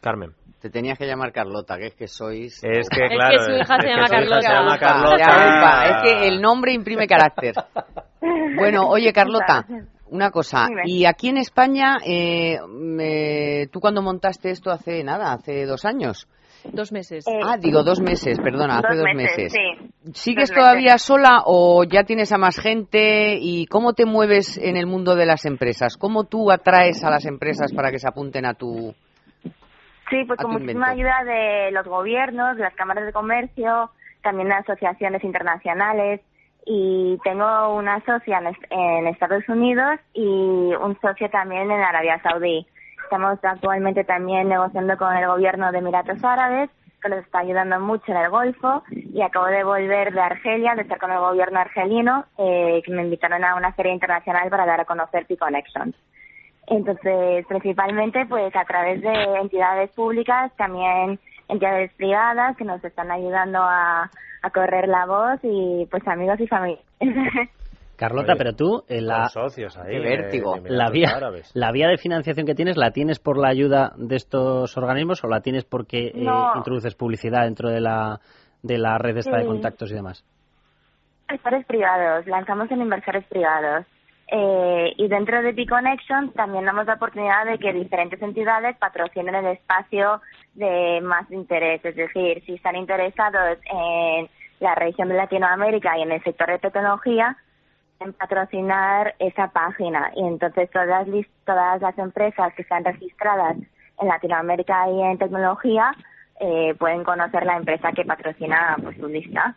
Carmen. 0.00 0.30
Te 0.62 0.70
tenías 0.70 0.96
que 0.96 1.06
llamar 1.06 1.32
Carlota, 1.32 1.76
que 1.76 1.86
es 1.88 1.94
que 1.94 2.06
sois... 2.06 2.54
Es 2.62 2.62
que, 2.62 2.76
Es 2.78 2.88
que 2.88 3.08
claro. 3.16 3.44
su 3.44 3.50
hija 3.50 3.66
se 3.66 3.74
es 3.74 3.82
que 3.82 3.90
llama 3.90 4.06
su 4.06 4.14
hija 4.14 4.22
se 4.22 4.28
Carlota. 4.28 4.48
llama 4.54 4.78
Carlota. 4.78 5.84
Es 5.86 6.02
que 6.02 6.28
el 6.28 6.40
nombre 6.40 6.72
imprime 6.72 7.06
carácter. 7.06 7.54
Bueno, 8.56 8.86
oye, 8.86 9.12
Carlota, 9.12 9.66
una 10.10 10.30
cosa. 10.30 10.68
Y 10.84 11.06
aquí 11.06 11.28
en 11.30 11.38
España, 11.38 11.98
eh, 12.06 12.58
me- 12.68 13.66
¿tú 13.72 13.80
cuando 13.80 14.00
montaste 14.00 14.50
esto 14.50 14.70
hace 14.70 15.02
nada? 15.02 15.32
¿Hace 15.32 15.66
dos 15.66 15.84
años? 15.84 16.28
Dos 16.72 16.92
meses. 16.92 17.26
Eh, 17.26 17.40
Ah, 17.44 17.56
digo 17.58 17.82
dos 17.82 18.00
meses, 18.00 18.38
perdona, 18.38 18.78
hace 18.78 18.94
dos 18.96 19.08
meses. 19.16 19.52
Sí. 19.52 19.90
¿Sigues 20.14 20.50
dos 20.50 20.56
todavía 20.58 20.92
meses. 20.92 21.02
sola 21.02 21.42
o 21.46 21.82
ya 21.82 22.04
tienes 22.04 22.30
a 22.30 22.38
más 22.38 22.60
gente? 22.60 23.38
¿Y 23.40 23.66
cómo 23.66 23.94
te 23.94 24.04
mueves 24.06 24.56
en 24.56 24.76
el 24.76 24.86
mundo 24.86 25.16
de 25.16 25.26
las 25.26 25.44
empresas? 25.44 25.96
¿Cómo 25.96 26.22
tú 26.24 26.52
atraes 26.52 27.02
a 27.02 27.10
las 27.10 27.24
empresas 27.26 27.72
para 27.72 27.90
que 27.90 27.98
se 27.98 28.06
apunten 28.08 28.46
a 28.46 28.54
tu... 28.54 28.94
Sí, 30.12 30.24
pues 30.24 30.38
con 30.40 30.52
muchísima 30.52 30.90
ayuda 30.90 31.24
de 31.24 31.70
los 31.72 31.86
gobiernos, 31.86 32.56
de 32.56 32.62
las 32.64 32.74
cámaras 32.74 33.06
de 33.06 33.12
comercio, 33.12 33.90
también 34.22 34.48
de 34.48 34.54
asociaciones 34.54 35.24
internacionales 35.24 36.20
y 36.64 37.18
tengo 37.24 37.74
una 37.74 38.00
socia 38.04 38.40
en 38.70 39.06
Estados 39.06 39.48
Unidos 39.48 39.98
y 40.14 40.22
un 40.22 40.96
socio 41.00 41.28
también 41.30 41.70
en 41.70 41.80
Arabia 41.80 42.20
Saudí. 42.22 42.66
Estamos 43.04 43.38
actualmente 43.42 44.04
también 44.04 44.48
negociando 44.48 44.96
con 44.96 45.14
el 45.16 45.26
gobierno 45.26 45.72
de 45.72 45.78
Emiratos 45.78 46.22
Árabes, 46.22 46.70
que 47.02 47.08
nos 47.08 47.18
está 47.24 47.40
ayudando 47.40 47.80
mucho 47.80 48.12
en 48.12 48.18
el 48.18 48.30
Golfo, 48.30 48.84
y 48.90 49.20
acabo 49.22 49.46
de 49.46 49.64
volver 49.64 50.12
de 50.12 50.20
Argelia, 50.20 50.74
de 50.76 50.82
estar 50.82 50.98
con 50.98 51.10
el 51.10 51.18
gobierno 51.18 51.58
argelino, 51.58 52.26
eh, 52.38 52.80
que 52.84 52.92
me 52.92 53.02
invitaron 53.02 53.44
a 53.44 53.56
una 53.56 53.72
feria 53.72 53.92
internacional 53.92 54.48
para 54.48 54.66
dar 54.66 54.80
a 54.80 54.84
conocer 54.84 55.26
P-Connections. 55.26 55.96
Entonces, 56.66 57.44
principalmente, 57.48 58.24
pues 58.26 58.54
a 58.54 58.64
través 58.64 59.00
de 59.02 59.12
entidades 59.40 59.90
públicas, 59.92 60.52
también 60.56 61.18
entidades 61.48 61.92
privadas 61.94 62.56
que 62.56 62.64
nos 62.64 62.82
están 62.84 63.10
ayudando 63.10 63.58
a, 63.60 64.10
a 64.42 64.50
correr 64.50 64.88
la 64.88 65.04
voz 65.06 65.40
y 65.42 65.86
pues 65.90 66.06
amigos 66.06 66.38
y 66.40 66.46
familia. 66.46 66.82
Carlota, 67.96 68.32
Oye, 68.32 68.38
pero 68.38 68.52
tú, 68.54 68.84
eh, 68.88 69.00
la, 69.00 69.28
socios 69.28 69.76
ahí. 69.76 69.94
De- 69.94 70.00
vértigo. 70.00 70.56
de 70.56 70.70
la 70.70 70.90
vía, 70.90 71.10
Árabes. 71.14 71.50
la 71.54 71.70
vía 71.72 71.88
de 71.88 71.98
financiación 71.98 72.46
que 72.46 72.54
tienes, 72.54 72.76
¿la 72.76 72.90
tienes 72.90 73.18
por 73.20 73.38
la 73.38 73.48
ayuda 73.48 73.92
de 73.96 74.16
estos 74.16 74.76
organismos 74.76 75.22
o 75.22 75.28
la 75.28 75.40
tienes 75.40 75.64
porque 75.64 76.06
eh, 76.08 76.26
introduces 76.56 76.94
publicidad 76.96 77.44
dentro 77.44 77.68
de 77.70 77.80
la, 77.80 78.18
de 78.62 78.78
la 78.78 78.98
red 78.98 79.16
esta 79.18 79.36
de 79.36 79.42
Sí. 79.42 79.48
contactos 79.48 79.92
y 79.92 79.94
demás? 79.94 80.24
Inversores 81.28 81.64
privados, 81.66 82.26
lanzamos 82.26 82.70
en 82.70 82.80
inversores 82.82 83.24
privados. 83.26 83.86
Eh, 84.34 84.94
y 84.96 85.08
dentro 85.08 85.42
de 85.42 85.52
B-Connection 85.52 86.32
también 86.32 86.64
damos 86.64 86.86
la 86.86 86.94
oportunidad 86.94 87.44
de 87.44 87.58
que 87.58 87.74
diferentes 87.74 88.20
entidades 88.22 88.78
patrocinen 88.78 89.34
el 89.34 89.46
espacio 89.48 90.22
de 90.54 91.02
más 91.02 91.30
interés. 91.30 91.84
Es 91.84 91.94
decir, 91.94 92.42
si 92.46 92.54
están 92.54 92.76
interesados 92.76 93.58
en 93.66 94.30
la 94.58 94.74
región 94.74 95.10
de 95.10 95.16
Latinoamérica 95.16 95.98
y 95.98 96.02
en 96.02 96.12
el 96.12 96.22
sector 96.24 96.48
de 96.48 96.58
tecnología, 96.60 97.36
en 98.00 98.14
patrocinar 98.14 99.14
esa 99.18 99.48
página. 99.48 100.10
Y 100.16 100.26
entonces 100.26 100.70
todas, 100.70 101.06
todas 101.44 101.82
las 101.82 101.98
empresas 101.98 102.54
que 102.54 102.62
están 102.62 102.84
registradas 102.84 103.58
en 104.00 104.08
Latinoamérica 104.08 104.88
y 104.88 105.02
en 105.02 105.18
tecnología 105.18 105.92
eh, 106.40 106.74
pueden 106.78 107.04
conocer 107.04 107.44
la 107.44 107.58
empresa 107.58 107.92
que 107.92 108.06
patrocina 108.06 108.78
pues, 108.82 108.96
su 108.96 109.08
lista. 109.08 109.54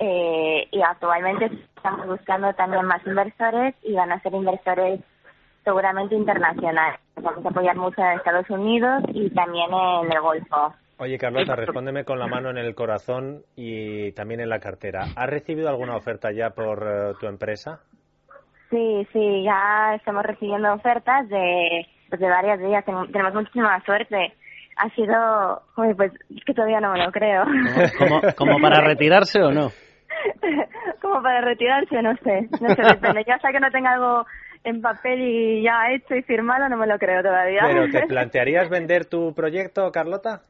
Eh, 0.00 0.68
y 0.72 0.80
actualmente 0.80 1.50
estamos 1.86 2.06
buscando 2.08 2.52
también 2.54 2.84
más 2.84 3.06
inversores 3.06 3.74
y 3.82 3.94
van 3.94 4.10
a 4.10 4.20
ser 4.20 4.34
inversores 4.34 5.00
seguramente 5.62 6.16
internacionales. 6.16 6.98
Vamos 7.14 7.46
a 7.46 7.48
apoyar 7.48 7.76
mucho 7.76 8.02
en 8.02 8.18
Estados 8.18 8.50
Unidos 8.50 9.04
y 9.14 9.30
también 9.30 9.68
en 9.72 10.12
el 10.12 10.20
Golfo. 10.20 10.74
Oye, 10.98 11.16
Carlota, 11.16 11.54
respóndeme 11.54 12.04
con 12.04 12.18
la 12.18 12.26
mano 12.26 12.50
en 12.50 12.58
el 12.58 12.74
corazón 12.74 13.42
y 13.54 14.10
también 14.12 14.40
en 14.40 14.48
la 14.48 14.58
cartera. 14.58 15.04
¿Has 15.14 15.30
recibido 15.30 15.68
alguna 15.68 15.96
oferta 15.96 16.32
ya 16.32 16.50
por 16.50 16.82
eh, 16.82 17.14
tu 17.20 17.26
empresa? 17.26 17.80
Sí, 18.70 19.06
sí, 19.12 19.44
ya 19.44 19.94
estamos 19.94 20.24
recibiendo 20.24 20.72
ofertas 20.72 21.28
de, 21.28 21.86
pues 22.08 22.20
de 22.20 22.28
varias 22.28 22.58
días. 22.58 22.84
Tenemos 22.84 23.34
muchísima 23.34 23.80
suerte. 23.84 24.34
Ha 24.76 24.90
sido, 24.90 25.62
uy, 25.76 25.94
pues 25.94 26.12
es 26.34 26.44
que 26.44 26.52
todavía 26.52 26.80
no 26.80 26.92
me 26.92 27.04
lo 27.04 27.12
creo. 27.12 27.44
¿Como, 27.98 28.20
como 28.36 28.58
para 28.60 28.80
retirarse 28.80 29.40
o 29.40 29.52
no? 29.52 29.70
Como 31.02 31.22
para 31.22 31.40
retirarse, 31.40 32.02
no 32.02 32.16
sé. 32.18 32.48
No 32.60 32.74
sé, 32.74 32.82
depende. 32.82 33.24
Ya 33.26 33.34
hasta 33.34 33.52
que 33.52 33.60
no 33.60 33.70
tenga 33.70 33.92
algo 33.92 34.26
en 34.64 34.82
papel 34.82 35.20
y 35.20 35.62
ya 35.62 35.92
hecho 35.92 36.14
y 36.14 36.22
firmado, 36.22 36.68
no 36.68 36.76
me 36.76 36.86
lo 36.86 36.98
creo 36.98 37.22
todavía. 37.22 37.62
¿Pero 37.66 37.88
te 37.92 38.06
plantearías 38.06 38.68
vender 38.68 39.04
tu 39.06 39.32
proyecto, 39.34 39.90
Carlota? 39.92 40.42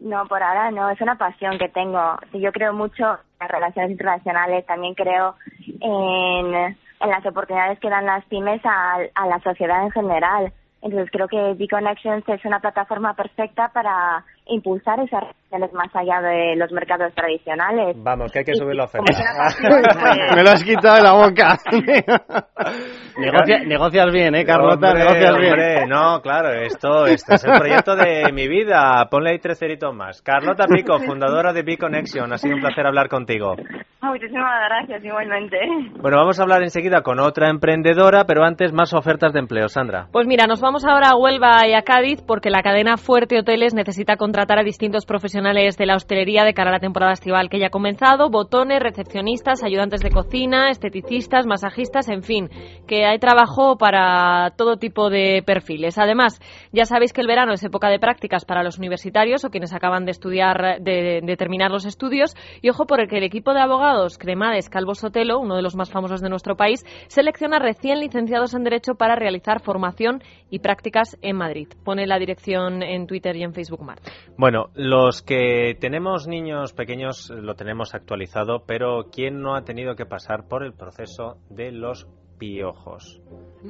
No, 0.00 0.26
por 0.26 0.42
ahora 0.42 0.70
no, 0.70 0.88
es 0.90 1.00
una 1.00 1.16
pasión 1.16 1.58
que 1.58 1.68
tengo. 1.68 2.16
Sí, 2.30 2.40
yo 2.40 2.52
creo 2.52 2.72
mucho 2.72 3.04
en 3.04 3.38
las 3.40 3.50
relaciones 3.50 3.90
internacionales, 3.90 4.64
también 4.66 4.94
creo 4.94 5.34
en, 5.80 6.54
en 6.54 7.10
las 7.10 7.26
oportunidades 7.26 7.80
que 7.80 7.90
dan 7.90 8.06
las 8.06 8.24
pymes 8.26 8.60
a, 8.64 8.98
a 9.14 9.26
la 9.26 9.40
sociedad 9.40 9.82
en 9.82 9.90
general. 9.90 10.52
Entonces 10.80 11.10
creo 11.10 11.26
que 11.26 11.54
B-Connections 11.54 12.28
es 12.28 12.44
una 12.44 12.60
plataforma 12.60 13.14
perfecta 13.14 13.68
para 13.72 14.24
impulsar 14.48 14.98
esas 15.00 15.22
relaciones 15.50 15.72
más 15.72 15.94
allá 15.94 16.20
de 16.20 16.56
los 16.56 16.70
mercados 16.72 17.12
tradicionales. 17.14 17.96
Vamos, 18.02 18.30
que 18.32 18.40
hay 18.40 18.44
que 18.44 18.52
Y 18.52 18.54
subir 18.56 18.74
la 18.76 18.86
como 18.86 19.02
oferta. 19.04 19.12
es 19.12 19.18
una 19.20 19.44
pasión, 19.44 19.82
pues- 20.02 20.36
Me 20.36 20.42
lo 20.42 20.50
has 20.50 20.64
quitado 20.64 20.96
de 20.96 21.02
la 21.02 21.12
boca. 21.12 21.56
Negocia- 23.18 23.64
negocias 23.66 24.12
bien, 24.12 24.34
¿eh, 24.34 24.44
Carlota? 24.44 24.88
Hombre, 24.88 25.04
negocias 25.04 25.36
bien. 25.38 25.52
hombre, 25.52 25.86
no, 25.88 26.20
claro, 26.22 26.52
esto, 26.52 27.06
esto 27.06 27.34
es 27.34 27.44
el 27.44 27.58
proyecto 27.58 27.96
de 27.96 28.32
mi 28.32 28.46
vida. 28.48 29.06
Ponle 29.10 29.30
ahí 29.30 29.38
tres 29.38 29.58
ceritos 29.58 29.94
más. 29.94 30.22
Carlota 30.22 30.66
Pico, 30.66 30.98
fundadora 31.00 31.52
de 31.52 31.62
B-Connection. 31.62 32.32
Ha 32.32 32.38
sido 32.38 32.54
un 32.54 32.60
placer 32.62 32.86
hablar 32.86 33.08
contigo. 33.08 33.54
Muchísimas 34.00 34.60
gracias, 34.68 35.04
igualmente. 35.04 35.58
Bueno, 36.00 36.18
vamos 36.18 36.38
a 36.38 36.42
hablar 36.44 36.62
enseguida 36.62 37.02
con 37.02 37.18
otra 37.18 37.50
emprendedora, 37.50 38.24
pero 38.24 38.44
antes 38.44 38.72
más 38.72 38.94
ofertas 38.94 39.32
de 39.32 39.40
empleo. 39.40 39.68
Sandra. 39.68 40.06
Pues 40.12 40.26
mira, 40.26 40.46
nos 40.46 40.60
vamos 40.60 40.84
ahora 40.84 41.08
a 41.10 41.16
Huelva 41.16 41.66
y 41.66 41.74
a 41.74 41.82
Cádiz 41.82 42.22
porque 42.26 42.50
la 42.50 42.62
cadena 42.62 42.96
Fuerte 42.96 43.38
Hoteles 43.38 43.74
necesita 43.74 44.16
contratar 44.16 44.37
a 44.38 44.62
distintos 44.62 45.04
profesionales 45.04 45.76
de 45.76 45.86
la 45.86 45.96
hostelería 45.96 46.44
de 46.44 46.54
cara 46.54 46.70
a 46.70 46.72
la 46.72 46.78
temporada 46.80 47.12
estival 47.12 47.48
que 47.50 47.58
ya 47.58 47.66
ha 47.66 47.70
comenzado, 47.70 48.30
botones, 48.30 48.80
recepcionistas, 48.80 49.64
ayudantes 49.64 50.00
de 50.00 50.10
cocina, 50.10 50.70
esteticistas, 50.70 51.46
masajistas, 51.46 52.08
en 52.08 52.22
fin, 52.22 52.48
que 52.86 53.04
hay 53.04 53.18
trabajo 53.18 53.76
para 53.76 54.52
todo 54.56 54.76
tipo 54.76 55.10
de 55.10 55.42
perfiles. 55.44 55.98
Además, 55.98 56.40
ya 56.72 56.84
sabéis 56.84 57.12
que 57.12 57.20
el 57.20 57.26
verano 57.26 57.52
es 57.52 57.64
época 57.64 57.88
de 57.88 57.98
prácticas 57.98 58.44
para 58.44 58.62
los 58.62 58.78
universitarios 58.78 59.44
o 59.44 59.50
quienes 59.50 59.72
acaban 59.72 60.04
de 60.04 60.12
estudiar, 60.12 60.80
de, 60.80 61.34
terminar 61.36 61.70
los 61.70 61.84
estudios 61.84 62.34
y 62.62 62.70
ojo 62.70 62.86
por 62.86 63.00
el 63.00 63.22
equipo 63.24 63.54
de 63.54 63.60
abogados 63.60 64.18
Cremades 64.18 64.70
Calvo 64.70 64.94
Sotelo, 64.94 65.40
uno 65.40 65.56
de 65.56 65.62
los 65.62 65.76
más 65.76 65.90
famosos 65.90 66.20
de 66.20 66.28
nuestro 66.28 66.56
país, 66.56 66.84
selecciona 67.08 67.58
recién 67.58 68.00
licenciados 68.00 68.54
en 68.54 68.64
Derecho 68.64 68.94
para 68.94 69.16
realizar 69.16 69.60
formación 69.60 70.22
y 70.50 70.60
prácticas 70.60 71.16
en 71.22 71.36
Madrid. 71.36 71.68
Pone 71.84 72.06
la 72.06 72.18
dirección 72.18 72.82
en 72.82 73.06
Twitter 73.06 73.36
y 73.36 73.42
en 73.42 73.52
Facebook 73.52 73.82
Mar. 73.82 73.98
Bueno, 74.36 74.70
los 74.74 75.22
que 75.22 75.76
tenemos 75.80 76.28
niños 76.28 76.72
pequeños 76.72 77.30
lo 77.30 77.54
tenemos 77.54 77.94
actualizado, 77.94 78.64
pero 78.66 79.06
¿quién 79.10 79.40
no 79.40 79.56
ha 79.56 79.64
tenido 79.64 79.96
que 79.96 80.06
pasar 80.06 80.46
por 80.46 80.62
el 80.62 80.74
proceso 80.74 81.38
de 81.50 81.72
los 81.72 82.06
piojos? 82.38 83.20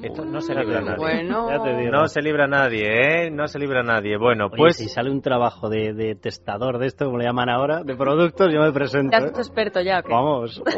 Esto 0.03 0.24
no 0.24 0.41
se 0.41 0.55
libra 0.55 0.80
nadie. 0.80 0.97
Bueno. 0.99 1.49
Ya 1.51 1.62
te 1.62 1.76
digo. 1.76 1.91
No 1.93 2.07
se 2.09 2.20
libra 2.22 2.47
nadie, 2.47 2.86
¿eh? 3.26 3.30
No 3.30 3.47
se 3.49 3.59
libra 3.59 3.82
nadie. 3.82 4.16
Bueno, 4.18 4.47
Oye, 4.47 4.57
pues... 4.57 4.76
si 4.76 4.89
sale 4.89 5.11
un 5.11 5.22
trabajo 5.22 5.68
de, 5.68 5.93
de 5.95 6.14
testador 6.14 6.78
de 6.78 6.86
esto, 6.86 7.07
como 7.07 7.18
le 7.18 7.24
llaman 7.24 7.49
ahora, 7.49 7.82
de 7.84 7.97
productos, 7.97 8.53
yo 8.53 8.61
me 8.61 8.72
presento. 8.72 9.11
¿Te 9.11 9.16
has 9.16 9.24
¿eh? 9.24 9.28
experto 9.36 9.80
ya? 9.80 10.03
qué? 10.03 10.12
Vamos. 10.12 10.62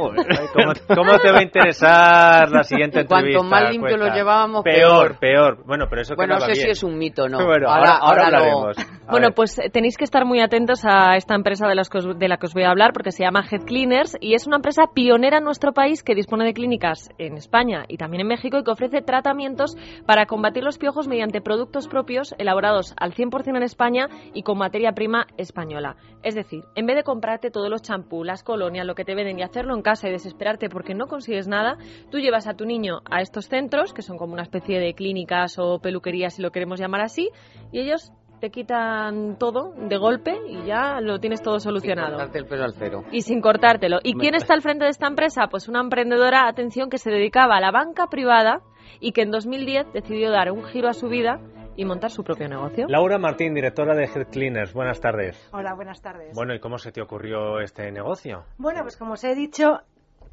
¿Cómo, 0.55 0.73
cómo 0.95 1.19
te 1.19 1.33
va 1.33 1.39
a 1.39 1.43
interesar 1.43 2.51
la 2.51 2.63
siguiente 2.63 3.05
Cuanto 3.07 3.27
entrevista? 3.29 3.49
más 3.49 3.71
limpio 3.73 3.97
lo 3.97 4.15
llevábamos, 4.15 4.63
peor, 4.63 5.19
peor. 5.19 5.65
Bueno, 5.67 5.87
pero 5.89 6.03
eso 6.03 6.15
Bueno, 6.17 6.35
no 6.35 6.41
sé 6.41 6.55
si 6.55 6.61
bien. 6.63 6.71
es 6.73 6.83
un 6.83 6.99
mito 6.99 7.29
no. 7.29 7.45
Bueno, 7.45 7.69
ahora, 7.69 7.97
ahora 7.97 8.31
lo- 8.31 8.37
hablaremos. 8.37 8.79
A 8.79 9.11
Bueno, 9.11 9.29
ver. 9.29 9.35
pues 9.35 9.59
eh, 9.59 9.71
tenéis 9.73 9.97
que 9.97 10.05
estar 10.05 10.25
muy 10.25 10.41
atentos 10.41 10.85
a 10.85 11.17
esta 11.17 11.35
empresa 11.35 11.67
de, 11.67 11.75
las 11.75 11.89
que 11.89 11.99
os- 11.99 12.19
de 12.19 12.29
la 12.29 12.37
que 12.37 12.47
os 12.47 12.55
voy 12.55 12.63
a 12.65 12.71
hablar 12.71 12.93
porque 12.93 13.11
se 13.13 13.25
llama 13.25 13.45
Head 13.51 13.65
Cleaners 13.65 14.17
y 14.21 14.35
es 14.35 14.47
una 14.47 14.57
empresa 14.57 14.85
pionera 14.95 15.39
en 15.39 15.45
nuestro 15.45 15.73
país 15.73 16.03
que 16.03 16.15
dispone 16.15 16.45
de 16.45 16.53
clínicas 16.55 17.09
en 17.19 17.37
España 17.37 17.85
y 17.89 17.97
también 17.97 18.21
en 18.23 18.29
México 18.29 18.59
y 18.59 18.63
que 18.65 18.71
ofrece 18.71 19.00
tratamientos 19.03 19.77
para 20.07 20.27
combatir 20.27 20.65
los 20.65 20.79
piojos 20.79 21.09
mediante 21.09 21.41
productos 21.41 21.89
propios 21.89 22.35
elaborados 22.39 22.95
al 22.97 23.15
100% 23.15 23.57
en 23.57 23.63
España 23.63 24.09
y 24.35 24.43
con 24.43 24.59
materia 24.59 24.93
prima 24.93 25.27
española. 25.37 25.97
Es 26.23 26.35
decir, 26.35 26.65
en 26.75 26.87
vez 26.87 26.97
de 26.97 27.03
comprarte 27.03 27.51
todos 27.51 27.71
los 27.71 27.83
champús, 27.83 28.27
las 28.27 28.43
colonias, 28.43 28.87
lo 28.87 28.95
que 28.95 29.05
te 29.05 29.15
venden 29.15 29.39
y 29.39 29.43
hacerlo 29.43 29.75
en 29.75 29.83
casa 29.83 30.09
y 30.09 30.13
desesperarte 30.13 30.69
porque 30.69 30.95
no 30.95 31.07
consigues 31.07 31.49
nada, 31.49 31.77
tú 32.11 32.19
llevas 32.19 32.47
a 32.47 32.55
tu 32.55 32.65
niño 32.65 33.01
a 33.11 33.21
estos 33.21 33.49
centros, 33.49 33.93
que 33.93 34.03
son 34.03 34.19
como 34.19 34.33
una 34.33 34.43
especie 34.43 34.79
de 34.79 34.95
clínicas 34.95 35.59
o 35.59 35.79
peluquerías 35.79 36.35
si 36.35 36.43
lo 36.43 36.51
queremos 36.51 36.81
llamar 36.81 37.03
así, 37.03 37.31
y 37.73 37.81
ellos 37.81 38.13
te 38.41 38.51
quitan 38.51 39.37
todo 39.39 39.75
de 39.77 39.97
golpe 39.99 40.35
y 40.49 40.65
ya 40.65 41.01
lo 41.01 41.21
tienes 41.21 41.43
todo 41.43 41.61
solucionado. 41.61 42.13
Cortarte 42.13 42.39
el 42.39 42.47
pelo 42.47 42.65
al 42.65 42.75
cero. 42.75 43.05
Y 43.13 43.21
sin 43.21 43.41
cortártelo. 43.41 43.99
¿Y 44.03 44.15
quién 44.15 44.35
está 44.35 44.55
al 44.55 44.63
frente 44.63 44.85
de 44.85 44.91
esta 44.91 45.07
empresa? 45.07 45.49
Pues 45.51 45.69
una 45.69 45.81
emprendedora, 45.81 46.49
atención, 46.49 46.89
que 46.89 46.99
se 46.99 47.11
dedicaba 47.11 47.57
a 47.57 47.61
la 47.61 47.71
banca 47.71 48.07
privada 48.07 48.63
y 48.99 49.13
que 49.13 49.23
en 49.23 49.31
2010 49.31 49.93
decidió 49.93 50.31
dar 50.31 50.51
un 50.51 50.65
giro 50.65 50.89
a 50.89 50.93
su 50.93 51.09
vida 51.09 51.41
y 51.77 51.85
montar 51.85 52.11
su 52.11 52.25
propio 52.25 52.49
negocio. 52.49 52.87
Laura 52.89 53.19
Martín, 53.19 53.55
directora 53.55 53.95
de 53.95 54.05
Head 54.05 54.29
Cleaners. 54.31 54.73
Buenas 54.73 55.01
tardes. 55.01 55.49
Hola, 55.53 55.75
buenas 55.75 56.03
tardes. 56.03 56.35
Bueno, 56.35 56.55
¿y 56.55 56.61
cómo 56.61 56.79
se 56.79 56.93
te 56.93 57.01
ocurrió 57.01 57.61
este 57.61 57.91
negocio? 57.91 58.45
Bueno, 58.59 58.83
pues 58.83 58.97
como 58.97 59.13
os 59.13 59.25
he 59.25 59.35
dicho, 59.35 59.81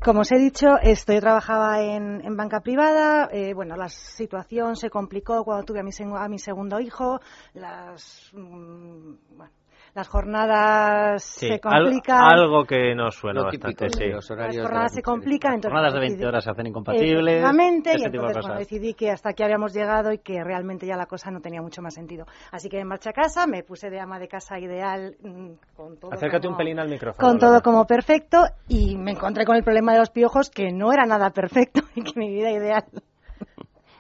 como 0.04 0.22
os 0.22 0.32
he 0.32 0.38
dicho, 0.38 0.78
estoy 0.82 1.20
trabajaba 1.20 1.82
en, 1.82 2.24
en 2.24 2.38
banca 2.38 2.60
privada. 2.60 3.30
Eh, 3.32 3.54
bueno, 3.54 3.76
la 3.76 3.90
situación 3.90 4.76
se 4.76 4.90
complicó 4.90 5.44
cuando 5.44 5.66
tuve 5.66 5.80
a 5.80 5.84
mi, 5.84 5.92
a 6.18 6.28
mi 6.28 6.38
segundo 6.38 6.80
hijo. 6.80 7.20
Las, 7.54 8.32
mm, 8.34 9.38
bueno, 9.38 9.52
las 9.98 10.08
jornadas 10.10 11.24
Sí, 11.24 11.48
se 11.48 11.54
al- 11.56 11.60
complican. 11.86 12.22
algo 12.24 12.66
que 12.66 12.94
nos 12.94 13.16
suena 13.16 13.42
bastante, 13.44 13.68
típico, 13.88 13.98
sí. 13.98 14.06
los 14.12 14.30
las 14.30 14.56
jornadas 14.58 14.94
se 14.94 15.02
complican. 15.02 15.56
Entonces, 15.56 15.72
Jornadas 15.74 15.94
de 15.94 16.00
decidí- 16.00 16.10
20 16.20 16.26
horas 16.28 16.44
se 16.44 16.52
hacen 16.52 16.68
incompatibles. 16.68 17.34
Efectivamente, 17.34 17.90
y 17.98 18.04
entonces 18.04 18.38
bueno, 18.46 18.60
decidí 18.60 18.94
que 18.94 19.10
hasta 19.10 19.30
aquí 19.30 19.42
habíamos 19.42 19.74
llegado 19.74 20.12
y 20.14 20.20
que 20.20 20.44
realmente 20.44 20.86
ya 20.86 20.96
la 20.98 21.08
cosa 21.08 21.32
no 21.32 21.42
tenía 21.42 21.64
mucho 21.64 21.82
más 21.82 21.96
sentido. 21.96 22.26
Así 22.52 22.70
que 22.70 22.78
me 22.78 22.86
marché 22.86 23.10
a 23.10 23.14
casa, 23.14 23.48
me 23.48 23.64
puse 23.64 23.90
de 23.90 24.00
ama 24.00 24.20
de 24.20 24.28
casa 24.28 24.60
ideal 24.60 25.16
mm, 25.22 25.50
con 25.76 25.98
todo 25.98 26.14
Acércate 26.14 26.44
como- 26.46 26.52
un 26.52 26.58
pelín 26.58 26.80
al 26.80 26.90
micrófono. 26.90 27.28
con 27.28 27.40
todo 27.40 27.62
como 27.64 27.86
perfecto 27.88 28.44
y 28.68 28.96
me 28.98 29.12
encontré 29.12 29.46
con 29.46 29.56
el 29.56 29.64
problema 29.64 29.94
de 29.94 30.00
los 30.00 30.12
piojos 30.12 30.52
que 30.52 30.72
no 30.72 30.94
era 30.94 31.08
nada 31.08 31.32
perfecto 31.32 31.82
y 31.96 32.04
que 32.04 32.20
mi 32.20 32.30
vida 32.30 32.52
ideal 32.52 32.86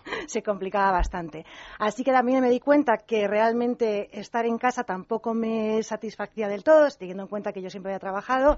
se 0.27 0.41
complicaba 0.43 0.91
bastante. 0.91 1.45
Así 1.79 2.03
que 2.03 2.11
también 2.11 2.41
me 2.41 2.49
di 2.49 2.59
cuenta 2.59 2.97
que 2.97 3.27
realmente 3.27 4.09
estar 4.19 4.45
en 4.45 4.57
casa 4.57 4.83
tampoco 4.83 5.33
me 5.33 5.81
satisfacía 5.83 6.47
del 6.47 6.63
todo, 6.63 6.87
teniendo 6.97 7.23
en 7.23 7.29
cuenta 7.29 7.51
que 7.53 7.61
yo 7.61 7.69
siempre 7.69 7.91
había 7.91 7.99
trabajado 7.99 8.57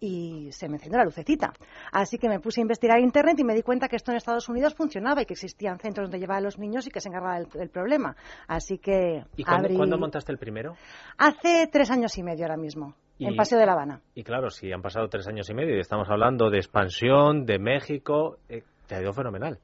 y 0.00 0.48
se 0.52 0.68
me 0.68 0.76
encendió 0.76 0.98
la 0.98 1.04
lucecita. 1.04 1.52
Así 1.92 2.18
que 2.18 2.28
me 2.28 2.40
puse 2.40 2.60
a 2.60 2.62
investigar 2.62 2.98
en 2.98 3.04
Internet 3.04 3.38
y 3.38 3.44
me 3.44 3.54
di 3.54 3.62
cuenta 3.62 3.88
que 3.88 3.96
esto 3.96 4.10
en 4.10 4.16
Estados 4.16 4.48
Unidos 4.48 4.74
funcionaba 4.74 5.22
y 5.22 5.26
que 5.26 5.34
existían 5.34 5.78
centros 5.78 6.06
donde 6.08 6.18
llevar 6.18 6.38
a 6.38 6.40
los 6.40 6.58
niños 6.58 6.86
y 6.86 6.90
que 6.90 7.00
se 7.00 7.08
encargaba 7.08 7.38
del, 7.38 7.48
del 7.50 7.68
problema. 7.70 8.16
Así 8.48 8.78
que 8.78 9.24
¿Y 9.36 9.44
cuándo, 9.44 9.68
abrí- 9.68 9.76
cuándo 9.76 9.98
montaste 9.98 10.32
el 10.32 10.38
primero? 10.38 10.74
Hace 11.18 11.68
tres 11.70 11.90
años 11.90 12.16
y 12.18 12.22
medio 12.22 12.44
ahora 12.46 12.56
mismo, 12.56 12.94
en 13.20 13.36
Paseo 13.36 13.58
de 13.58 13.66
La 13.66 13.72
Habana. 13.72 14.00
Y 14.14 14.24
claro, 14.24 14.50
si 14.50 14.72
han 14.72 14.82
pasado 14.82 15.08
tres 15.08 15.28
años 15.28 15.48
y 15.48 15.54
medio 15.54 15.76
y 15.76 15.80
estamos 15.80 16.08
hablando 16.10 16.50
de 16.50 16.58
expansión, 16.58 17.46
de 17.46 17.58
México, 17.60 18.38
eh, 18.48 18.64
te 18.88 18.96
ha 18.96 19.00
ido 19.02 19.12
fenomenal. 19.12 19.58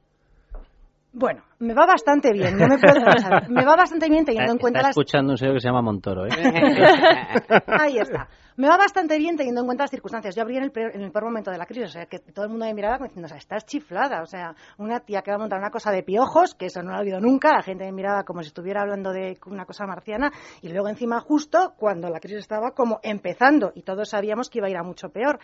Bueno, 1.11 1.41
me 1.57 1.73
va 1.73 1.87
bastante 1.87 2.31
bien, 2.31 2.55
no 2.55 2.67
me 2.67 2.77
puedo 2.77 3.03
quejar. 3.03 3.49
Me 3.49 3.65
va 3.65 3.75
bastante 3.75 4.07
bien 4.09 4.25
teniendo 4.25 4.51
en 4.51 4.57
Está 4.57 4.61
cuenta 4.61 4.81
las... 4.81 4.89
escuchando 4.91 5.31
un 5.33 5.37
señor 5.37 5.55
que 5.55 5.61
se 5.61 5.67
llama 5.67 5.81
Montoro, 5.81 6.27
¿eh? 6.27 6.29
Ahí 7.67 7.97
está. 7.97 8.29
Me 8.57 8.67
va 8.67 8.77
bastante 8.77 9.17
bien 9.17 9.35
teniendo 9.35 9.61
en 9.61 9.67
cuenta 9.67 9.85
las 9.85 9.91
circunstancias. 9.91 10.35
Yo 10.35 10.43
abrí 10.43 10.57
en 10.57 10.63
el, 10.63 10.71
peor, 10.71 10.91
en 10.93 11.01
el 11.01 11.11
peor 11.11 11.23
momento 11.23 11.49
de 11.49 11.57
la 11.57 11.65
crisis, 11.65 11.85
o 11.85 11.93
sea, 11.93 12.05
que 12.05 12.19
todo 12.19 12.45
el 12.45 12.51
mundo 12.51 12.65
me 12.65 12.73
miraba 12.73 12.97
como 12.97 13.07
diciendo, 13.07 13.25
o 13.25 13.29
sea, 13.29 13.37
estás 13.37 13.65
chiflada. 13.65 14.21
O 14.21 14.25
sea, 14.25 14.53
una 14.77 14.99
tía 14.99 15.21
que 15.21 15.31
va 15.31 15.35
a 15.35 15.39
montar 15.39 15.59
una 15.59 15.71
cosa 15.71 15.91
de 15.91 16.03
piojos, 16.03 16.55
que 16.55 16.65
eso 16.65 16.83
no 16.83 16.91
lo 16.91 16.97
he 16.97 17.03
oído 17.03 17.19
nunca, 17.21 17.53
la 17.53 17.63
gente 17.63 17.85
me 17.85 17.93
miraba 17.93 18.23
como 18.23 18.43
si 18.43 18.47
estuviera 18.47 18.81
hablando 18.81 19.11
de 19.11 19.37
una 19.45 19.65
cosa 19.65 19.87
marciana, 19.87 20.31
y 20.61 20.69
luego 20.69 20.89
encima 20.89 21.21
justo 21.21 21.73
cuando 21.77 22.09
la 22.09 22.19
crisis 22.19 22.39
estaba 22.39 22.71
como 22.71 22.99
empezando, 23.01 23.71
y 23.75 23.81
todos 23.81 24.09
sabíamos 24.09 24.49
que 24.49 24.59
iba 24.59 24.67
a 24.67 24.71
ir 24.71 24.77
a 24.77 24.83
mucho 24.83 25.07
peor. 25.09 25.39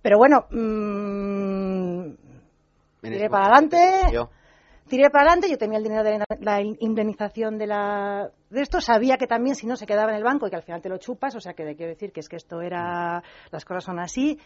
Pero 0.00 0.16
bueno, 0.16 0.46
mm, 0.50 2.14
tiré 3.02 3.28
para 3.28 3.46
adelante. 3.46 3.78
Yo. 4.12 4.30
Tiré 4.88 5.08
para 5.10 5.24
adelante, 5.24 5.50
yo 5.50 5.56
tenía 5.56 5.78
el 5.78 5.84
dinero 5.84 6.04
de 6.04 6.22
la 6.40 6.60
indemnización 6.60 7.56
de 7.56 7.66
la 7.66 8.30
de 8.50 8.60
esto, 8.60 8.80
sabía 8.80 9.16
que 9.16 9.26
también 9.26 9.56
si 9.56 9.66
no 9.66 9.76
se 9.76 9.86
quedaba 9.86 10.10
en 10.10 10.16
el 10.16 10.22
banco 10.22 10.46
y 10.46 10.50
que 10.50 10.56
al 10.56 10.62
final 10.62 10.82
te 10.82 10.88
lo 10.88 10.98
chupas, 10.98 11.34
o 11.34 11.40
sea 11.40 11.54
que 11.54 11.64
quiero 11.74 11.92
decir 11.92 12.12
que 12.12 12.20
es 12.20 12.28
que 12.28 12.36
esto 12.36 12.60
era, 12.60 13.22
las 13.50 13.64
cosas 13.64 13.84
son 13.84 13.98
así 13.98 14.38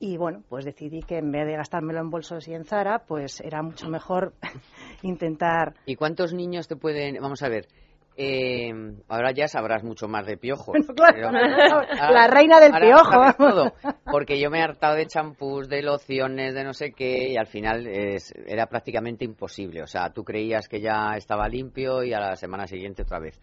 y 0.00 0.16
bueno, 0.16 0.42
pues 0.48 0.64
decidí 0.64 1.00
que 1.02 1.18
en 1.18 1.30
vez 1.30 1.46
de 1.46 1.56
gastármelo 1.56 2.00
en 2.00 2.10
bolsos 2.10 2.48
y 2.48 2.54
en 2.54 2.64
Zara, 2.64 3.04
pues 3.06 3.40
era 3.40 3.62
mucho 3.62 3.88
mejor 3.88 4.34
intentar 5.02 5.74
¿Y 5.86 5.94
cuántos 5.94 6.34
niños 6.34 6.66
te 6.66 6.76
pueden.? 6.76 7.16
Vamos 7.20 7.42
a 7.42 7.48
ver. 7.48 7.68
Eh, 8.16 8.72
ahora 9.08 9.32
ya 9.32 9.48
sabrás 9.48 9.82
mucho 9.82 10.06
más 10.08 10.26
de 10.26 10.36
piojos. 10.36 10.76
Bueno, 10.96 11.30
claro, 11.30 11.82
la 12.12 12.26
reina 12.28 12.60
del 12.60 12.72
ahora 12.74 12.86
piojo, 12.86 13.32
todo, 13.36 13.72
porque 14.10 14.38
yo 14.38 14.50
me 14.50 14.58
he 14.58 14.62
hartado 14.62 14.94
de 14.96 15.06
champús, 15.06 15.68
de 15.68 15.82
lociones, 15.82 16.54
de 16.54 16.64
no 16.64 16.72
sé 16.74 16.92
qué, 16.92 17.28
y 17.30 17.36
al 17.36 17.46
final 17.46 17.86
es- 17.86 18.32
era 18.46 18.66
prácticamente 18.66 19.24
imposible. 19.24 19.82
O 19.82 19.86
sea, 19.86 20.10
tú 20.10 20.24
creías 20.24 20.68
que 20.68 20.80
ya 20.80 21.16
estaba 21.16 21.48
limpio 21.48 22.02
y 22.04 22.12
a 22.12 22.20
la 22.20 22.36
semana 22.36 22.66
siguiente 22.66 23.02
otra 23.02 23.18
vez. 23.18 23.40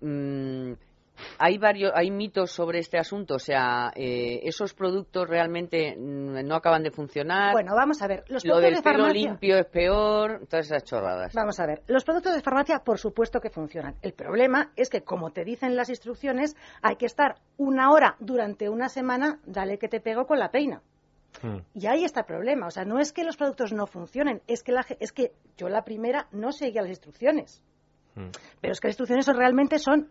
Mm, 0.00 0.72
hay 1.38 1.58
varios, 1.58 1.92
hay 1.94 2.10
mitos 2.10 2.50
sobre 2.50 2.78
este 2.80 2.98
asunto. 2.98 3.34
O 3.34 3.38
sea, 3.38 3.90
eh, 3.94 4.40
esos 4.44 4.74
productos 4.74 5.28
realmente 5.28 5.94
no 5.96 6.54
acaban 6.54 6.82
de 6.82 6.90
funcionar. 6.90 7.52
Bueno, 7.52 7.74
vamos 7.74 8.00
a 8.02 8.06
ver, 8.06 8.24
los 8.28 8.44
Lo 8.44 8.54
productos 8.54 8.62
del 8.62 8.74
de 8.76 8.82
pelo 8.82 9.04
farmacia 9.04 9.28
limpio 9.28 9.58
es 9.58 9.66
peor, 9.66 10.46
todas 10.48 10.66
esas 10.66 10.84
chorradas. 10.84 11.32
Vamos 11.34 11.58
a 11.60 11.66
ver, 11.66 11.82
los 11.86 12.04
productos 12.04 12.34
de 12.34 12.40
farmacia 12.42 12.78
por 12.80 12.98
supuesto 12.98 13.40
que 13.40 13.50
funcionan. 13.50 13.94
El 14.02 14.12
problema 14.12 14.72
es 14.76 14.90
que, 14.90 15.02
como 15.02 15.30
te 15.30 15.44
dicen 15.44 15.76
las 15.76 15.88
instrucciones, 15.88 16.56
hay 16.82 16.96
que 16.96 17.06
estar 17.06 17.36
una 17.56 17.90
hora 17.90 18.16
durante 18.20 18.68
una 18.68 18.88
semana, 18.88 19.38
dale 19.44 19.78
que 19.78 19.88
te 19.88 20.00
pego 20.00 20.26
con 20.26 20.38
la 20.38 20.50
peina. 20.50 20.82
Y 21.74 21.86
ahí 21.86 22.04
está 22.04 22.20
el 22.20 22.26
problema. 22.26 22.66
O 22.66 22.70
sea, 22.70 22.84
no 22.84 22.98
es 22.98 23.12
que 23.12 23.22
los 23.22 23.36
productos 23.36 23.72
no 23.72 23.86
funcionen, 23.86 24.40
es 24.46 24.62
que, 24.62 24.72
la 24.72 24.82
ge- 24.82 24.96
es 24.98 25.12
que 25.12 25.32
yo 25.56 25.68
la 25.68 25.84
primera 25.84 26.26
no 26.32 26.52
seguía 26.52 26.80
las 26.82 26.90
instrucciones. 26.90 27.62
Pero 28.60 28.72
es 28.72 28.80
que 28.80 28.88
las 28.88 28.92
instrucciones 28.94 29.26
son- 29.26 29.36
realmente 29.36 29.78
son 29.78 30.10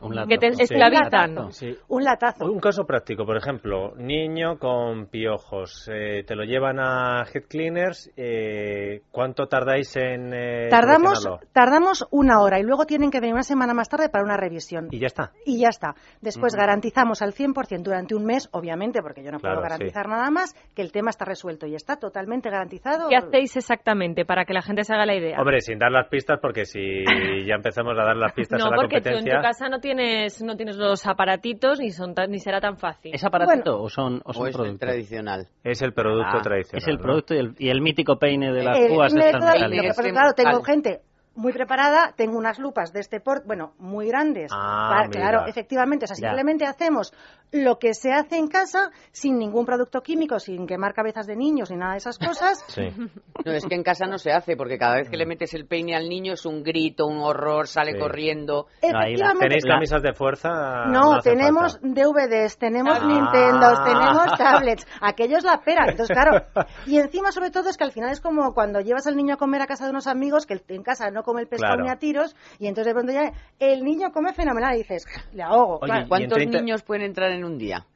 Un 0.00 0.26
Que 0.28 0.38
te 0.38 0.52
Sí. 0.52 0.62
esclavizan. 0.62 1.52
Sí. 1.52 1.76
un 1.88 2.04
latazo. 2.04 2.46
Un 2.46 2.60
caso 2.60 2.84
práctico, 2.84 3.24
por 3.24 3.36
ejemplo, 3.36 3.94
niño 3.96 4.58
con 4.58 5.06
piojos, 5.06 5.88
eh, 5.92 6.24
te 6.26 6.34
lo 6.34 6.44
llevan 6.44 6.78
a 6.78 7.24
Head 7.32 7.44
Cleaners, 7.48 8.10
eh, 8.16 9.02
¿cuánto 9.10 9.46
tardáis 9.46 9.96
en 9.96 10.32
eh, 10.34 10.68
Tardamos, 10.70 11.28
tardamos 11.52 12.06
una 12.10 12.40
hora 12.40 12.58
y 12.58 12.62
luego 12.62 12.84
tienen 12.86 13.10
que 13.10 13.20
venir 13.20 13.34
una 13.34 13.42
semana 13.42 13.74
más 13.74 13.88
tarde 13.88 14.08
para 14.08 14.24
una 14.24 14.36
revisión. 14.36 14.88
Y 14.90 14.98
ya 14.98 15.06
está. 15.06 15.32
Y 15.44 15.60
ya 15.60 15.68
está. 15.68 15.94
Después 16.20 16.54
garantizamos 16.54 17.22
al 17.22 17.32
100% 17.32 17.82
durante 17.82 18.14
un 18.14 18.24
mes, 18.24 18.48
obviamente, 18.52 19.02
porque 19.02 19.22
yo 19.22 19.30
no 19.30 19.38
Claro, 19.38 19.56
puedo 19.56 19.62
garantizar 19.68 20.08
nada 20.08 20.30
más, 20.30 20.54
que 20.74 20.82
el 20.82 20.92
tema 20.92 21.10
está 21.10 21.24
resuelto 21.24 21.66
y 21.66 21.74
está 21.74 21.96
totalmente 21.96 22.50
garantizado. 22.50 23.08
¿Qué 23.08 23.16
hacéis 23.16 23.56
exactamente 23.56 24.24
para 24.24 24.44
que 24.44 24.54
la 24.54 24.62
gente 24.62 24.84
se 24.84 24.94
haga 24.94 25.06
la 25.06 25.14
idea? 25.14 25.38
Hombre, 25.38 25.60
sin 25.60 25.78
dar 25.78 25.90
las 25.90 26.08
pistas, 26.08 26.38
porque 26.40 26.64
si 26.64 27.04
ya 27.46 27.54
empezamos 27.54 27.92
a 27.98 28.02
dar 28.04 28.16
las 28.16 28.32
pistas 28.32 28.58
no, 28.58 28.66
a 28.66 28.70
la 28.70 28.76
porque 28.76 29.00
tú 29.00 29.08
en 29.08 29.14
competencia... 29.14 29.36
tu 29.38 29.42
casa 29.42 29.68
no 29.68 29.80
tienes, 29.80 29.89
no 29.94 30.56
tienes 30.56 30.76
los 30.76 31.06
aparatitos 31.06 31.78
ni, 31.80 31.90
son 31.90 32.14
tan- 32.14 32.30
ni 32.30 32.38
será 32.38 32.60
tan 32.60 32.76
fácil. 32.76 33.14
¿Es 33.14 33.24
aparatito 33.24 33.80
o 33.80 33.88
son, 33.88 34.20
o 34.24 34.32
son 34.32 34.42
O 34.42 34.46
es 34.46 34.54
el 34.54 34.60
productos? 34.60 34.80
tradicional. 34.80 35.48
Es 35.64 35.82
el 35.82 35.92
producto 35.92 36.38
Ah, 36.38 36.42
tradicional. 36.42 36.78
Es 36.82 36.88
el 36.88 36.96
¿no? 36.96 37.02
producto 37.02 37.34
y 37.34 37.38
el, 37.38 37.54
y 37.58 37.68
el 37.70 37.80
mítico 37.80 38.18
peine 38.18 38.52
de 38.52 38.62
las 38.62 38.78
Eh, 38.78 38.88
púas 38.88 39.12
me- 39.12 39.20
estas 39.26 39.40
claro, 39.40 39.54
metálicas. 39.54 39.76
lo 39.76 39.82
que 39.82 39.88
pasa 39.88 40.00
es 40.00 40.06
que, 40.06 40.12
claro, 40.12 40.32
tengo 40.34 40.62
gente 40.64 41.00
muy 41.40 41.52
preparada, 41.52 42.12
tengo 42.16 42.36
unas 42.36 42.58
lupas 42.58 42.92
de 42.92 43.00
este 43.00 43.20
porte, 43.20 43.44
bueno, 43.46 43.72
muy 43.78 44.06
grandes. 44.08 44.50
Ah, 44.54 44.90
Pa- 45.02 45.08
mira. 45.08 45.20
claro, 45.20 45.46
efectivamente, 45.46 46.04
o 46.04 46.08
sea, 46.08 46.16
Ya. 46.20 46.28
simplemente 46.28 46.66
hacemos 46.66 47.12
lo 47.52 47.78
que 47.78 47.94
se 47.94 48.12
hace 48.12 48.36
en 48.36 48.46
casa 48.46 48.90
sin 49.10 49.38
ningún 49.38 49.64
producto 49.66 50.02
químico, 50.02 50.38
sin 50.38 50.66
quemar 50.66 50.92
cabezas 50.94 51.26
de 51.26 51.34
niños 51.36 51.70
ni 51.70 51.76
nada 51.78 51.92
de 51.92 51.98
esas 51.98 52.18
cosas. 52.18 52.64
No, 53.44 53.52
es 53.52 53.64
que 53.64 53.74
en 53.74 53.82
casa 53.82 54.06
no 54.06 54.18
se 54.18 54.32
hace, 54.32 54.54
porque 54.54 54.76
cada 54.76 54.96
vez 54.96 55.08
que 55.08 55.16
le 55.16 55.24
metes 55.24 55.54
el 55.54 55.66
peine 55.66 55.96
al 55.96 56.08
niño 56.10 56.34
es 56.34 56.44
un 56.44 56.62
grito, 56.62 57.06
un 57.06 57.20
horror, 57.22 57.66
sale 57.66 57.92
Sí. 57.92 57.98
corriendo. 57.98 58.66
Efectivamente. 58.82 59.46
¿Tenéis 59.46 59.64
camisas 59.64 60.02
de 60.02 60.12
fuerza? 60.12 60.50
No, 60.88 61.14
hace 61.14 61.30
tenemos 61.30 61.72
falta. 61.80 61.88
DVDs, 61.88 62.58
tenemos 62.58 62.98
Ah. 63.00 63.06
Nintendos, 63.06 63.82
tenemos 63.84 64.26
tablets. 64.38 64.86
Aquello 65.00 65.38
es 65.38 65.44
la 65.44 65.58
pera. 65.62 65.86
Entonces, 65.88 66.14
claro. 66.14 66.44
Y 66.86 66.98
encima, 66.98 67.32
sobre 67.32 67.50
todo, 67.50 67.70
es 67.70 67.78
que 67.78 67.84
al 67.84 67.92
final 67.92 68.10
es 68.10 68.20
como 68.20 68.52
cuando 68.52 68.80
llevas 68.80 69.06
al 69.06 69.16
niño 69.16 69.34
a 69.34 69.38
comer 69.38 69.62
a 69.62 69.66
casa 69.66 69.84
de 69.84 69.90
unos 69.90 70.06
amigos 70.06 70.44
que 70.44 70.60
en 70.68 70.82
casa 70.82 71.10
no 71.10 71.22
come 71.30 71.42
el 71.42 71.48
pescado 71.48 71.74
Claro. 71.74 71.84
ni 71.84 71.90
a 71.90 71.96
tiros 71.96 72.34
y 72.58 72.66
entonces 72.66 72.86
de 72.86 72.94
pronto 72.94 73.12
ya 73.12 73.32
el 73.58 73.84
niño 73.84 74.10
come 74.12 74.32
fenomenal 74.32 74.74
y 74.74 74.78
dices, 74.78 75.06
le 75.32 75.42
ahogo. 75.42 75.80
claro. 75.80 76.06
¿Cuántos 76.08 76.38
niños 76.38 76.82
pueden 76.82 77.04
entrar 77.04 77.30
en 77.30 77.44
un 77.44 77.56
día? 77.58 77.86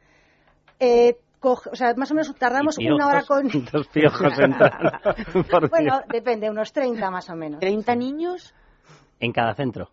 Eh, 0.80 1.16
coge- 1.40 1.70
o 1.72 1.76
sea, 1.76 1.94
más 1.96 2.10
o 2.10 2.14
menos 2.14 2.34
tardamos 2.36 2.78
Y 2.78 2.88
una 2.90 3.06
hora 3.06 3.22
con... 3.22 3.48
piojos. 3.48 3.70
Dos 3.72 3.88
piojos 3.88 4.38
entran 4.38 5.00
por 5.50 5.68
bueno, 5.70 6.00
depende, 6.08 6.48
unos 6.50 6.72
30 6.72 7.10
más 7.10 7.28
o 7.30 7.36
menos. 7.36 7.60
¿30 7.60 7.96
niños? 7.96 8.54
En 9.20 9.32
cada 9.32 9.54
centro. 9.54 9.90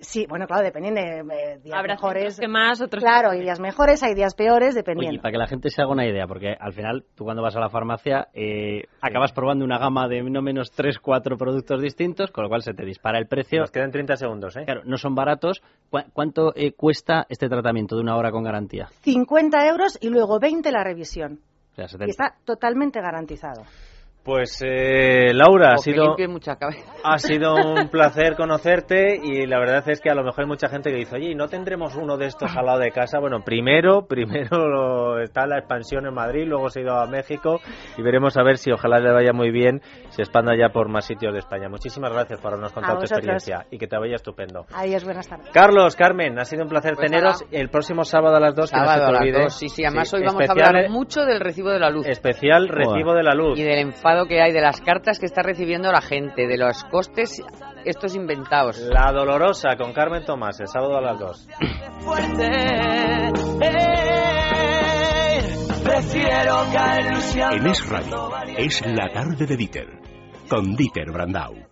Sí, 0.00 0.26
bueno, 0.28 0.46
claro, 0.46 0.62
dependiendo 0.62 1.00
de 1.00 1.18
eh, 1.20 1.58
días 1.62 1.76
Habrá 1.78 1.94
mejores. 1.94 2.38
que 2.38 2.46
más, 2.48 2.80
otros 2.80 3.02
Claro, 3.02 3.30
hay 3.30 3.40
días 3.40 3.58
mejores, 3.60 4.02
hay 4.02 4.14
días 4.14 4.34
peores, 4.34 4.68
Oye, 4.70 4.76
dependiendo. 4.76 5.16
y 5.16 5.18
para 5.18 5.32
que 5.32 5.38
la 5.38 5.46
gente 5.46 5.70
se 5.70 5.82
haga 5.82 5.90
una 5.90 6.06
idea, 6.06 6.26
porque 6.26 6.54
al 6.58 6.72
final 6.72 7.04
tú 7.14 7.24
cuando 7.24 7.42
vas 7.42 7.56
a 7.56 7.60
la 7.60 7.68
farmacia 7.68 8.28
eh, 8.34 8.84
acabas 9.00 9.32
probando 9.32 9.64
una 9.64 9.78
gama 9.78 10.06
de 10.08 10.22
no 10.22 10.40
menos 10.42 10.70
3, 10.70 10.98
4 11.00 11.36
productos 11.36 11.82
distintos, 11.82 12.30
con 12.30 12.44
lo 12.44 12.48
cual 12.48 12.62
se 12.62 12.74
te 12.74 12.84
dispara 12.84 13.18
el 13.18 13.26
precio. 13.26 13.60
Nos 13.60 13.70
quedan 13.70 13.90
30 13.90 14.16
segundos, 14.16 14.56
¿eh? 14.56 14.64
Claro, 14.64 14.82
no 14.84 14.96
son 14.98 15.14
baratos. 15.14 15.62
¿Cu- 15.90 15.98
¿Cuánto 16.12 16.52
eh, 16.54 16.72
cuesta 16.72 17.26
este 17.28 17.48
tratamiento 17.48 17.96
de 17.96 18.02
una 18.02 18.16
hora 18.16 18.30
con 18.30 18.44
garantía? 18.44 18.88
50 19.02 19.66
euros 19.68 19.98
y 20.00 20.08
luego 20.10 20.38
20 20.38 20.70
la 20.70 20.84
revisión. 20.84 21.40
O 21.72 21.74
sea, 21.74 21.84
Y 21.86 21.88
70. 21.88 22.10
está 22.10 22.34
totalmente 22.44 23.00
garantizado. 23.00 23.62
Pues 24.28 24.60
eh, 24.62 25.32
Laura, 25.32 25.70
ha 25.70 25.76
que 25.76 25.90
sido, 25.90 26.14
ha 27.02 27.18
sido 27.18 27.54
un 27.64 27.88
placer 27.88 28.36
conocerte 28.36 29.18
y 29.24 29.46
la 29.46 29.58
verdad 29.58 29.82
es 29.88 30.02
que 30.02 30.10
a 30.10 30.14
lo 30.14 30.22
mejor 30.22 30.44
hay 30.44 30.46
mucha 30.46 30.68
gente 30.68 30.90
que 30.90 30.96
dice, 30.96 31.16
oye, 31.16 31.30
¿y 31.30 31.34
no 31.34 31.48
tendremos 31.48 31.96
uno 31.96 32.18
de 32.18 32.26
estos 32.26 32.54
al 32.54 32.66
lado 32.66 32.80
de 32.80 32.90
casa? 32.90 33.20
Bueno, 33.20 33.40
primero, 33.42 34.02
primero 34.06 35.18
está 35.22 35.46
la 35.46 35.56
expansión 35.60 36.04
en 36.06 36.12
Madrid, 36.12 36.44
luego 36.46 36.68
se 36.68 36.80
ha 36.80 36.82
ido 36.82 36.98
a 36.98 37.06
México 37.06 37.60
y 37.96 38.02
veremos 38.02 38.36
a 38.36 38.42
ver 38.42 38.58
si 38.58 38.70
ojalá 38.70 38.98
le 38.98 39.10
vaya 39.12 39.32
muy 39.32 39.50
bien, 39.50 39.80
se 40.10 40.20
expanda 40.20 40.52
ya 40.54 40.74
por 40.74 40.90
más 40.90 41.06
sitios 41.06 41.32
de 41.32 41.38
España. 41.38 41.70
Muchísimas 41.70 42.12
gracias 42.12 42.38
por 42.38 42.52
habernos 42.52 42.74
contado 42.74 42.98
tu 42.98 43.04
experiencia 43.04 43.64
y 43.70 43.78
que 43.78 43.86
te 43.86 43.96
vaya 43.96 44.16
estupendo. 44.16 44.66
Adiós, 44.74 45.04
buenas 45.04 45.26
tardes. 45.26 45.48
Carlos, 45.54 45.96
Carmen, 45.96 46.38
ha 46.38 46.44
sido 46.44 46.64
un 46.64 46.68
placer 46.68 46.96
Pues 46.96 47.10
teneros 47.10 47.40
nada. 47.40 47.58
el 47.58 47.70
próximo 47.70 48.04
sábado 48.04 48.36
a 48.36 48.40
las 48.40 48.54
2. 48.54 48.68
Sábado 48.68 49.06
a 49.06 49.10
las 49.10 49.32
dos, 49.32 49.54
sí, 49.54 49.70
sí. 49.70 49.86
Además 49.86 50.12
hoy 50.12 50.22
vamos 50.22 50.46
a 50.46 50.52
hablar 50.52 50.90
mucho 50.90 51.22
del 51.24 51.40
recibo 51.40 51.70
de 51.70 51.78
la 51.78 51.88
luz. 51.88 52.06
Especial 52.06 52.68
recibo 52.68 53.14
de 53.14 53.22
la 53.22 53.32
luz. 53.32 53.58
Y 53.58 53.62
del 53.62 53.78
enfado 53.78 54.17
que 54.26 54.40
hay 54.40 54.52
de 54.52 54.60
las 54.60 54.80
cartas 54.80 55.18
que 55.18 55.26
está 55.26 55.42
recibiendo 55.42 55.92
la 55.92 56.00
gente, 56.00 56.46
de 56.46 56.56
los 56.56 56.84
costes 56.84 57.42
estos 57.84 58.14
inventados. 58.14 58.78
La 58.78 59.12
dolorosa 59.12 59.76
con 59.76 59.92
Carmen 59.92 60.24
Tomás, 60.24 60.58
el 60.60 60.68
sábado 60.68 60.96
a 60.96 61.00
las 61.00 61.18
2. 61.18 61.48
Prefiero 65.84 66.64
caer 66.72 67.14
luciando. 67.14 67.56
En 67.56 67.66
Es 67.66 67.88
Radio, 67.88 68.30
es 68.56 68.86
la 68.86 69.08
tarde 69.12 69.46
de 69.46 69.56
Dieter, 69.56 69.86
con 70.48 70.74
Dieter 70.76 71.10
Brandau. 71.10 71.67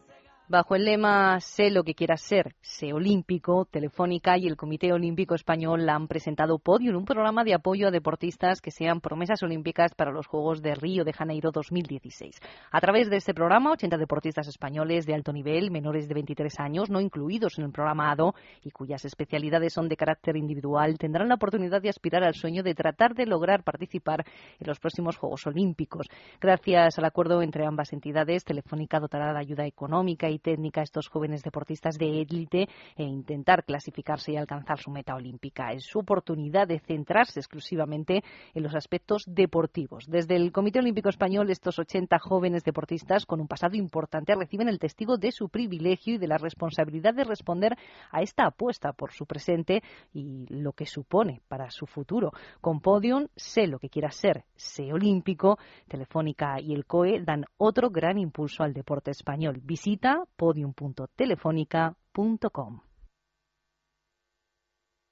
Bajo 0.49 0.77
el 0.77 0.85
lema 0.85 1.41
Sé 1.41 1.71
lo 1.71 1.83
que 1.83 1.95
quieras 1.95 2.21
ser, 2.21 2.55
sé 2.61 2.93
olímpico, 2.93 3.65
Telefónica 3.65 4.39
y 4.39 4.47
el 4.47 4.57
Comité 4.57 4.93
Olímpico 4.93 5.35
Español 5.35 5.89
han 5.89 6.07
presentado 6.07 6.61
Podium, 6.61 6.99
un 6.99 7.05
programa 7.05 7.43
de 7.43 7.53
apoyo 7.53 7.89
a 7.89 7.91
deportistas 7.91 8.61
que 8.61 8.71
sean 8.71 9.01
promesas 9.01 9.43
olímpicas 9.43 9.93
para 9.97 10.13
los 10.13 10.29
Juegos 10.29 10.63
de 10.63 10.77
Río 10.77 11.03
de 11.03 11.13
Janeiro 11.13 11.51
2016. 11.51 12.39
A 12.71 12.81
través 12.81 13.11
de 13.11 13.17
este 13.17 13.35
programa, 13.35 13.73
80 13.73 13.97
deportistas 13.97 14.47
españoles 14.47 15.05
de 15.05 15.15
alto 15.15 15.33
nivel, 15.33 15.73
menores 15.73 16.07
de 16.07 16.15
23 16.15 16.61
años, 16.61 16.91
no 16.91 17.01
incluidos 17.01 17.59
en 17.59 17.65
el 17.65 17.73
programa 17.73 18.13
ADO 18.13 18.37
y 18.63 18.71
cuyas 18.71 19.05
especialidades 19.05 19.73
son 19.73 19.89
de 19.89 19.97
carácter 19.97 20.37
individual, 20.37 20.97
tendrán 20.97 21.29
la 21.29 21.35
oportunidad 21.35 21.83
de 21.83 21.89
aspirar 21.89 22.23
al 22.23 22.35
sueño 22.35 22.63
de 22.63 22.77
tratar 22.77 23.17
de 23.17 23.27
lograr 23.27 23.65
participar 23.65 24.25
en 24.61 24.67
los 24.69 24.79
próximos 24.79 25.17
Juegos 25.17 25.45
Olímpicos. 25.49 26.07
Gracias 26.41 27.01
al 27.01 27.05
acuerdo 27.05 27.43
entre 27.43 27.67
ambas 27.67 27.93
entidades, 27.93 28.45
Telefónica 28.45 29.01
dotará 29.01 29.33
de 29.33 29.41
ayuda 29.41 29.67
económica 29.67 30.31
y 30.31 30.36
técnica 30.39 30.83
estos 30.83 31.09
jóvenes 31.09 31.43
deportistas 31.43 31.99
de 31.99 32.23
élite 32.23 32.69
e 32.97 33.05
intentar 33.05 33.65
clasificarse 33.65 34.33
y 34.33 34.37
alcanzar 34.37 34.79
su 34.79 34.91
meta 34.91 35.15
olímpica. 35.15 35.73
Es 35.73 35.85
su 35.85 35.99
oportunidad 35.99 36.69
de 36.69 36.81
centrarse 36.81 37.41
exclusivamente 37.41 38.23
en 38.55 38.63
los 38.63 38.75
aspectos 38.75 39.25
deportivos. 39.27 40.07
Desde 40.09 40.37
el 40.37 40.53
Comité 40.53 40.79
Olímpico 40.79 41.09
Español, 41.09 41.51
estos 41.51 41.79
80 41.79 42.19
jóvenes 42.19 42.65
deportistas 42.65 43.27
con 43.27 43.41
un 43.41 43.49
pasado 43.49 43.77
importante 43.77 44.35
reciben 44.35 44.69
el 44.69 44.79
testigo 44.79 45.17
de 45.17 45.33
su 45.33 45.49
privilegio 45.49 46.15
y 46.15 46.19
de 46.19 46.29
la 46.29 46.39
responsabilidad 46.39 47.15
de 47.15 47.25
responder 47.25 47.77
a 48.11 48.23
esta 48.23 48.47
apuesta 48.47 48.93
por 48.93 49.13
su 49.13 49.27
presente 49.27 49.83
y 50.13 50.47
lo 50.49 50.73
que 50.73 50.87
supone 50.87 51.43
para 51.49 51.71
su 51.71 51.87
futuro. 51.87 52.33
Con 52.61 52.81
Podium, 52.81 53.27
sé 53.37 53.67
lo 53.67 53.79
que 53.79 53.89
quieras 53.89 54.17
ser, 54.17 54.45
sé 54.55 54.93
olímpico, 54.93 55.59
Telefónica 55.89 56.61
y 56.61 56.75
el 56.75 56.87
COE 56.87 57.21
dan 57.23 57.45
otro 57.57 57.91
gran 57.91 58.19
impulso 58.19 58.63
al 58.63 58.73
deporte 58.73 59.11
español. 59.11 59.61
Visita 59.63 60.26
podium.telefónica.com. 60.37 62.81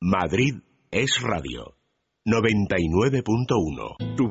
Madrid 0.01 0.55
es 0.91 1.21
Radio, 1.23 1.77
99.1. 2.27 4.17
Tu 4.17 4.23